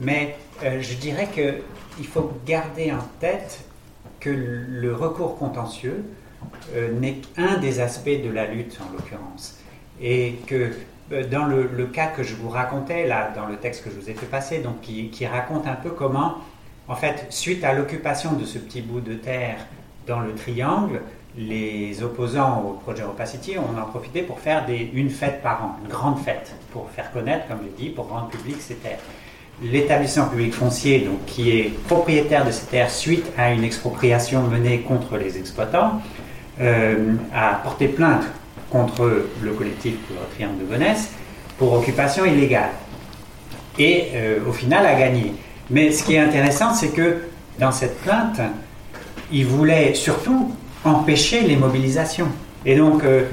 Mais 0.00 0.36
euh, 0.64 0.80
je 0.80 0.94
dirais 0.94 1.28
qu'il 1.32 2.06
faut 2.06 2.32
garder 2.46 2.92
en 2.92 3.02
tête 3.20 3.64
que 4.20 4.30
le 4.30 4.94
recours 4.94 5.36
contentieux 5.38 6.04
euh, 6.74 6.92
n'est 6.92 7.14
qu'un 7.34 7.58
des 7.58 7.80
aspects 7.80 8.08
de 8.08 8.30
la 8.30 8.46
lutte, 8.46 8.78
en 8.80 8.92
l'occurrence. 8.92 9.58
Et 10.00 10.36
que 10.46 10.72
euh, 11.12 11.28
dans 11.28 11.46
le, 11.46 11.86
cas 11.86 12.06
que 12.06 12.22
je 12.22 12.34
vous 12.34 12.48
racontais, 12.48 13.06
là, 13.06 13.32
dans 13.34 13.46
le 13.46 13.56
texte 13.56 13.84
que 13.84 13.90
je 13.90 13.96
vous 13.96 14.10
ai 14.10 14.14
fait 14.14 14.26
passer, 14.26 14.58
donc 14.58 14.80
qui, 14.80 15.26
raconte 15.26 15.66
un 15.66 15.74
peu 15.74 15.90
comment, 15.90 16.38
en 16.88 16.96
fait, 16.96 17.26
suite 17.30 17.64
à 17.64 17.72
l'occupation 17.72 18.32
de 18.32 18.44
ce 18.44 18.58
petit 18.58 18.80
bout 18.80 19.00
de 19.00 19.14
terre 19.14 19.56
dans 20.06 20.20
le 20.20 20.34
triangle, 20.34 21.00
les 21.36 22.02
opposants 22.02 22.62
au 22.66 22.72
projet 22.72 23.04
Opacity 23.04 23.56
ont 23.58 23.80
en 23.80 23.86
profité 23.86 24.22
pour 24.22 24.38
faire 24.38 24.66
une 24.68 25.08
fête 25.08 25.42
par 25.42 25.64
an, 25.64 25.76
une 25.82 25.90
grande 25.90 26.18
fête, 26.18 26.54
pour 26.72 26.90
faire 26.90 27.10
connaître, 27.12 27.48
comme 27.48 27.60
je 27.64 27.82
dis, 27.82 27.90
pour 27.90 28.08
rendre 28.08 28.28
public 28.28 28.56
ces 28.60 28.74
terres 28.74 28.98
l'établissement 29.62 30.26
public 30.26 30.54
foncier, 30.54 31.00
donc, 31.00 31.24
qui 31.26 31.50
est 31.50 31.72
propriétaire 31.86 32.44
de 32.44 32.50
ces 32.50 32.66
terres 32.66 32.90
suite 32.90 33.26
à 33.36 33.52
une 33.52 33.64
expropriation 33.64 34.42
menée 34.42 34.80
contre 34.80 35.16
les 35.16 35.38
exploitants, 35.38 36.00
euh, 36.60 37.14
a 37.34 37.54
porté 37.62 37.88
plainte 37.88 38.24
contre 38.70 39.26
le 39.42 39.52
collectif 39.52 39.96
pour 40.06 40.16
le 40.16 40.34
Triangle 40.34 40.58
de 40.60 40.64
Gonesse 40.64 41.10
pour 41.58 41.72
occupation 41.74 42.24
illégale. 42.24 42.70
Et 43.78 44.08
euh, 44.14 44.38
au 44.48 44.52
final 44.52 44.86
a 44.86 44.94
gagné. 44.94 45.32
Mais 45.72 45.90
ce 45.90 46.04
qui 46.04 46.14
est 46.14 46.18
intéressant, 46.18 46.74
c'est 46.74 46.90
que 46.90 47.22
dans 47.58 47.72
cette 47.72 47.98
plainte, 48.02 48.40
il 49.32 49.46
voulait 49.46 49.94
surtout 49.94 50.52
empêcher 50.84 51.40
les 51.40 51.56
mobilisations. 51.56 52.28
Et 52.66 52.76
donc, 52.76 53.02
euh, 53.04 53.24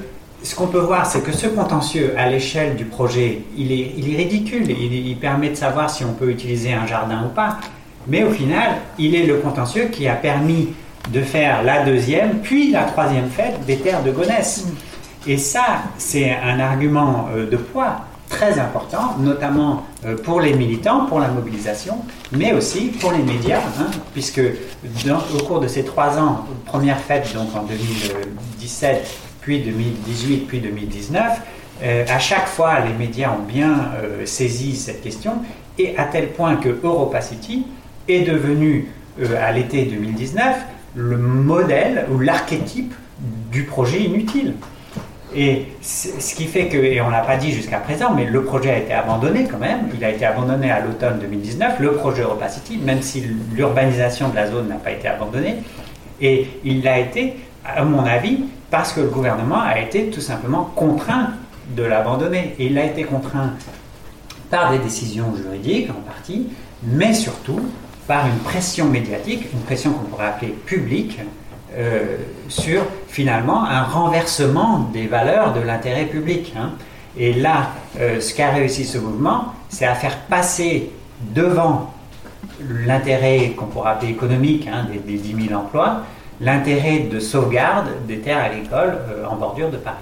ce 0.42 0.56
qu'on 0.56 0.68
peut 0.68 0.80
voir, 0.80 1.06
c'est 1.06 1.22
que 1.22 1.34
ce 1.34 1.48
contentieux, 1.48 2.14
à 2.18 2.30
l'échelle 2.30 2.78
du 2.78 2.86
projet, 2.86 3.42
il 3.58 3.74
est, 3.74 4.16
ridicule. 4.16 4.72
Il, 4.72 5.18
permet 5.18 5.50
de 5.50 5.56
savoir 5.56 5.90
si 5.90 6.06
on 6.06 6.14
peut 6.14 6.30
utiliser 6.30 6.72
un 6.72 6.88
jardin 6.88 7.26
ou 7.26 7.30
pas. 7.30 7.58
Mais 8.08 8.24
au 8.24 8.32
final, 8.32 8.78
il 8.98 9.16
est 9.16 9.26
le 9.26 9.38
contentieux 9.38 9.90
qui 9.92 10.08
a 10.08 10.16
permis 10.16 10.70
de 11.12 11.22
faire 11.22 11.64
la 11.64 11.84
deuxième, 11.84 12.40
puis 12.40 12.72
la 12.72 12.84
troisième 12.84 13.30
fête 13.30 13.66
des 13.66 13.78
terres 13.78 14.04
de 14.04 14.12
Gonesse. 14.12 14.66
Et 15.28 15.38
ça, 15.38 15.82
c'est 15.98 16.32
un 16.32 16.60
argument 16.60 17.28
euh, 17.36 17.50
de 17.50 17.58
poids 17.58 18.06
très 18.30 18.60
important, 18.60 19.18
notamment 19.20 19.86
euh, 20.06 20.16
pour 20.16 20.40
les 20.40 20.54
militants, 20.54 21.06
pour 21.08 21.20
la 21.20 21.28
mobilisation, 21.28 21.98
mais 22.32 22.54
aussi 22.54 22.92
pour 23.00 23.12
les 23.12 23.24
médias, 23.24 23.60
hein, 23.80 23.88
puisque 24.14 24.42
au 24.42 25.44
cours 25.44 25.60
de 25.60 25.68
ces 25.68 25.84
trois 25.84 26.18
ans, 26.18 26.46
première 26.66 27.00
fête 27.00 27.34
donc 27.34 27.50
en 27.56 27.64
2017, 27.64 29.18
puis 29.42 29.60
2018, 29.60 30.48
puis 30.48 30.60
2019, 30.60 31.42
euh, 31.82 32.06
à 32.08 32.20
chaque 32.20 32.48
fois, 32.48 32.80
les 32.80 32.94
médias 32.94 33.32
ont 33.32 33.44
bien 33.44 33.90
euh, 34.02 34.26
saisi 34.26 34.76
cette 34.76 35.02
question, 35.02 35.34
et 35.78 35.98
à 35.98 36.06
tel 36.06 36.30
point 36.30 36.56
que 36.56 36.70
Europacity 36.84 37.66
est 38.08 38.22
devenu, 38.22 38.88
à 39.38 39.52
l'été 39.52 39.84
2019, 39.84 40.56
le 40.96 41.18
modèle 41.18 42.06
ou 42.10 42.20
l'archétype 42.20 42.94
du 43.52 43.64
projet 43.64 44.00
inutile. 44.02 44.54
Et 45.36 45.68
ce 45.82 46.34
qui 46.36 46.46
fait 46.46 46.68
que, 46.68 46.78
et 46.78 47.00
on 47.02 47.10
l'a 47.10 47.22
pas 47.22 47.38
dit 47.38 47.52
jusqu'à 47.52 47.78
présent, 47.78 48.14
mais 48.16 48.26
le 48.26 48.44
projet 48.44 48.72
a 48.72 48.78
été 48.80 48.94
abandonné 48.94 49.46
quand 49.50 49.60
même. 49.60 49.90
Il 49.96 50.04
a 50.04 50.10
été 50.10 50.26
abandonné 50.26 50.72
à 50.72 50.80
l'automne 50.80 51.20
2019, 51.20 51.80
le 51.80 51.94
projet 51.94 52.24
Europacity, 52.24 52.78
même 52.78 53.02
si 53.02 53.24
l'urbanisation 53.54 54.30
de 54.30 54.36
la 54.36 54.50
zone 54.50 54.70
n'a 54.70 54.76
pas 54.76 54.92
été 54.92 55.08
abandonnée. 55.08 55.58
Et 56.20 56.48
il 56.64 56.88
a 56.88 57.00
été, 57.00 57.36
à 57.64 57.84
mon 57.84 58.06
avis, 58.06 58.40
parce 58.72 58.92
que 58.92 59.02
le 59.02 59.08
gouvernement 59.08 59.62
a 59.62 59.80
été 59.80 60.10
tout 60.10 60.22
simplement 60.22 60.72
contraint 60.76 61.34
de 61.76 61.84
l'abandonner. 61.84 62.56
Et 62.58 62.66
il 62.66 62.78
a 62.80 62.86
été 62.86 63.04
contraint 63.04 63.54
par 64.50 64.72
des 64.72 64.80
décisions 64.80 65.36
juridiques 65.36 65.92
en 65.92 66.02
partie, 66.02 66.48
mais 66.84 67.14
surtout 67.14 67.62
par 68.08 68.26
une 68.26 68.40
pression 68.40 68.86
médiatique, 68.86 69.46
une 69.54 69.60
pression 69.60 69.94
qu'on 69.94 70.06
pourrait 70.06 70.26
appeler 70.26 70.56
publique, 70.66 71.20
euh, 71.80 72.18
sur 72.48 72.84
finalement 73.08 73.66
un 73.66 73.84
renversement 73.84 74.90
des 74.94 75.08
valeurs 75.08 75.54
de 75.54 75.62
l'intérêt 75.62 76.06
public. 76.06 76.54
Hein. 76.58 76.72
Et 77.18 77.34
là, 77.34 77.72
euh, 78.00 78.20
ce 78.20 78.34
qu'a 78.34 78.52
réussi 78.52 78.86
ce 78.86 78.98
mouvement, 78.98 79.54
c'est 79.70 79.86
à 79.86 79.96
faire 79.96 80.18
passer 80.30 80.92
devant 81.22 81.94
l'intérêt 82.86 83.54
qu'on 83.58 83.66
pourrait 83.66 83.92
appeler 83.92 84.12
économique 84.12 84.68
hein, 84.68 84.88
des, 84.92 85.00
des 85.00 85.18
10 85.18 85.48
000 85.48 85.60
emplois, 85.60 86.02
l'intérêt 86.42 87.00
de 87.00 87.20
sauvegarde 87.20 87.88
des 88.08 88.20
terres 88.20 88.44
agricoles 88.44 88.98
euh, 89.10 89.26
en 89.26 89.36
bordure 89.36 89.70
de 89.70 89.78
Paris. 89.78 89.98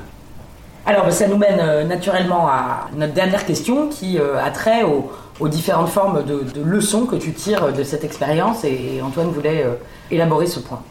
Alors, 0.85 1.11
ça 1.11 1.27
nous 1.27 1.37
mène 1.37 1.59
euh, 1.59 1.83
naturellement 1.83 2.47
à 2.47 2.87
notre 2.95 3.13
dernière 3.13 3.45
question 3.45 3.89
qui 3.89 4.19
euh, 4.19 4.43
a 4.43 4.51
trait 4.51 4.83
aux, 4.83 5.47
différentes 5.47 5.89
formes 5.89 6.23
de, 6.23 6.45
leçons 6.63 7.05
que 7.05 7.15
tu 7.15 7.33
tires 7.33 7.71
de 7.73 7.83
cette 7.83 8.03
expérience 8.03 8.63
et, 8.63 9.01
Antoine 9.03 9.29
voulait 9.29 9.65
élaborer 10.09 10.47
ce 10.47 10.59
point. 10.59 10.81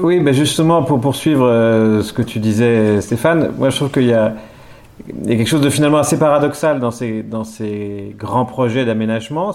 Oui, 0.00 0.20
mais 0.20 0.34
justement, 0.34 0.82
pour 0.82 1.00
poursuivre 1.00 1.46
ce 2.02 2.12
que 2.12 2.22
tu 2.22 2.38
disais, 2.38 3.00
Stéphane, 3.00 3.52
moi 3.56 3.70
je 3.70 3.76
trouve 3.76 3.90
qu'il 3.90 4.06
y 4.06 4.12
a, 4.12 4.34
quelque 5.26 5.46
chose 5.46 5.60
de 5.60 5.70
finalement 5.70 5.98
assez 5.98 6.18
paradoxal 6.18 6.80
dans 6.80 6.90
ces, 6.90 7.22
dans 7.22 7.44
ces 7.44 8.14
grands 8.18 8.44
projets 8.44 8.84
d'aménagement. 8.84 9.52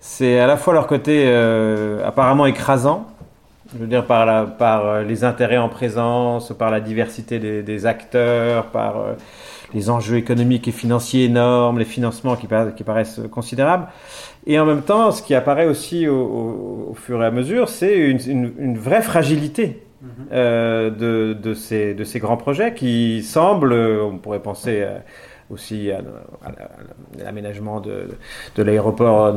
C'est 0.00 0.40
à 0.40 0.46
la 0.46 0.56
fois 0.56 0.72
leur 0.74 0.86
côté 0.86 1.30
apparemment 2.04 2.46
écrasant, 2.46 3.06
je 3.72 3.78
veux 3.78 3.86
dire 3.86 4.04
par, 4.06 4.26
la, 4.26 4.44
par 4.44 4.86
euh, 4.86 5.02
les 5.02 5.24
intérêts 5.24 5.58
en 5.58 5.68
présence, 5.68 6.52
par 6.52 6.70
la 6.70 6.80
diversité 6.80 7.38
des, 7.38 7.86
acteurs, 7.86 8.66
par 8.66 8.98
euh, 8.98 9.12
les 9.74 9.90
enjeux 9.90 10.16
économiques 10.16 10.68
et 10.68 10.72
financiers 10.72 11.24
énormes, 11.24 11.78
les 11.78 11.84
financements 11.84 12.36
qui, 12.36 12.46
qui, 12.76 12.84
paraissent 12.84 13.20
considérables. 13.30 13.88
Et 14.46 14.58
en 14.58 14.66
même 14.66 14.82
temps, 14.82 15.12
ce 15.12 15.22
qui 15.22 15.34
apparaît 15.34 15.66
aussi 15.66 16.08
au, 16.08 16.94
fur 16.96 17.22
et 17.22 17.26
à 17.26 17.30
mesure, 17.30 17.68
c'est 17.68 17.96
une, 17.96 18.52
une, 18.58 18.78
vraie 18.78 19.02
fragilité 19.02 19.82
mm-hmm. 20.04 20.08
euh, 20.32 20.90
de, 20.90 21.34
de, 21.34 21.54
ces, 21.54 21.94
de 21.94 22.04
ces 22.04 22.18
grands 22.18 22.36
projets 22.36 22.74
qui 22.74 23.22
semblent, 23.22 23.72
on 23.72 24.18
pourrait 24.18 24.42
penser 24.42 24.84
aussi 25.52 25.90
à, 25.90 26.00
l'aménagement 27.22 27.80
de, 27.80 28.08
de 28.56 28.62
l'aéroport 28.62 29.36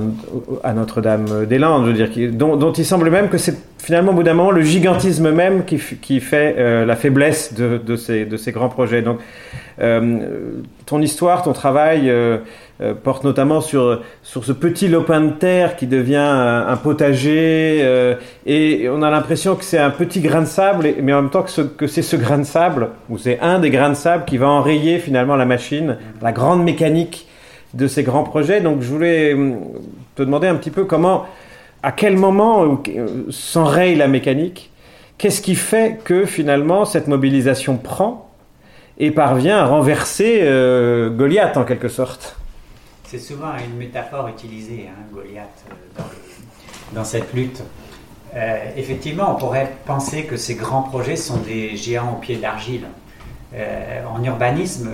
à 0.64 0.74
Notre-Dame-des-Landes, 0.74 1.86
je 1.86 1.92
veux 1.92 2.08
dire, 2.08 2.32
dont, 2.34 2.56
dont, 2.56 2.72
il 2.72 2.86
semble 2.86 3.10
même 3.10 3.30
que 3.30 3.38
c'est 3.38 3.56
finalement, 3.78 4.12
au 4.12 4.16
bout 4.16 4.24
d'un 4.24 4.34
moment, 4.34 4.52
le 4.52 4.62
gigantisme 4.62 5.32
même 5.32 5.66
qui, 5.66 5.78
qui 5.78 6.20
fait 6.20 6.56
euh, 6.58 6.86
la 6.86 6.96
faiblesse 6.96 7.54
de, 7.54 7.78
de, 7.78 7.96
ces, 7.96 8.26
de 8.26 8.38
ces 8.38 8.52
grands 8.52 8.70
projets. 8.70 9.02
Donc, 9.02 9.20
euh, 9.20 9.65
ton 9.78 11.02
histoire, 11.02 11.44
ton 11.44 11.54
travail 11.54 12.10
euh, 12.10 12.38
euh, 12.82 12.94
porte 12.94 13.24
notamment 13.24 13.62
sur, 13.62 14.02
sur 14.24 14.46
ce 14.46 14.52
petit 14.52 14.88
lopin 14.88 15.22
de 15.22 15.32
terre 15.32 15.76
qui 15.76 15.88
devient 15.88 16.16
un, 16.18 16.78
potager, 16.78 17.80
euh, 17.82 18.16
et 18.46 18.88
on 18.90 19.02
a 19.02 19.10
l'impression 19.10 19.56
que 19.56 19.64
c'est 19.64 19.80
un 19.80 19.90
petit 19.90 20.22
grain 20.22 20.42
de 20.42 20.48
sable, 20.48 20.94
mais 21.02 21.14
en 21.14 21.24
même 21.24 21.32
temps 21.32 21.44
que, 21.44 21.62
que 21.62 21.88
c'est 21.88 22.02
ce 22.02 22.16
grain 22.16 22.38
de 22.38 22.44
sable, 22.44 22.90
ou 23.10 23.18
c'est 23.18 23.40
un 23.40 23.60
des 23.60 23.70
grains 23.70 23.90
de 23.90 23.96
sable 23.96 24.26
qui 24.26 24.38
va 24.38 24.48
enrayer 24.48 25.00
finalement 25.00 25.36
la 25.36 25.46
machine, 25.46 25.98
la 26.22 26.32
grande 26.32 26.64
mécanique 26.64 27.28
de 27.74 27.88
ces 27.88 28.04
grands 28.04 28.24
projets. 28.24 28.62
Donc 28.62 28.82
je 28.82 28.88
voulais 28.88 29.36
te 30.16 30.24
demander 30.24 30.48
un 30.48 30.56
petit 30.56 30.72
peu 30.72 30.86
comment 30.86 31.26
à 31.84 31.92
quel 31.92 32.18
moment 32.18 32.82
s'enraye 33.30 33.96
la 33.96 34.08
mécanique 34.08 34.72
Qu'est-ce 35.18 35.42
qui 35.42 35.56
fait 35.56 36.00
que 36.04 36.26
finalement 36.26 36.84
cette 36.84 37.08
mobilisation 37.08 37.78
prend 37.78 38.25
et 38.98 39.12
parvient 39.12 39.58
à 39.58 39.66
renverser 39.66 40.40
Goliath 41.16 41.58
en 41.58 41.66
quelque 41.66 41.90
sorte 41.90 42.38
C'est 43.04 43.20
souvent 43.20 43.52
une 43.58 43.78
métaphore 43.78 44.28
utilisée, 44.28 44.90
hein, 44.90 45.04
Goliath, 45.14 45.66
dans, 45.98 46.04
dans 46.94 47.04
cette 47.04 47.34
lutte. 47.34 47.62
Euh, 48.36 48.72
effectivement, 48.76 49.34
on 49.34 49.36
pourrait 49.36 49.72
penser 49.86 50.24
que 50.24 50.36
ces 50.36 50.56
grands 50.56 50.82
projets 50.82 51.16
sont 51.16 51.38
des 51.38 51.78
géants 51.78 52.14
au 52.14 52.20
pied 52.20 52.36
d'argile. 52.36 52.86
Euh, 53.54 54.04
en 54.06 54.22
urbanisme, 54.24 54.90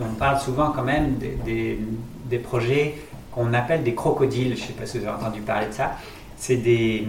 on, 0.00 0.14
parle 0.18 0.38
souvent 0.38 0.70
quand 0.70 0.82
même 0.82 1.16
des, 1.16 2.38
projets 2.38 2.96
qu'on 3.32 3.54
appelle 3.54 3.82
des 3.82 3.94
crocodiles. 3.94 4.56
Je 4.56 4.62
ne 4.62 4.66
sais 4.66 4.72
pas 4.74 4.86
si 4.86 4.98
vous 4.98 5.06
avez 5.06 5.16
entendu 5.16 5.40
parler 5.40 5.68
de 5.68 5.72
ça. 5.72 5.92
C'est 6.36 6.56
des, 6.56 7.06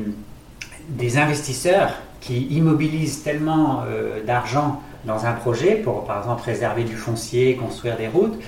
investisseurs 1.17 1.93
qui 2.21 2.43
immobilisent 2.45 3.21
tellement 3.21 3.83
euh, 3.87 4.23
d'argent 4.23 4.81
dans 5.05 5.25
un 5.25 5.33
projet 5.33 5.75
pour, 5.75 6.05
par 6.05 6.19
exemple, 6.19 6.43
réserver 6.43 6.83
du 6.83 6.95
foncier, 6.95 7.55
construire 7.55 7.97
des 7.97 8.07
routes, 8.07 8.39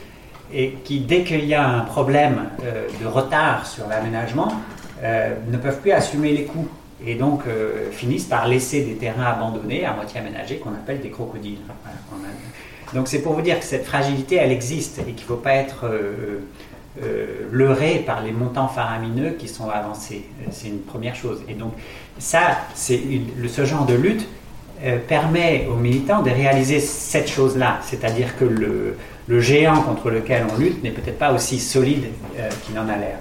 et 0.53 0.71
qui, 0.83 0.99
dès 0.99 1.23
qu'il 1.23 1.45
y 1.45 1.53
a 1.53 1.67
un 1.67 1.81
problème 1.81 2.49
de 3.01 3.05
retard 3.05 3.67
sur 3.67 3.87
l'aménagement, 3.87 4.53
ne 5.03 5.57
peuvent 5.57 5.81
plus 5.81 5.91
assumer 5.91 6.31
les 6.31 6.45
coûts 6.45 6.69
et 7.05 7.15
donc 7.15 7.41
euh, 7.47 7.91
finissent 7.91 8.25
par 8.25 8.47
laisser 8.47 8.83
des 8.83 8.95
terrains 8.95 9.25
abandonnés, 9.25 9.85
à 9.85 9.93
moitié 9.93 10.19
aménagés, 10.19 10.57
qu'on 10.57 10.71
appelle 10.71 11.01
des 11.01 11.09
crocodiles. 11.09 11.59
Donc 12.93 13.07
c'est 13.07 13.21
pour 13.21 13.33
vous 13.33 13.41
dire 13.41 13.59
que 13.59 13.65
cette 13.65 13.85
fragilité, 13.85 14.35
elle 14.35 14.51
existe 14.51 14.99
et 14.99 15.11
qu'il 15.11 15.13
ne 15.15 15.27
faut 15.27 15.35
pas 15.35 15.53
être 15.53 15.85
euh, 15.85 16.39
euh, 17.03 17.47
leurré 17.51 18.03
par 18.05 18.23
les 18.23 18.31
montants 18.31 18.69
faramineux 18.69 19.31
qui 19.31 19.47
sont 19.47 19.69
avancés. 19.69 20.25
C'est 20.51 20.69
une 20.69 20.81
première 20.81 21.15
chose. 21.15 21.41
Et 21.47 21.53
donc 21.53 21.73
ça, 22.17 22.57
c'est 22.73 23.01
ce 23.47 23.65
genre 23.65 23.85
de 23.85 23.93
lutte 23.93 24.27
permet 25.07 25.67
aux 25.71 25.75
militants 25.75 26.21
de 26.21 26.29
réaliser 26.29 26.79
cette 26.79 27.29
chose-là, 27.29 27.79
c'est-à-dire 27.83 28.37
que 28.37 28.45
le, 28.45 29.39
géant 29.41 29.81
contre 29.81 30.09
lequel 30.09 30.45
on 30.53 30.57
lutte 30.57 30.83
n'est 30.83 30.91
peut-être 30.91 31.17
pas 31.17 31.33
aussi 31.33 31.59
solide 31.59 32.05
qu'il 32.65 32.77
en 32.77 32.87
a 32.87 32.95
l'air. 32.95 33.17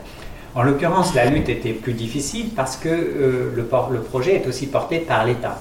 En 0.56 0.62
l'occurrence, 0.62 1.14
la 1.14 1.26
lutte 1.26 1.50
était 1.50 1.74
plus 1.74 1.92
difficile 1.92 2.48
parce 2.56 2.78
que 2.78 2.88
euh, 2.88 3.52
le, 3.54 4.00
projet 4.00 4.36
est 4.36 4.46
aussi 4.46 4.68
porté 4.68 5.00
par 5.00 5.26
l'État. 5.26 5.60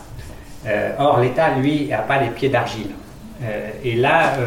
Euh, 0.65 0.91
or, 0.97 1.19
l'État, 1.19 1.53
lui, 1.57 1.87
n'a 1.87 1.97
pas 1.97 2.21
les 2.21 2.29
pieds 2.29 2.47
d'argile. 2.47 2.91
Euh, 3.43 3.71
et 3.83 3.95
là, 3.95 4.37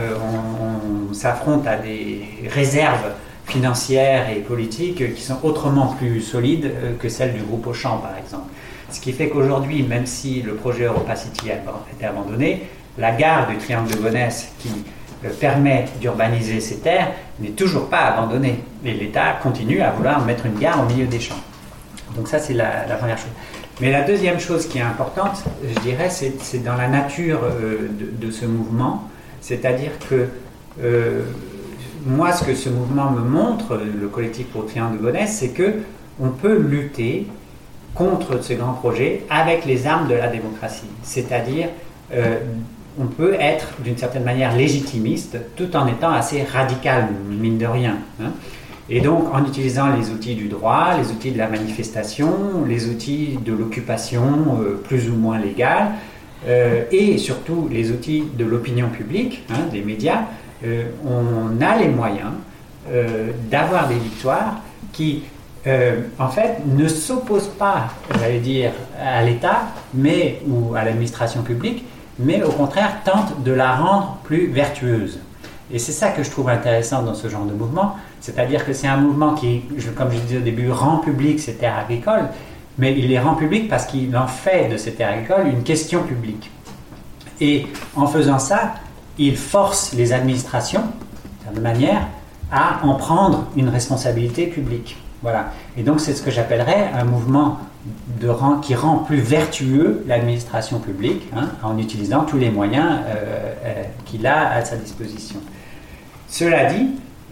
on, 1.10 1.12
s'affronte 1.12 1.66
à 1.66 1.76
des 1.76 2.22
réserves 2.48 3.12
financières 3.44 4.30
et 4.30 4.40
politiques 4.40 5.14
qui 5.14 5.22
sont 5.22 5.38
autrement 5.42 5.88
plus 5.88 6.20
solides 6.20 6.70
que 7.00 7.08
celles 7.08 7.32
du 7.32 7.42
groupe 7.42 7.66
Auchan, 7.66 7.98
par 7.98 8.12
exemple. 8.22 8.48
Ce 8.90 9.00
qui 9.00 9.12
fait 9.12 9.28
qu'aujourd'hui, 9.28 9.82
même 9.82 10.06
si 10.06 10.42
le 10.42 10.54
projet 10.54 10.84
Europa 10.84 11.14
City 11.14 11.50
a 11.50 11.56
été 11.92 12.06
abandonné, 12.06 12.68
la 12.96 13.12
gare 13.12 13.48
du 13.48 13.56
Triangle 13.58 13.90
de 13.90 13.96
Gonesse, 13.96 14.52
qui 14.58 14.70
euh, 15.24 15.30
permet 15.38 15.86
d'urbaniser 16.00 16.60
ces 16.60 16.78
terres 16.78 17.12
n'est 17.40 17.50
toujours 17.50 17.88
pas 17.88 18.06
abandonné. 18.06 18.60
Et 18.84 18.92
l'État 18.92 19.34
continue 19.42 19.80
à 19.80 19.90
vouloir 19.90 20.24
mettre 20.24 20.46
une 20.46 20.58
gare 20.58 20.82
au 20.82 20.92
milieu 20.92 21.06
des 21.06 21.20
champs. 21.20 21.42
Donc 22.16 22.28
ça, 22.28 22.38
c'est 22.38 22.54
la, 22.54 22.84
première 22.98 23.18
chose. 23.18 23.30
Mais 23.80 23.92
la 23.92 24.02
deuxième 24.02 24.40
chose 24.40 24.66
qui 24.66 24.78
est 24.78 24.82
importante, 24.82 25.44
je 25.62 25.80
dirais, 25.80 26.08
c'est 26.10 26.64
dans 26.64 26.76
la 26.76 26.88
nature 26.88 27.40
euh, 27.44 27.88
de, 27.90 28.30
ce 28.30 28.46
mouvement. 28.46 29.08
C'est-à-dire 29.40 29.92
que 30.08 30.28
euh, 30.82 31.22
moi, 32.06 32.32
ce 32.32 32.44
que 32.44 32.54
ce 32.54 32.68
mouvement 32.68 33.10
me 33.10 33.20
montre, 33.20 33.76
le 33.76 34.08
collectif 34.08 34.46
pour 34.46 34.62
le 34.62 34.68
Triangle 34.68 34.98
de 34.98 35.02
Gonesse, 35.02 35.36
c'est 35.38 35.50
que 35.50 35.74
on 36.20 36.30
peut 36.30 36.56
lutter 36.56 37.26
contre 37.98 38.42
ce 38.42 38.54
grand 38.54 38.72
projet 38.72 39.24
avec 39.28 39.66
les 39.66 39.86
armes 39.86 40.08
de 40.08 40.14
la 40.14 40.28
démocratie. 40.28 40.86
C'est-à-dire 41.02 41.68
on 43.00 43.06
peut 43.06 43.34
être 43.38 43.68
d'une 43.82 43.96
certaine 43.96 44.24
manière 44.24 44.56
légitimiste 44.56 45.38
tout 45.56 45.76
en 45.76 45.86
étant 45.86 46.10
assez 46.10 46.42
radical, 46.42 47.08
mine 47.28 47.58
de 47.58 47.66
rien. 47.66 47.96
Hein. 48.20 48.30
Et 48.90 49.00
donc 49.00 49.32
en 49.34 49.44
utilisant 49.44 49.94
les 49.94 50.10
outils 50.10 50.34
du 50.34 50.48
droit, 50.48 50.96
les 50.98 51.10
outils 51.10 51.30
de 51.30 51.38
la 51.38 51.48
manifestation, 51.48 52.64
les 52.66 52.88
outils 52.88 53.38
de 53.44 53.52
l'occupation 53.52 54.58
euh, 54.60 54.80
plus 54.82 55.10
ou 55.10 55.14
moins 55.14 55.38
légale, 55.38 55.90
euh, 56.46 56.84
et 56.90 57.18
surtout 57.18 57.68
les 57.70 57.90
outils 57.90 58.24
de 58.36 58.44
l'opinion 58.44 58.88
publique, 58.88 59.44
hein, 59.50 59.66
des 59.70 59.82
médias, 59.82 60.22
euh, 60.64 60.84
on 61.06 61.60
a 61.60 61.76
les 61.76 61.88
moyens 61.88 62.32
d'avoir 63.50 63.86
des 63.86 63.96
victoires 63.96 64.62
qui, 64.94 65.20
en 66.18 66.28
fait, 66.28 66.58
ne 66.66 66.88
s'opposent 66.88 67.52
pas, 67.58 67.88
j'allais 68.20 68.40
dire, 68.40 68.72
à 69.00 69.22
l'État, 69.22 69.62
mais 69.94 70.40
ou 70.46 70.74
à 70.74 70.84
l'administration 70.84 71.42
publique, 71.42 71.84
mais 72.18 72.42
au 72.42 72.50
contraire 72.50 72.98
tente 73.04 73.42
de 73.42 73.52
la 73.52 73.76
rendre 73.76 74.18
plus 74.24 74.46
vertueuse. 74.46 75.20
Et 75.70 75.78
c'est 75.78 75.92
ça 75.92 76.10
que 76.10 76.22
je 76.22 76.30
trouve 76.30 76.48
intéressant 76.48 77.02
dans 77.02 77.14
ce 77.14 77.28
genre 77.28 77.44
de 77.44 77.52
mouvement, 77.52 77.96
c'est-à-dire 78.20 78.64
que 78.64 78.72
c'est 78.72 78.88
un 78.88 78.96
mouvement 78.96 79.34
qui, 79.34 79.62
comme 79.96 80.10
je 80.10 80.18
disais 80.18 80.38
au 80.38 80.42
début, 80.42 80.70
rend 80.70 80.98
public 80.98 81.38
ces 81.40 81.54
terres 81.54 81.78
agricoles, 81.78 82.28
mais 82.78 82.96
il 82.98 83.08
les 83.08 83.18
rend 83.18 83.34
publiques 83.34 83.68
parce 83.68 83.86
qu'il 83.86 84.16
en 84.16 84.26
fait 84.26 84.68
de 84.68 84.76
ces 84.76 84.92
terres 84.92 85.10
agricoles 85.10 85.48
une 85.48 85.62
question 85.62 86.02
publique. 86.02 86.50
Et 87.40 87.66
en 87.94 88.06
faisant 88.06 88.38
ça, 88.38 88.74
il 89.18 89.36
force 89.36 89.92
les 89.94 90.12
administrations, 90.12 90.84
de 91.52 91.60
manière, 91.60 92.06
à 92.50 92.80
en 92.84 92.94
prendre 92.94 93.46
une 93.56 93.68
responsabilité 93.68 94.46
publique. 94.46 94.96
Voilà. 95.22 95.52
Et 95.76 95.82
donc 95.82 96.00
c'est 96.00 96.14
ce 96.14 96.22
que 96.22 96.30
j'appellerais 96.30 96.90
un 96.94 97.04
mouvement 97.04 97.58
qui 98.62 98.74
rend 98.74 98.98
plus 98.98 99.20
vertueux 99.20 100.04
l'administration 100.06 100.78
publique 100.78 101.22
hein, 101.36 101.48
en 101.62 101.78
utilisant 101.78 102.24
tous 102.24 102.38
les 102.38 102.50
moyens 102.50 103.00
euh, 103.06 103.54
euh, 103.64 103.82
qu'il 104.04 104.26
a 104.26 104.52
à 104.52 104.64
sa 104.64 104.76
disposition. 104.76 105.40
Cela 106.28 106.66
dit, 106.66 106.90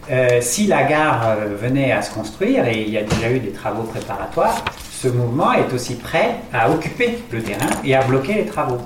euh, 0.09 0.39
si 0.41 0.67
la 0.67 0.83
gare 0.83 1.37
venait 1.59 1.91
à 1.91 2.01
se 2.01 2.13
construire, 2.13 2.65
et 2.67 2.81
il 2.81 2.89
y 2.89 2.97
a 2.97 3.03
déjà 3.03 3.31
eu 3.31 3.39
des 3.39 3.51
travaux 3.51 3.83
préparatoires, 3.83 4.63
ce 4.91 5.07
mouvement 5.07 5.53
est 5.53 5.71
aussi 5.73 5.95
prêt 5.95 6.37
à 6.53 6.71
occuper 6.71 7.19
le 7.31 7.41
terrain 7.41 7.69
et 7.83 7.93
à 7.93 8.03
bloquer 8.03 8.33
les 8.33 8.45
travaux. 8.45 8.81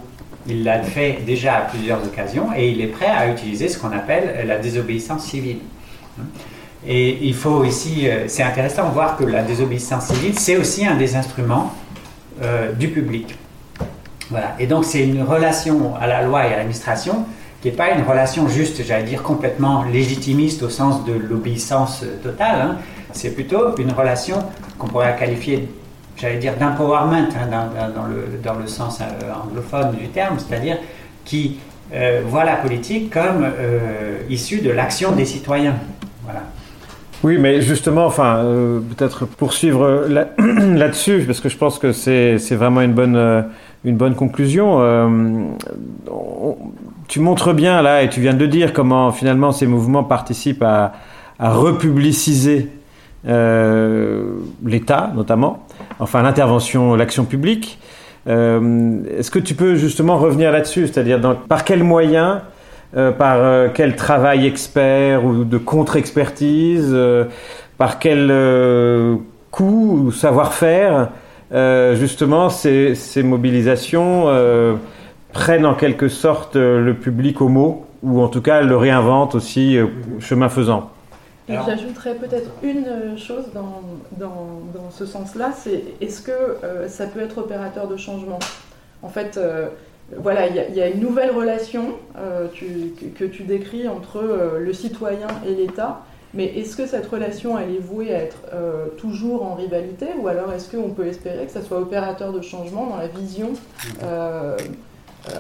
Il 0.48 0.64
l'a 0.64 0.82
fait 0.82 1.20
déjà 1.26 1.58
à 1.58 1.62
plusieurs 1.62 2.04
occasions 2.04 2.50
et 2.56 2.70
il 2.70 2.82
est 2.82 2.88
prêt 2.88 3.06
à 3.06 3.32
utiliser 3.32 3.70
ce 3.70 3.78
qu'on 3.78 3.92
appelle 3.92 4.46
la 4.48 4.58
désobéissance 4.58 5.24
civile. 5.24 5.60
Et 6.86 7.28
il 7.28 7.36
faut 7.36 7.64
ici, 7.64 8.10
euh, 8.10 8.28
c'est 8.28 8.44
intéressant 8.44 8.88
de 8.90 8.94
voir 8.94 9.16
que 9.16 9.24
la 9.24 9.44
désobéissance 9.44 10.06
civile, 10.06 10.38
c'est 10.38 10.58
aussi 10.58 10.86
un 10.86 10.96
des 10.96 11.16
instruments 11.16 11.74
euh, 12.42 12.72
du 12.72 12.88
public. 12.88 13.38
Voilà. 14.32 14.56
Et 14.60 14.66
donc 14.66 14.86
c'est 14.86 15.04
une 15.04 15.22
relation 15.22 15.96
à 15.96 16.08
la 16.08 16.24
loi 16.24 16.48
et 16.48 16.54
à 16.54 16.58
l'administration 16.58 17.26
qui 17.62 17.70
n'est 17.70 17.76
pas 17.76 17.92
une 17.92 18.04
relation 18.04 18.48
juste, 18.48 18.84
j'allais 18.84 19.04
dire, 19.04 19.22
complètement 19.22 19.84
légitimiste 19.84 20.64
au 20.64 20.70
sens 20.70 21.06
de 21.06 21.14
l'obéissance 21.14 22.04
totale. 22.24 22.62
Hein. 22.62 22.78
C'est 23.12 23.36
plutôt 23.36 23.76
une 23.78 23.92
relation 23.92 24.38
qu'on 24.80 24.88
pourrait 24.88 25.16
qualifier, 25.20 25.70
j'allais 26.18 26.38
dire, 26.38 26.56
d'empowerment 26.58 27.30
hein, 27.36 27.48
dans, 27.94 28.08
le, 28.08 28.40
dans, 28.44 28.56
le, 28.56 28.66
sens 28.66 29.00
euh, 29.02 29.32
anglophone 29.32 29.92
du 29.92 30.08
terme, 30.08 30.38
c'est-à-dire 30.40 30.78
qui 31.26 31.60
voit 32.26 32.46
la 32.46 32.56
politique 32.56 33.12
comme 33.12 33.46
issue 34.30 34.62
de 34.62 34.72
l'action 34.72 35.12
des 35.12 35.26
citoyens. 35.26 35.76
Voilà. 36.24 36.44
Oui, 37.24 37.38
mais 37.38 37.62
justement, 37.62 38.06
enfin, 38.06 38.38
euh, 38.38 38.80
peut-être 38.80 39.26
poursuivre 39.28 40.08
là-dessus, 40.40 41.24
parce 41.28 41.40
que 41.40 41.50
je 41.50 41.58
pense 41.58 41.78
que 41.78 41.92
c'est 41.92 42.56
vraiment 42.56 42.82
une 42.82 42.94
bonne, 42.94 43.16
euh, 43.16 43.44
une 43.86 43.96
bonne 43.96 44.16
conclusion. 44.16 44.82
Euh, 44.82 45.08
tu 47.08 47.20
montres 47.20 47.54
bien 47.54 47.84
là, 47.84 48.02
et 48.02 48.10
tu 48.10 48.22
viens 48.22 48.34
de 48.34 48.40
le 48.40 48.48
dire, 48.48 48.74
comment 48.74 49.12
finalement 49.12 49.52
ces 49.52 49.68
mouvements 49.68 50.04
participent 50.04 50.64
à, 50.64 50.94
à 51.38 51.52
republiciser 51.52 52.70
l'État, 53.24 55.12
notamment, 55.16 55.68
enfin 56.00 56.24
l'intervention, 56.24 56.96
l'action 56.96 57.26
publique. 57.26 57.78
Est-ce 58.26 59.30
que 59.30 59.38
tu 59.38 59.54
peux 59.54 59.76
justement 59.76 60.18
revenir 60.18 60.52
là-dessus, 60.52 60.88
c'est-à-dire 60.88 61.20
par 61.48 61.64
quels 61.64 61.84
moyens 61.84 62.40
euh, 62.96 63.12
par 63.12 63.38
euh, 63.38 63.70
quel 63.74 63.96
travail 63.96 64.46
expert 64.46 65.24
ou 65.24 65.46
de 65.46 65.58
contre-expertise, 65.58 66.90
euh, 66.92 67.26
par 67.78 68.00
quel 68.00 68.28
coût 69.50 70.02
ou 70.04 70.12
savoir-faire, 70.12 71.10
justement, 71.96 72.50
ces, 72.50 72.94
ces 72.94 73.24
mobilisations 73.24 74.28
prennent 75.34 75.66
en 75.66 75.74
quelque 75.74 76.08
sorte 76.08 76.56
le 76.56 76.94
public 76.94 77.42
au 77.42 77.48
mot, 77.48 77.88
ou 78.04 78.22
en 78.22 78.28
tout 78.28 78.42
cas 78.42 78.62
le 78.62 78.78
réinventent 78.78 79.34
aussi 79.34 79.80
chemin 80.20 80.48
faisant. 80.48 80.92
J'ajouterais 81.50 82.14
peut-être 82.14 82.52
une 82.62 83.18
chose 83.18 83.46
dans, 83.52 83.82
dans, 84.16 84.62
dans 84.76 84.92
ce 84.92 85.08
sens-là, 85.08 85.50
c'est 85.58 85.84
est-ce 86.02 86.22
que 86.22 86.58
ça 86.88 87.08
peut 87.08 87.22
être 87.22 87.40
opérateur 87.40 87.88
de 87.88 87.98
changement? 87.98 88.40
En 89.02 89.10
fait, 89.10 89.40
voilà, 90.18 90.48
il 90.48 90.76
y, 90.76 90.82
a 90.82 90.90
une 90.90 91.00
nouvelle 91.00 91.32
relation 91.32 91.96
euh, 92.18 92.48
que 93.18 93.26
tu 93.26 93.44
décris 93.44 93.88
entre 93.88 94.18
euh, 94.18 94.60
le 94.60 94.74
citoyen 94.74 95.28
et 95.48 95.54
l'État. 95.54 96.02
Mais 96.34 96.46
est-ce 96.46 96.78
que 96.78 96.88
cette 96.88 97.08
relation, 97.08 97.60
elle 97.60 97.76
est 97.76 97.80
vouée 97.80 98.14
à 98.16 98.20
être 98.20 98.38
euh, 98.54 98.88
toujours 98.98 99.44
en 99.44 99.56
rivalité 99.56 100.08
ou 100.18 100.28
alors 100.28 100.52
est-ce 100.54 100.74
qu'on 100.74 100.90
peut 100.90 101.06
espérer 101.06 101.46
que 101.46 101.52
ça 101.52 101.62
soit 101.62 101.80
opérateur 101.80 102.32
de 102.32 102.42
changement 102.42 102.88
dans 102.88 102.98
la 102.98 103.08
vision 103.08 103.52
euh, 104.04 104.58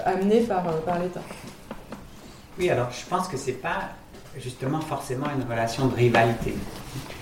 amenée 0.05 0.41
par, 0.41 0.63
par 0.63 0.99
l'État? 0.99 1.21
Oui, 2.59 2.69
alors 2.69 2.89
je 2.91 3.07
pense 3.09 3.29
que 3.29 3.37
c'est 3.37 3.53
pas 3.53 3.89
justement 4.37 4.81
forcément 4.81 5.27
une 5.35 5.49
relation 5.49 5.87
de 5.87 5.95
rivalité. 5.95 6.53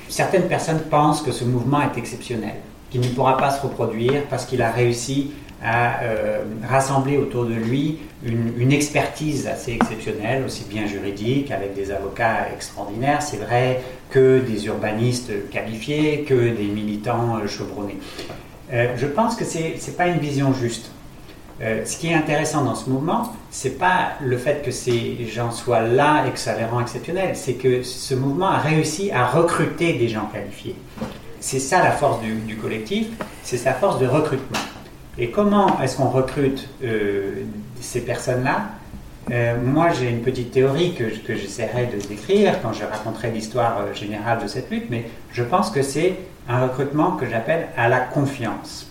Certaines 0.07 0.47
personnes 0.47 0.81
pensent 0.89 1.21
que 1.21 1.31
ce 1.31 1.43
mouvement 1.43 1.81
est 1.81 1.97
exceptionnel, 1.97 2.55
qu'il 2.89 3.01
ne 3.01 3.07
pourra 3.07 3.37
pas 3.37 3.51
se 3.51 3.61
reproduire 3.61 4.23
parce 4.29 4.45
qu'il 4.45 4.63
a 4.63 4.71
réussi 4.71 5.31
à 5.63 6.03
euh, 6.03 6.43
rassembler 6.67 7.17
autour 7.17 7.45
de 7.45 7.53
lui 7.53 7.99
une, 8.23 8.71
expertise 8.71 9.47
assez 9.47 9.73
exceptionnelle, 9.73 10.43
aussi 10.45 10.65
bien 10.69 10.85
juridique, 10.85 11.51
avec 11.51 11.73
des 11.73 11.91
avocats 11.91 12.47
extraordinaires, 12.53 13.21
c'est 13.21 13.37
vrai, 13.37 13.81
que 14.09 14.39
des 14.39 14.67
urbanistes 14.67 15.49
qualifiés, 15.49 16.23
que 16.23 16.55
des 16.55 16.67
militants 16.67 17.37
euh, 17.37 17.47
chevronnés. 17.47 17.97
Euh, 18.71 18.93
je 18.97 19.07
pense 19.07 19.35
que 19.35 19.45
ce 19.45 19.57
n'est 19.57 19.97
pas 19.97 20.07
une 20.07 20.19
vision 20.19 20.53
juste. 20.53 20.91
ce 21.61 21.97
qui 21.97 22.07
est 22.07 22.13
intéressant 22.13 22.63
dans 22.63 22.75
ce 22.75 22.89
mouvement, 22.89 23.33
c'est 23.51 23.77
pas 23.77 24.13
le 24.21 24.37
fait 24.37 24.63
que 24.63 24.71
ces 24.71 25.25
gens 25.25 25.51
soient 25.51 25.81
là 25.81 26.25
et 26.25 26.31
que 26.31 26.39
ça 26.39 26.55
les 26.57 26.63
rend 26.65 26.79
exceptionnels, 26.79 27.35
c'est 27.35 27.55
que 27.55 27.83
ce 27.83 28.15
mouvement 28.15 28.49
a 28.49 28.59
réussi 28.59 29.11
à 29.11 29.25
recruter 29.25 29.93
des 29.93 30.07
gens 30.07 30.27
qualifiés. 30.31 30.75
C'est 31.41 31.59
ça 31.59 31.83
la 31.83 31.91
force 31.91 32.19
du 32.21 32.55
collectif, 32.57 33.07
c'est 33.43 33.57
sa 33.57 33.73
force 33.73 33.99
de 33.99 34.07
recrutement. 34.07 34.59
Et 35.19 35.31
comment 35.31 35.81
est-ce 35.81 35.97
qu'on 35.97 36.09
recrute 36.09 36.69
euh, 36.81 37.43
ces 37.81 38.01
personnes-là? 38.01 38.69
Euh, 39.31 39.57
Moi, 39.61 39.89
j'ai 39.91 40.09
une 40.09 40.21
petite 40.21 40.51
théorie 40.51 40.95
que, 40.95 41.03
que 41.03 41.35
j'essaierai 41.35 41.87
de 41.87 41.99
décrire 42.07 42.61
quand 42.61 42.71
je 42.71 42.85
raconterai 42.85 43.29
l'histoire 43.31 43.79
euh, 43.81 43.93
générale 43.93 44.41
de 44.41 44.47
cette 44.47 44.71
lutte, 44.71 44.85
mais 44.89 45.09
je 45.33 45.43
pense 45.43 45.71
que 45.71 45.81
c'est 45.81 46.15
un 46.47 46.61
recrutement 46.61 47.11
que 47.11 47.29
j'appelle 47.29 47.67
à 47.75 47.89
la 47.89 47.99
confiance. 47.99 48.87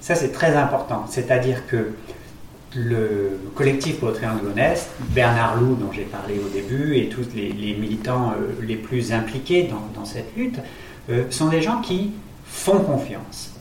Ça, 0.00 0.16
c'est 0.16 0.32
très 0.32 0.56
important. 0.56 1.04
C'est-à-dire 1.08 1.64
que 1.68 1.92
le 2.74 3.38
collectif 3.54 4.00
pour 4.00 4.08
le 4.08 4.14
Triangle 4.14 4.48
Honnête, 4.48 4.88
Bernard 5.10 5.60
Loup, 5.60 5.76
dont 5.76 5.92
j'ai 5.92 6.02
parlé 6.02 6.40
au 6.44 6.48
début, 6.48 6.96
et 6.96 7.08
tous 7.08 7.28
les, 7.34 7.52
militants 7.52 8.34
les 8.60 8.76
plus 8.76 9.12
impliqués 9.12 9.70
dans 9.94 10.04
cette 10.04 10.36
lutte, 10.36 10.58
sont 11.30 11.48
des 11.48 11.62
gens 11.62 11.80
qui 11.80 12.12
font 12.44 12.80
confiance 12.80 13.57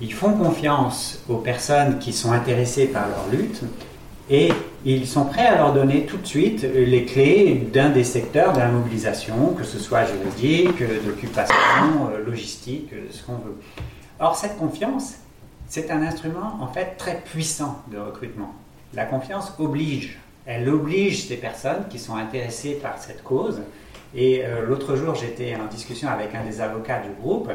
ils 0.00 0.12
font 0.12 0.32
confiance 0.32 1.22
aux 1.28 1.36
personnes 1.36 1.98
qui 1.98 2.12
sont 2.12 2.32
intéressées 2.32 2.86
par 2.86 3.08
leur 3.08 3.28
lutte 3.30 3.62
et 4.30 4.50
ils 4.84 5.06
sont 5.06 5.24
prêts 5.24 5.46
à 5.46 5.56
leur 5.56 5.72
donner 5.72 6.06
tout 6.06 6.16
de 6.16 6.26
suite 6.26 6.62
les 6.62 7.04
clés 7.04 7.68
d'un 7.72 7.90
des 7.90 8.04
secteurs 8.04 8.52
de 8.52 8.58
la 8.58 8.68
mobilisation, 8.68 9.54
que 9.54 9.64
ce 9.64 9.78
soit 9.78 10.04
juridique, 10.06 10.82
d'occupation, 11.04 11.54
logistique, 12.24 12.90
ce 13.10 13.22
qu'on 13.24 13.34
veut. 13.34 13.56
Or, 14.20 14.36
cette 14.36 14.56
confiance, 14.56 15.14
c'est 15.66 15.90
un 15.90 16.02
instrument 16.02 16.58
en 16.60 16.68
fait 16.68 16.96
très 16.96 17.20
puissant 17.20 17.82
de 17.90 17.98
recrutement. 17.98 18.54
La 18.94 19.04
confiance 19.04 19.52
oblige. 19.58 20.18
Elle 20.46 20.68
oblige 20.68 21.26
ces 21.26 21.36
personnes 21.36 21.84
qui 21.88 21.98
sont 21.98 22.16
intéressées 22.16 22.78
par 22.82 22.98
cette 22.98 23.22
cause. 23.22 23.62
Et 24.14 24.44
euh, 24.44 24.66
l'autre 24.66 24.96
jour, 24.96 25.14
j'étais 25.14 25.54
en 25.54 25.66
discussion 25.66 26.08
avec 26.08 26.34
un 26.34 26.44
des 26.44 26.60
avocats 26.60 27.00
du 27.00 27.10
groupe 27.20 27.50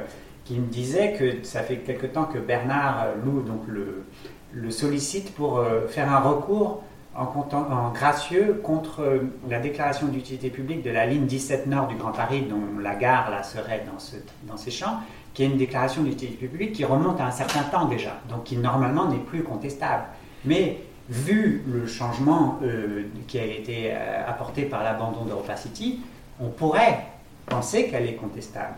qui 0.46 0.60
me 0.60 0.68
disait 0.68 1.14
que 1.14 1.44
ça 1.44 1.62
fait 1.62 1.78
quelque 1.78 2.06
temps 2.06 2.26
que 2.26 2.38
Bernard 2.38 3.08
Loup 3.24 3.42
donc 3.42 3.64
le, 3.68 4.72
sollicite 4.72 5.34
pour 5.34 5.58
euh, 5.58 5.88
faire 5.88 6.10
un 6.12 6.20
recours 6.20 6.84
en, 7.16 7.24
en 7.24 7.92
gracieux 7.92 8.62
contre 8.64 9.02
euh, 9.02 9.20
la 9.50 9.60
déclaration 9.60 10.08
d'utilité 10.08 10.50
publique 10.50 10.84
de 10.84 10.92
la 10.92 11.06
ligne 11.06 11.26
17 11.26 11.68
Nord 11.68 11.88
du 11.88 11.96
Grand 11.96 12.12
Paris, 12.12 12.46
dont 12.50 12.80
la 12.80 12.96
gare 12.96 13.32
là 13.32 13.44
serait 13.44 13.84
dans, 13.92 14.00
ce, 14.00 14.16
dans 14.44 14.56
ces 14.56 14.72
champs, 14.72 15.00
qui 15.34 15.44
est 15.44 15.48
une 15.48 15.58
déclaration 15.58 16.04
d'utilité 16.04 16.48
publique 16.48 16.74
qui 16.74 16.86
remonte 16.86 17.20
à 17.20 17.26
un 17.26 17.32
certain 17.32 17.64
temps 17.64 17.86
déjà, 17.86 18.22
donc 18.30 18.46
qui 18.46 18.58
normalement 18.58 19.10
n'est 19.10 19.18
plus 19.18 19.44
contestable. 19.44 20.04
Mais 20.46 20.82
vu 21.10 21.64
le 21.68 21.88
changement 21.88 22.60
euh, 22.64 23.04
qui 23.28 23.40
a 23.40 23.46
été 23.46 23.94
apporté 24.28 24.64
par 24.64 24.84
l'abandon 24.84 25.26
d'Europa 25.26 25.58
City, 25.58 26.00
on 26.40 26.50
pourrait 26.50 27.06
penser 27.48 27.88
qu'elle 27.88 28.08
est 28.08 28.16
contestable. 28.16 28.76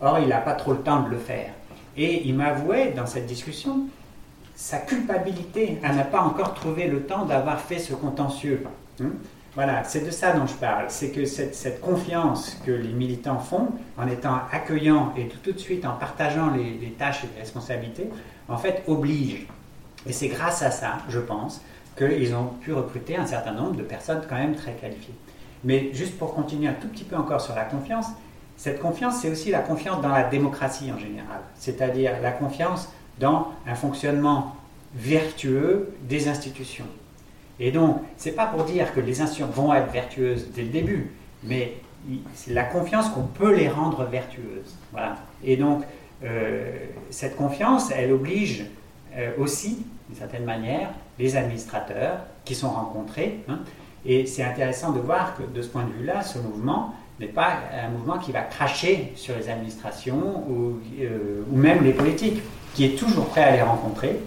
Or, 0.00 0.18
il 0.18 0.28
n'a 0.28 0.38
pas 0.38 0.54
trop 0.54 0.72
le 0.72 0.80
temps 0.80 1.02
de 1.02 1.10
le 1.10 1.18
faire. 1.18 1.52
Et 1.96 2.26
il 2.26 2.34
m'avouait 2.34 2.92
dans 2.92 3.06
cette 3.06 3.26
discussion 3.26 3.86
sa 4.54 4.78
culpabilité 4.78 5.78
à 5.82 5.92
n'a 5.92 6.04
pas 6.04 6.20
encore 6.20 6.54
trouvé 6.54 6.86
le 6.86 7.02
temps 7.02 7.24
d'avoir 7.24 7.60
fait 7.60 7.78
ce 7.78 7.94
contentieux. 7.94 8.64
Hein? 9.02 9.12
voilà, 9.54 9.84
c'est 9.84 10.04
de 10.04 10.10
ça 10.10 10.32
dont 10.32 10.46
je 10.46 10.54
parle. 10.54 10.84
C'est 10.88 11.10
que 11.10 11.24
cette, 11.24 11.80
confiance 11.80 12.56
que 12.64 12.70
les 12.70 12.92
militants 12.92 13.38
font 13.38 13.68
en 13.98 14.06
étant 14.06 14.38
accueillants 14.52 15.12
et 15.16 15.28
tout, 15.28 15.52
de 15.52 15.58
suite 15.58 15.84
en 15.84 15.92
partageant 15.92 16.50
les, 16.50 16.78
les, 16.78 16.92
tâches 16.92 17.24
et 17.24 17.28
les 17.34 17.40
responsabilités, 17.40 18.08
en 18.48 18.56
fait, 18.56 18.82
oblige. 18.86 19.46
Et 20.06 20.12
c'est 20.12 20.28
grâce 20.28 20.62
à 20.62 20.70
ça, 20.70 20.98
je 21.08 21.18
pense, 21.18 21.62
qu'ils 21.96 22.34
ont 22.34 22.46
pu 22.60 22.72
recruter 22.72 23.16
un 23.16 23.26
certain 23.26 23.52
nombre 23.52 23.76
de 23.76 23.82
personnes 23.82 24.22
quand 24.28 24.36
même 24.36 24.54
très 24.54 24.72
qualifiées. 24.72 25.14
Mais 25.64 25.90
juste 25.92 26.16
pour 26.18 26.34
continuer 26.34 26.68
un 26.68 26.74
tout 26.74 26.88
petit 26.88 27.04
peu 27.04 27.16
encore 27.16 27.40
sur 27.40 27.54
la 27.54 27.64
confiance, 27.64 28.06
cette 28.60 28.78
confiance, 28.78 29.22
c'est 29.22 29.30
aussi 29.30 29.50
la 29.50 29.60
confiance 29.60 30.02
dans 30.02 30.10
la 30.10 30.24
démocratie 30.24 30.92
en 30.92 30.98
général, 30.98 31.40
c'est-à-dire 31.54 32.20
la 32.22 32.30
confiance 32.30 32.90
dans 33.18 33.48
un 33.66 33.74
fonctionnement 33.74 34.54
vertueux 34.94 35.94
des 36.02 36.28
institutions. 36.28 36.84
Et 37.58 37.72
donc, 37.72 38.02
ce 38.18 38.28
n'est 38.28 38.34
pas 38.34 38.44
pour 38.44 38.64
dire 38.64 38.92
que 38.92 39.00
les 39.00 39.22
institutions 39.22 39.46
vont 39.46 39.72
être 39.72 39.90
vertueuses 39.90 40.48
dès 40.54 40.60
le 40.60 40.68
début, 40.68 41.10
mais 41.42 41.72
c'est 42.34 42.52
la 42.52 42.64
confiance 42.64 43.08
qu'on 43.08 43.22
peut 43.22 43.54
les 43.54 43.70
rendre 43.70 44.04
vertueuses. 44.04 44.76
Voilà. 44.92 45.16
Et 45.42 45.56
donc, 45.56 45.82
euh, 46.22 46.70
cette 47.08 47.36
confiance, 47.36 47.90
elle 47.90 48.12
oblige 48.12 48.66
euh, 49.16 49.30
aussi, 49.38 49.86
d'une 50.06 50.18
certaine 50.18 50.44
manière, 50.44 50.90
les 51.18 51.34
administrateurs 51.34 52.18
qui 52.44 52.54
sont 52.54 52.68
rencontrés. 52.68 53.40
Hein. 53.48 53.60
et 54.04 54.26
c'est 54.26 54.44
intéressant 54.44 54.92
de 54.92 55.00
voir 55.00 55.34
que, 55.38 55.44
de 55.44 55.62
ce 55.62 55.68
point 55.68 55.84
de 55.84 55.92
vue-là, 55.92 56.22
ce 56.22 56.38
mouvement, 56.38 56.94
n'est 57.20 57.26
pas 57.26 57.58
un 57.84 57.90
mouvement 57.90 58.18
qui 58.18 58.32
va 58.32 58.40
cracher 58.40 59.12
sur 59.14 59.36
les 59.36 59.50
administrations 59.50 60.42
ou, 60.48 60.80
euh, 61.00 61.44
ou, 61.52 61.56
même 61.56 61.84
les 61.84 61.92
politiques, 61.92 62.40
qui 62.74 62.86
est 62.86 62.98
toujours 62.98 63.26
prêt 63.26 63.42
à 63.42 63.50
les 63.52 63.62
rencontrer, 63.62 64.20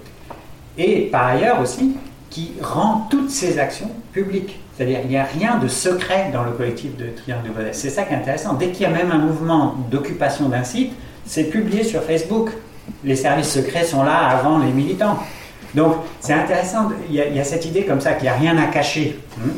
et 0.77 1.07
par 1.11 1.25
ailleurs 1.27 1.59
aussi 1.59 1.97
qui 2.29 2.53
rend 2.61 3.07
toutes 3.09 3.29
ces 3.29 3.59
actions 3.59 3.89
publiques. 4.11 4.59
C'est-à-dire 4.75 5.01
qu'il 5.01 5.09
n'y 5.09 5.17
a 5.17 5.23
rien 5.23 5.57
de 5.57 5.67
secret 5.67 6.29
dans 6.33 6.43
le 6.43 6.51
collectif 6.51 6.95
de 6.97 7.05
Triangle 7.09 7.49
de 7.49 7.53
Godès. 7.53 7.73
C'est 7.73 7.91
ça 7.91 8.03
qui 8.03 8.13
est 8.13 8.17
intéressant. 8.17 8.53
Dès 8.53 8.69
qu'il 8.69 8.81
y 8.81 8.85
a 8.85 8.89
même 8.89 9.11
un 9.11 9.19
mouvement 9.19 9.75
d'occupation 9.91 10.49
d'un 10.49 10.63
site, 10.63 10.93
c'est 11.25 11.45
publié 11.45 11.83
sur 11.83 12.01
Facebook. 12.01 12.49
Les 13.03 13.15
services 13.15 13.49
secrets 13.49 13.85
sont 13.85 14.03
là 14.03 14.17
avant 14.17 14.57
les 14.57 14.71
militants. 14.71 15.19
Donc 15.75 15.95
c'est 16.19 16.33
intéressant, 16.33 16.89
il 17.09 17.15
y, 17.15 17.21
a, 17.21 17.27
il 17.27 17.35
y, 17.35 17.39
a 17.39 17.43
cette 17.43 17.65
idée 17.65 17.85
comme 17.85 18.01
ça 18.01 18.13
qu'il 18.13 18.23
n'y 18.23 18.29
a 18.29 18.35
rien 18.35 18.57
à 18.57 18.65
cacher. 18.65 19.19
Hein. 19.39 19.51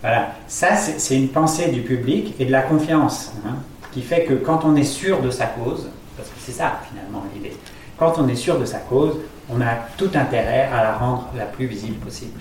Voilà, 0.00 0.34
ça 0.46 0.76
c'est 0.76 1.16
une 1.16 1.28
pensée 1.28 1.70
du 1.70 1.80
public 1.80 2.34
et 2.38 2.44
de 2.44 2.52
la 2.52 2.62
confiance, 2.62 3.32
hein, 3.44 3.56
qui 3.92 4.02
fait 4.02 4.24
que 4.24 4.34
quand 4.34 4.64
on 4.64 4.76
est 4.76 4.84
sûr 4.84 5.20
de 5.20 5.30
sa 5.30 5.46
cause, 5.46 5.88
parce 6.16 6.28
que 6.28 6.36
c'est 6.38 6.52
ça 6.52 6.80
finalement 6.88 7.24
l'idée, 7.34 7.56
quand 7.98 8.14
on 8.18 8.28
est 8.28 8.36
sûr 8.36 8.60
de 8.60 8.64
sa 8.64 8.78
cause, 8.78 9.16
on 9.50 9.60
a 9.60 9.74
tout 9.96 10.10
intérêt 10.14 10.68
à 10.72 10.82
la 10.84 10.96
rendre 10.96 11.28
la 11.36 11.46
plus 11.46 11.66
visible 11.66 11.96
possible. 11.96 12.38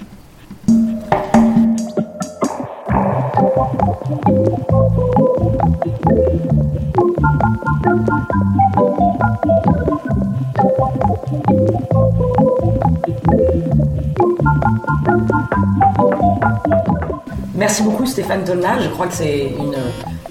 Merci 17.57 17.81
beaucoup 17.81 18.05
Stéphane 18.05 18.43
Tolna. 18.43 18.79
Je 18.79 18.87
crois 18.89 19.07
que 19.07 19.15
c'est 19.15 19.47
une 19.47 19.75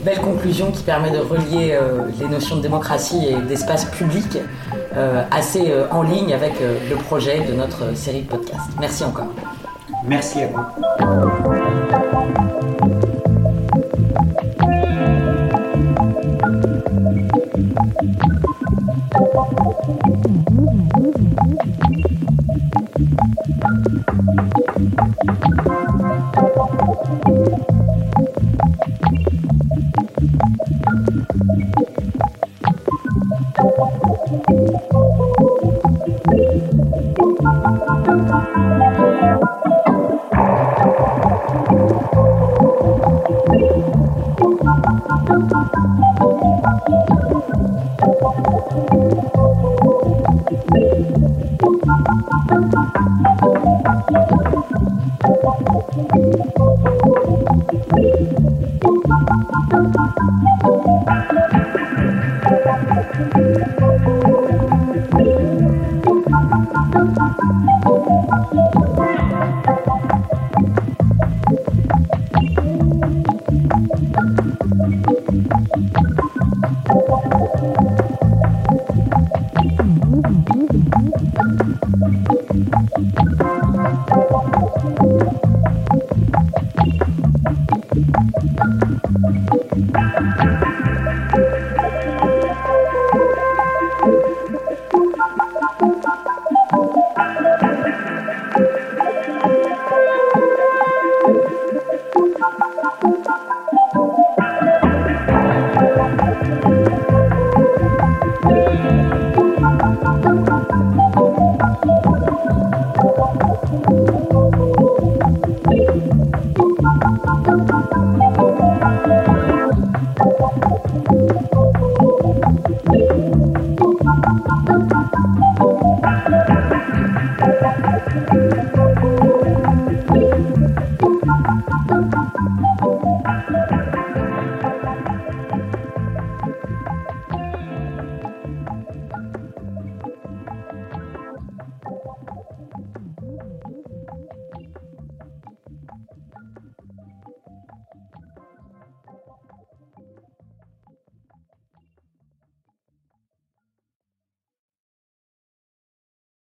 belle 0.05 0.21
conclusion 0.21 0.71
qui 0.71 0.85
permet 0.85 1.11
de 1.11 1.19
relier 1.19 1.73
euh, 1.73 2.07
les 2.21 2.29
notions 2.29 2.57
de 2.57 2.63
démocratie 2.63 3.27
et 3.27 3.35
d'espace 3.43 3.85
public 3.87 4.39
euh, 4.97 5.25
assez 5.33 5.73
euh, 5.73 5.89
en 5.91 6.03
ligne 6.03 6.33
avec 6.33 6.53
le 6.61 6.95
projet 6.97 7.41
de 7.41 7.53
notre 7.53 7.97
série 7.97 8.23
de 8.23 8.29
podcasts. 8.29 8.71
Merci 8.79 9.03
encore. 9.03 9.27
Merci 10.05 10.43
à 10.43 10.47
vous. 10.47 10.61
Thank 60.49 60.65
you. 64.07 64.16